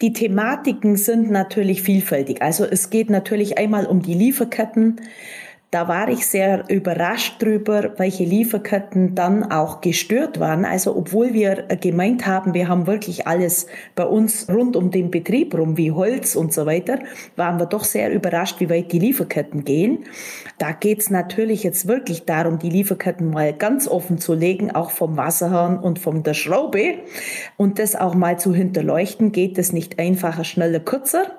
Die 0.00 0.12
Thematiken 0.14 0.96
sind 0.96 1.30
natürlich 1.30 1.82
vielfältig. 1.82 2.40
Also 2.40 2.64
es 2.64 2.88
geht 2.88 3.10
natürlich 3.10 3.58
einmal 3.58 3.86
um 3.86 4.00
die 4.00 4.14
Lieferketten. 4.14 5.00
Da 5.70 5.86
war 5.86 6.08
ich 6.08 6.26
sehr 6.26 6.64
überrascht 6.68 7.40
drüber, 7.40 7.92
welche 7.96 8.24
Lieferketten 8.24 9.14
dann 9.14 9.52
auch 9.52 9.80
gestört 9.80 10.40
waren. 10.40 10.64
Also 10.64 10.96
obwohl 10.96 11.32
wir 11.32 11.68
gemeint 11.80 12.26
haben, 12.26 12.54
wir 12.54 12.66
haben 12.66 12.88
wirklich 12.88 13.28
alles 13.28 13.68
bei 13.94 14.04
uns 14.04 14.48
rund 14.48 14.74
um 14.74 14.90
den 14.90 15.12
Betrieb 15.12 15.56
rum, 15.56 15.76
wie 15.76 15.92
Holz 15.92 16.34
und 16.34 16.52
so 16.52 16.66
weiter, 16.66 16.98
waren 17.36 17.60
wir 17.60 17.66
doch 17.66 17.84
sehr 17.84 18.12
überrascht, 18.12 18.58
wie 18.58 18.68
weit 18.68 18.90
die 18.90 18.98
Lieferketten 18.98 19.64
gehen. 19.64 20.06
Da 20.58 20.72
geht's 20.72 21.08
natürlich 21.08 21.62
jetzt 21.62 21.86
wirklich 21.86 22.24
darum, 22.24 22.58
die 22.58 22.70
Lieferketten 22.70 23.30
mal 23.30 23.52
ganz 23.52 23.86
offen 23.86 24.18
zu 24.18 24.34
legen, 24.34 24.72
auch 24.72 24.90
vom 24.90 25.16
Wasserhahn 25.16 25.78
und 25.78 26.00
von 26.00 26.24
der 26.24 26.34
Schraube. 26.34 26.94
Und 27.56 27.78
das 27.78 27.94
auch 27.94 28.16
mal 28.16 28.40
zu 28.40 28.52
hinterleuchten, 28.52 29.30
geht 29.30 29.56
es 29.56 29.72
nicht 29.72 30.00
einfacher, 30.00 30.42
schneller, 30.42 30.80
kürzer 30.80 31.30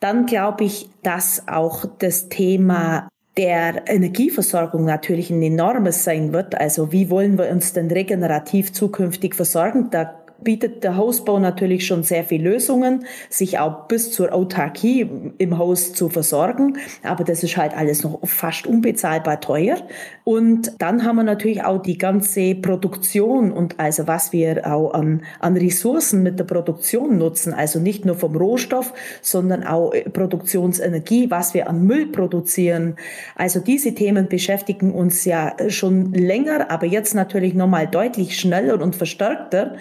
dann 0.00 0.26
glaube 0.26 0.64
ich, 0.64 0.88
dass 1.02 1.48
auch 1.48 1.84
das 1.98 2.28
Thema 2.28 3.08
der 3.36 3.86
Energieversorgung 3.86 4.84
natürlich 4.84 5.30
ein 5.30 5.42
enormes 5.42 6.04
sein 6.04 6.32
wird. 6.32 6.54
Also 6.58 6.92
wie 6.92 7.10
wollen 7.10 7.38
wir 7.38 7.50
uns 7.50 7.72
denn 7.72 7.90
regenerativ 7.90 8.72
zukünftig 8.72 9.34
versorgen? 9.34 9.90
Da 9.90 10.14
bietet 10.42 10.84
der 10.84 10.96
Hausbau 10.96 11.38
natürlich 11.38 11.86
schon 11.86 12.02
sehr 12.02 12.24
viele 12.24 12.50
Lösungen, 12.50 13.06
sich 13.28 13.58
auch 13.58 13.88
bis 13.88 14.12
zur 14.12 14.32
Autarkie 14.32 15.08
im 15.38 15.58
Haus 15.58 15.92
zu 15.92 16.08
versorgen. 16.08 16.78
Aber 17.02 17.24
das 17.24 17.42
ist 17.42 17.56
halt 17.56 17.76
alles 17.76 18.04
noch 18.04 18.20
fast 18.26 18.66
unbezahlbar 18.66 19.40
teuer. 19.40 19.76
Und 20.24 20.72
dann 20.78 21.04
haben 21.04 21.16
wir 21.16 21.22
natürlich 21.22 21.64
auch 21.64 21.80
die 21.80 21.98
ganze 21.98 22.54
Produktion 22.54 23.52
und 23.52 23.78
also 23.78 24.06
was 24.06 24.32
wir 24.32 24.66
auch 24.66 24.92
an, 24.92 25.22
an 25.40 25.56
Ressourcen 25.56 26.22
mit 26.22 26.38
der 26.38 26.44
Produktion 26.44 27.18
nutzen. 27.18 27.52
Also 27.52 27.78
nicht 27.78 28.04
nur 28.04 28.16
vom 28.16 28.36
Rohstoff, 28.36 28.92
sondern 29.22 29.64
auch 29.64 29.92
Produktionsenergie, 30.12 31.30
was 31.30 31.54
wir 31.54 31.68
an 31.68 31.84
Müll 31.84 32.06
produzieren. 32.06 32.96
Also 33.34 33.60
diese 33.60 33.94
Themen 33.94 34.28
beschäftigen 34.28 34.92
uns 34.92 35.24
ja 35.24 35.56
schon 35.68 36.12
länger, 36.12 36.70
aber 36.70 36.86
jetzt 36.86 37.14
natürlich 37.14 37.54
nochmal 37.54 37.86
deutlich 37.86 38.38
schneller 38.38 38.80
und 38.80 38.96
verstärkter. 38.96 39.76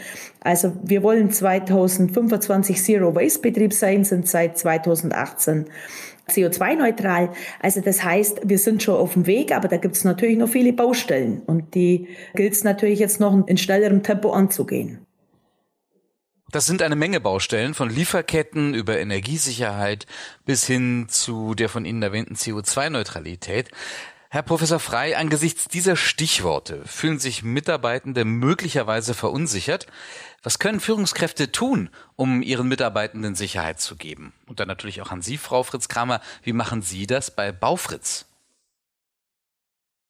Also 0.46 0.74
wir 0.84 1.02
wollen 1.02 1.32
2025 1.32 2.82
Zero 2.82 3.16
Waste 3.16 3.40
Betrieb 3.40 3.74
sein, 3.74 4.04
sind 4.04 4.28
seit 4.28 4.60
2018 4.60 5.66
CO2-neutral. 6.30 7.32
Also 7.60 7.82
das 7.82 8.04
heißt, 8.04 8.42
wir 8.44 8.60
sind 8.60 8.84
schon 8.84 8.96
auf 8.96 9.14
dem 9.14 9.26
Weg, 9.26 9.52
aber 9.52 9.68
da 9.68 9.78
gibt 9.78 9.96
es 9.96 10.04
natürlich 10.04 10.38
noch 10.38 10.50
viele 10.50 10.72
Baustellen 10.72 11.42
und 11.48 11.74
die 11.74 12.10
gilt 12.36 12.54
es 12.54 12.64
natürlich 12.64 13.00
jetzt 13.00 13.20
noch 13.20 13.48
in 13.48 13.58
schnellerem 13.58 14.04
Tempo 14.04 14.32
anzugehen. 14.32 15.00
Das 16.52 16.68
sind 16.68 16.84
eine 16.84 16.96
Menge 16.96 17.20
Baustellen, 17.20 17.74
von 17.74 17.90
Lieferketten 17.90 18.76
über 18.76 19.00
Energiesicherheit 19.00 20.06
bis 20.46 20.66
hin 20.68 21.08
zu 21.10 21.56
der 21.56 21.70
von 21.70 21.86
Ihnen 21.86 22.04
erwähnten 22.04 22.36
CO2-Neutralität. 22.36 23.72
Herr 24.36 24.44
Professor 24.44 24.82
Frei, 24.82 25.16
angesichts 25.16 25.70
dieser 25.70 25.96
Stichworte 25.96 26.82
fühlen 26.84 27.20
sich 27.20 27.42
Mitarbeitende 27.42 28.26
möglicherweise 28.26 29.14
verunsichert. 29.14 29.88
Was 30.44 30.60
können 30.60 30.82
Führungskräfte 30.82 31.54
tun, 31.54 31.90
um 32.18 32.42
ihren 32.42 32.68
Mitarbeitenden 32.68 33.36
Sicherheit 33.36 33.80
zu 33.80 33.96
geben? 33.96 34.34
Und 34.46 34.60
dann 34.60 34.68
natürlich 34.68 35.02
auch 35.02 35.10
an 35.10 35.22
Sie, 35.22 35.38
Frau 35.38 35.64
Fritz 35.64 35.88
Kramer. 35.88 36.20
Wie 36.44 36.52
machen 36.52 36.82
Sie 36.82 37.08
das 37.08 37.32
bei 37.32 37.54
Baufritz? 37.54 38.26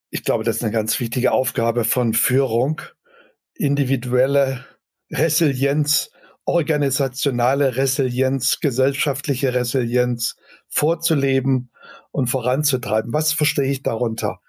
Ich 0.09 0.23
glaube, 0.23 0.43
das 0.43 0.55
ist 0.55 0.63
eine 0.63 0.71
ganz 0.71 0.99
wichtige 0.99 1.31
Aufgabe 1.31 1.83
von 1.83 2.15
Führung, 2.15 2.81
individuelle 3.53 4.65
Resilienz, 5.11 6.09
organisationale 6.45 7.75
Resilienz, 7.75 8.59
gesellschaftliche 8.59 9.53
Resilienz 9.53 10.35
vorzuleben 10.67 11.69
und 12.15 12.27
voranzutreiben. 12.27 13.11
Was 13.11 13.33
verstehe 13.33 13.69
ich 13.69 13.83
darunter? 13.83 14.39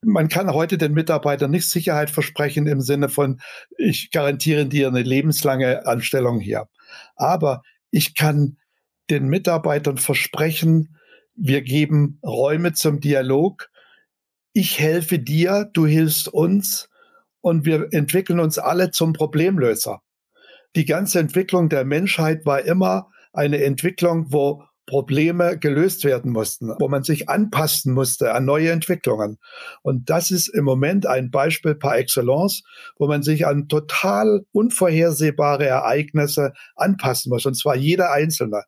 Man 0.00 0.28
kann 0.28 0.52
heute 0.52 0.76
den 0.76 0.92
Mitarbeitern 0.92 1.52
nicht 1.52 1.70
Sicherheit 1.70 2.10
versprechen 2.10 2.66
im 2.66 2.80
Sinne 2.80 3.08
von, 3.08 3.40
ich 3.78 4.10
garantiere 4.10 4.66
dir 4.66 4.88
eine 4.88 5.02
lebenslange 5.02 5.86
Anstellung 5.86 6.40
hier. 6.40 6.68
Aber 7.14 7.62
ich 7.92 8.16
kann 8.16 8.56
den 9.08 9.28
Mitarbeitern 9.28 9.98
versprechen, 9.98 10.98
wir 11.36 11.62
geben 11.62 12.18
Räume 12.24 12.72
zum 12.72 12.98
Dialog. 12.98 13.70
Ich 14.52 14.80
helfe 14.80 15.20
dir, 15.20 15.70
du 15.72 15.86
hilfst 15.86 16.26
uns 16.26 16.88
und 17.40 17.64
wir 17.64 17.86
entwickeln 17.92 18.40
uns 18.40 18.58
alle 18.58 18.90
zum 18.90 19.12
Problemlöser. 19.12 20.02
Die 20.74 20.86
ganze 20.86 21.20
Entwicklung 21.20 21.68
der 21.68 21.84
Menschheit 21.84 22.44
war 22.46 22.62
immer 22.62 23.12
eine 23.32 23.62
Entwicklung, 23.62 24.32
wo 24.32 24.64
Probleme 24.92 25.58
gelöst 25.58 26.04
werden 26.04 26.32
mussten, 26.32 26.74
wo 26.78 26.86
man 26.86 27.02
sich 27.02 27.30
anpassen 27.30 27.94
musste 27.94 28.34
an 28.34 28.44
neue 28.44 28.70
Entwicklungen. 28.70 29.38
Und 29.80 30.10
das 30.10 30.30
ist 30.30 30.48
im 30.48 30.64
Moment 30.64 31.06
ein 31.06 31.30
Beispiel 31.30 31.74
par 31.74 31.96
excellence, 31.96 32.62
wo 32.98 33.06
man 33.06 33.22
sich 33.22 33.46
an 33.46 33.68
total 33.68 34.44
unvorhersehbare 34.52 35.64
Ereignisse 35.64 36.52
anpassen 36.76 37.30
muss, 37.30 37.46
und 37.46 37.54
zwar 37.54 37.74
jeder 37.74 38.12
Einzelne. 38.12 38.64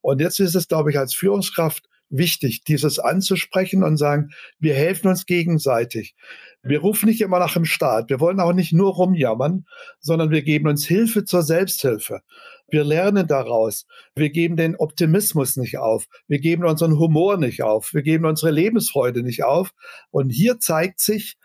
Und 0.00 0.20
jetzt 0.20 0.40
ist 0.40 0.56
es, 0.56 0.66
glaube 0.66 0.90
ich, 0.90 0.98
als 0.98 1.14
Führungskraft 1.14 1.89
wichtig, 2.10 2.64
dieses 2.64 2.98
anzusprechen 2.98 3.82
und 3.82 3.96
sagen, 3.96 4.30
wir 4.58 4.74
helfen 4.74 5.08
uns 5.08 5.26
gegenseitig. 5.26 6.14
Wir 6.62 6.80
rufen 6.80 7.08
nicht 7.08 7.20
immer 7.22 7.38
nach 7.38 7.54
dem 7.54 7.64
Staat. 7.64 8.10
Wir 8.10 8.20
wollen 8.20 8.40
auch 8.40 8.52
nicht 8.52 8.72
nur 8.72 8.92
rumjammern, 8.92 9.64
sondern 10.00 10.30
wir 10.30 10.42
geben 10.42 10.68
uns 10.68 10.86
Hilfe 10.86 11.24
zur 11.24 11.42
Selbsthilfe. 11.42 12.20
Wir 12.68 12.84
lernen 12.84 13.26
daraus. 13.26 13.86
Wir 14.14 14.30
geben 14.30 14.56
den 14.56 14.76
Optimismus 14.76 15.56
nicht 15.56 15.78
auf. 15.78 16.06
Wir 16.28 16.38
geben 16.38 16.64
unseren 16.64 16.98
Humor 16.98 17.38
nicht 17.38 17.62
auf. 17.62 17.94
Wir 17.94 18.02
geben 18.02 18.26
unsere 18.26 18.50
Lebensfreude 18.50 19.22
nicht 19.22 19.42
auf. 19.42 19.72
Und 20.10 20.30
hier 20.30 20.58
zeigt 20.58 21.00
sich, 21.00 21.38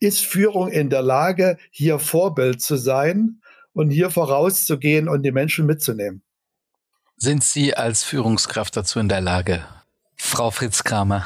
ist 0.00 0.20
Führung 0.20 0.68
in 0.68 0.90
der 0.90 1.02
Lage, 1.02 1.58
hier 1.70 1.98
Vorbild 1.98 2.60
zu 2.60 2.76
sein 2.76 3.40
und 3.72 3.90
hier 3.90 4.10
vorauszugehen 4.10 5.08
und 5.08 5.22
die 5.22 5.32
Menschen 5.32 5.66
mitzunehmen. 5.66 6.22
Sind 7.16 7.44
Sie 7.44 7.74
als 7.74 8.02
Führungskraft 8.02 8.76
dazu 8.76 8.98
in 8.98 9.08
der 9.08 9.20
Lage, 9.20 9.64
Frau 10.26 10.50
Fritz 10.50 10.82
Kramer? 10.82 11.22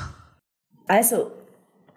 Also 0.86 1.30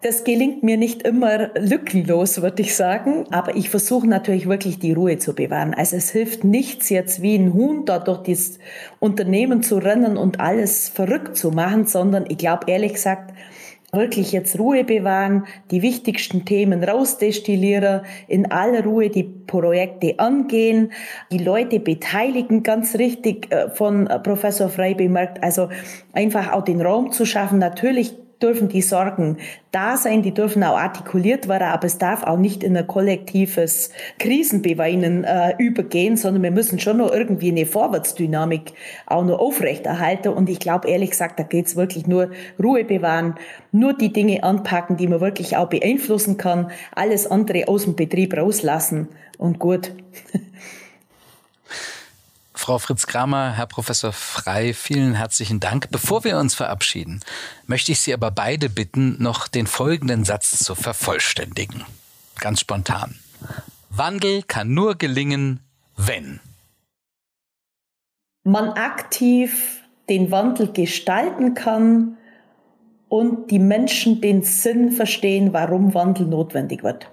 das 0.02 0.24
gelingt 0.24 0.62
mir 0.62 0.78
nicht 0.78 1.02
immer 1.02 1.50
lückenlos, 1.58 2.40
würde 2.40 2.62
ich 2.62 2.74
sagen, 2.74 3.26
aber 3.30 3.54
ich 3.54 3.68
versuche 3.68 4.06
natürlich 4.06 4.48
wirklich 4.48 4.78
die 4.78 4.92
Ruhe 4.92 5.18
zu 5.18 5.34
bewahren. 5.34 5.74
Also 5.74 5.96
es 5.96 6.10
hilft 6.10 6.44
nichts 6.44 6.88
jetzt 6.88 7.20
wie 7.20 7.34
ein 7.34 7.52
Huhn 7.52 7.84
da 7.84 7.98
durch 7.98 8.22
das 8.22 8.58
Unternehmen 8.98 9.62
zu 9.62 9.76
rennen 9.76 10.16
und 10.16 10.40
alles 10.40 10.88
verrückt 10.88 11.36
zu 11.36 11.50
machen, 11.50 11.86
sondern 11.86 12.24
ich 12.28 12.38
glaube 12.38 12.70
ehrlich 12.70 12.94
gesagt, 12.94 13.34
wirklich 13.94 14.32
jetzt 14.32 14.58
Ruhe 14.58 14.84
bewahren, 14.84 15.44
die 15.70 15.82
wichtigsten 15.82 16.46
Themen 16.46 16.82
rausdestillieren, 16.82 18.00
in 18.26 18.50
aller 18.50 18.84
Ruhe 18.84 19.10
die 19.10 19.24
Projekte 19.24 20.18
angehen, 20.18 20.92
die 21.30 21.36
Leute 21.36 21.78
beteiligen, 21.78 22.62
ganz 22.62 22.94
richtig 22.94 23.52
äh, 23.52 23.68
von 23.68 24.08
Professor 24.22 24.70
Frey 24.70 24.94
bemerkt, 24.94 25.42
also 25.44 25.68
einfach 26.14 26.54
auch 26.54 26.64
den 26.64 26.80
Raum 26.80 27.12
zu 27.12 27.26
schaffen. 27.26 27.58
Natürlich 27.58 28.14
dürfen 28.42 28.68
die 28.68 28.82
Sorgen 28.82 29.38
da 29.70 29.96
sein, 29.96 30.22
die 30.22 30.34
dürfen 30.34 30.62
auch 30.64 30.76
artikuliert 30.76 31.48
werden, 31.48 31.68
aber 31.68 31.86
es 31.86 31.98
darf 31.98 32.24
auch 32.24 32.36
nicht 32.36 32.62
in 32.62 32.76
ein 32.76 32.86
kollektives 32.86 33.90
Krisenbeweinen 34.18 35.24
äh, 35.24 35.54
übergehen, 35.58 36.16
sondern 36.16 36.42
wir 36.42 36.50
müssen 36.50 36.78
schon 36.78 36.98
noch 36.98 37.12
irgendwie 37.12 37.50
eine 37.50 37.64
Vorwärtsdynamik 37.64 38.72
auch 39.06 39.24
noch 39.24 39.38
aufrechterhalten. 39.38 40.28
Und 40.28 40.50
ich 40.50 40.58
glaube, 40.58 40.88
ehrlich 40.88 41.10
gesagt, 41.10 41.38
da 41.38 41.44
geht's 41.44 41.76
wirklich 41.76 42.06
nur 42.06 42.30
Ruhe 42.62 42.84
bewahren, 42.84 43.36
nur 43.70 43.94
die 43.94 44.12
Dinge 44.12 44.42
anpacken, 44.42 44.96
die 44.96 45.06
man 45.06 45.20
wirklich 45.20 45.56
auch 45.56 45.68
beeinflussen 45.68 46.36
kann, 46.36 46.70
alles 46.94 47.26
andere 47.26 47.68
aus 47.68 47.84
dem 47.84 47.96
Betrieb 47.96 48.36
rauslassen 48.36 49.08
und 49.38 49.58
gut. 49.58 49.92
Frau 52.62 52.78
Fritz 52.78 53.08
Kramer, 53.08 53.54
Herr 53.56 53.66
Professor 53.66 54.12
Frei, 54.12 54.72
vielen 54.72 55.14
herzlichen 55.14 55.58
Dank. 55.58 55.90
Bevor 55.90 56.22
wir 56.22 56.38
uns 56.38 56.54
verabschieden, 56.54 57.18
möchte 57.66 57.90
ich 57.90 57.98
Sie 57.98 58.14
aber 58.14 58.30
beide 58.30 58.70
bitten, 58.70 59.20
noch 59.20 59.48
den 59.48 59.66
folgenden 59.66 60.24
Satz 60.24 60.62
zu 60.62 60.76
vervollständigen. 60.76 61.84
Ganz 62.38 62.60
spontan. 62.60 63.18
Wandel 63.90 64.44
kann 64.44 64.72
nur 64.72 64.94
gelingen, 64.94 65.58
wenn 65.96 66.38
man 68.44 68.68
aktiv 68.74 69.82
den 70.08 70.30
Wandel 70.30 70.72
gestalten 70.72 71.54
kann 71.54 72.16
und 73.08 73.50
die 73.50 73.58
Menschen 73.58 74.20
den 74.20 74.44
Sinn 74.44 74.92
verstehen, 74.92 75.52
warum 75.52 75.94
Wandel 75.94 76.28
notwendig 76.28 76.84
wird. 76.84 77.08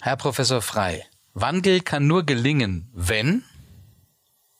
Herr 0.00 0.16
Professor 0.16 0.62
Frei, 0.62 1.04
Wandel 1.34 1.80
kann 1.80 2.06
nur 2.06 2.24
gelingen, 2.24 2.90
wenn 2.94 3.42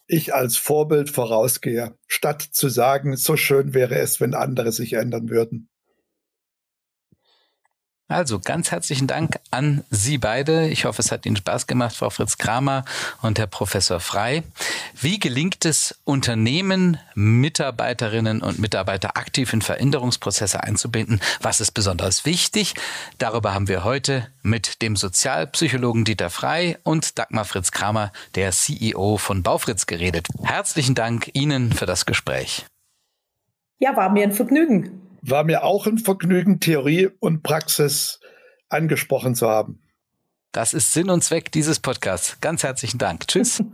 ich 0.07 0.35
als 0.35 0.57
Vorbild 0.57 1.11
vorausgehe, 1.11 1.97
statt 2.07 2.43
zu 2.43 2.69
sagen, 2.69 3.17
so 3.17 3.37
schön 3.37 3.75
wäre 3.75 3.97
es, 3.97 4.21
wenn 4.21 4.35
andere 4.35 4.73
sich 4.73 4.95
ändern 4.95 5.29
würden. 5.31 5.69
Also 8.13 8.39
ganz 8.39 8.71
herzlichen 8.71 9.07
Dank 9.07 9.39
an 9.51 9.85
Sie 9.89 10.19
beide. 10.19 10.69
Ich 10.69 10.85
hoffe, 10.85 11.01
es 11.01 11.11
hat 11.11 11.25
Ihnen 11.25 11.37
Spaß 11.37 11.67
gemacht, 11.67 11.97
Frau 11.97 12.11
Fritz 12.11 12.37
Kramer 12.37 12.85
und 13.23 13.39
Herr 13.39 13.47
Professor 13.47 14.01
Frei. 14.01 14.43
Wie 15.01 15.19
gelingt 15.19 15.65
es 15.65 15.99
Unternehmen, 16.05 16.99
Mitarbeiterinnen 17.15 18.43
und 18.43 18.59
Mitarbeiter 18.59 19.17
aktiv 19.17 19.53
in 19.55 19.63
Veränderungsprozesse 19.63 20.63
einzubinden? 20.63 21.23
Was 21.41 21.63
ist 21.63 21.73
besonders 21.73 22.27
wichtig? 22.27 22.75
Darüber 23.17 23.55
haben 23.55 23.69
wir 23.69 23.83
heute 23.83 24.29
mit 24.43 24.83
dem 24.83 24.95
Sozialpsychologen 24.95 26.05
Dieter 26.05 26.29
Frei 26.29 26.79
und 26.83 27.19
Dagmar 27.19 27.47
Fritz 27.47 27.73
Kramer, 27.73 28.13
der 28.35 28.53
CEO 28.53 29.17
von 29.17 29.43
Baufritz, 29.43 29.87
geredet. 29.87 30.29
Herzlichen 30.43 30.95
Dank 30.95 31.31
Ihnen 31.33 31.73
für 31.73 31.87
das 31.87 32.05
Gespräch. 32.05 32.67
Ja, 33.79 33.97
war 33.97 34.11
mir 34.11 34.25
ein 34.25 34.33
Vergnügen 34.33 35.02
war 35.23 35.45
mir 35.45 35.65
auch 35.65 35.87
ein 35.87 35.99
Vergnügen, 35.99 36.61
Theorie 36.61 37.09
und 37.21 37.43
Praxis 37.43 38.21
angesprochen 38.69 39.35
zu 39.35 39.49
haben. 39.49 39.81
Das 40.51 40.75
ist 40.75 40.93
Sinn 40.93 41.09
und 41.09 41.25
Zweck 41.25 41.51
dieses 41.53 41.81
Podcasts. 41.81 42.39
Ganz 42.41 42.63
herzlichen 42.63 42.99
Dank. 42.99 43.27
Tschüss. 43.27 43.63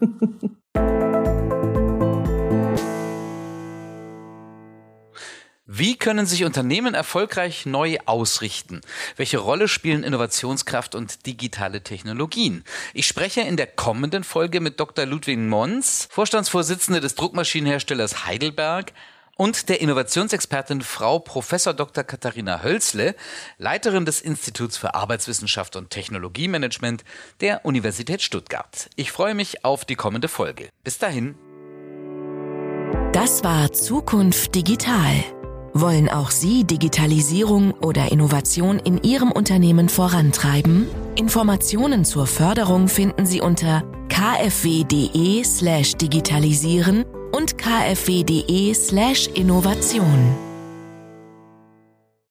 Wie 5.71 5.97
können 5.97 6.27
sich 6.27 6.45
Unternehmen 6.45 6.95
erfolgreich 6.95 7.67
neu 7.67 7.99
ausrichten? 8.07 8.81
Welche 9.17 9.39
Rolle 9.39 9.69
spielen 9.69 10.03
Innovationskraft 10.03 10.95
und 10.95 11.27
digitale 11.27 11.83
Technologien? 11.83 12.65
Ich 12.95 13.07
spreche 13.07 13.43
in 13.43 13.57
der 13.57 13.67
kommenden 13.67 14.25
Folge 14.25 14.61
mit 14.61 14.81
Dr. 14.81 15.05
Ludwig 15.07 15.39
Mons, 15.39 16.09
Vorstandsvorsitzende 16.11 17.01
des 17.01 17.17
Druckmaschinenherstellers 17.17 18.27
Heidelberg, 18.27 18.93
und 19.39 19.71
der 19.71 19.81
Innovationsexpertin 19.81 20.83
Frau 20.83 21.21
Prof. 21.21 21.49
Dr. 21.49 22.05
Katharina 22.05 22.63
Hölzle, 22.63 23.15
Leiterin 23.57 24.05
des 24.05 24.21
Instituts 24.21 24.77
für 24.77 24.95
Arbeitswissenschaft 24.95 25.77
und 25.77 25.89
Technologiemanagement 25.89 27.05
der 27.41 27.65
Universität 27.65 28.21
Stuttgart. 28.21 28.91
Ich 28.97 29.13
freue 29.13 29.35
mich 29.35 29.65
auf 29.65 29.87
die 29.87 29.95
kommende 29.95 30.29
Folge. 30.29 30.69
Bis 30.85 30.99
dahin. 30.99 31.37
Das 33.13 33.43
war 33.43 33.73
Zukunft 33.73 34.55
Digital. 34.55 35.25
Wollen 35.73 36.09
auch 36.09 36.31
Sie 36.31 36.65
Digitalisierung 36.65 37.73
oder 37.73 38.11
Innovation 38.11 38.79
in 38.81 39.03
Ihrem 39.03 39.31
Unternehmen 39.31 39.89
vorantreiben? 39.89 40.89
Informationen 41.15 42.05
zur 42.05 42.27
Förderung 42.27 42.89
finden 42.89 43.25
Sie 43.25 43.41
unter 43.41 43.85
kfw.de/digitalisieren 44.09 47.05
slash 47.05 47.18
und 47.33 47.59
kfw.de/innovation. 47.59 50.48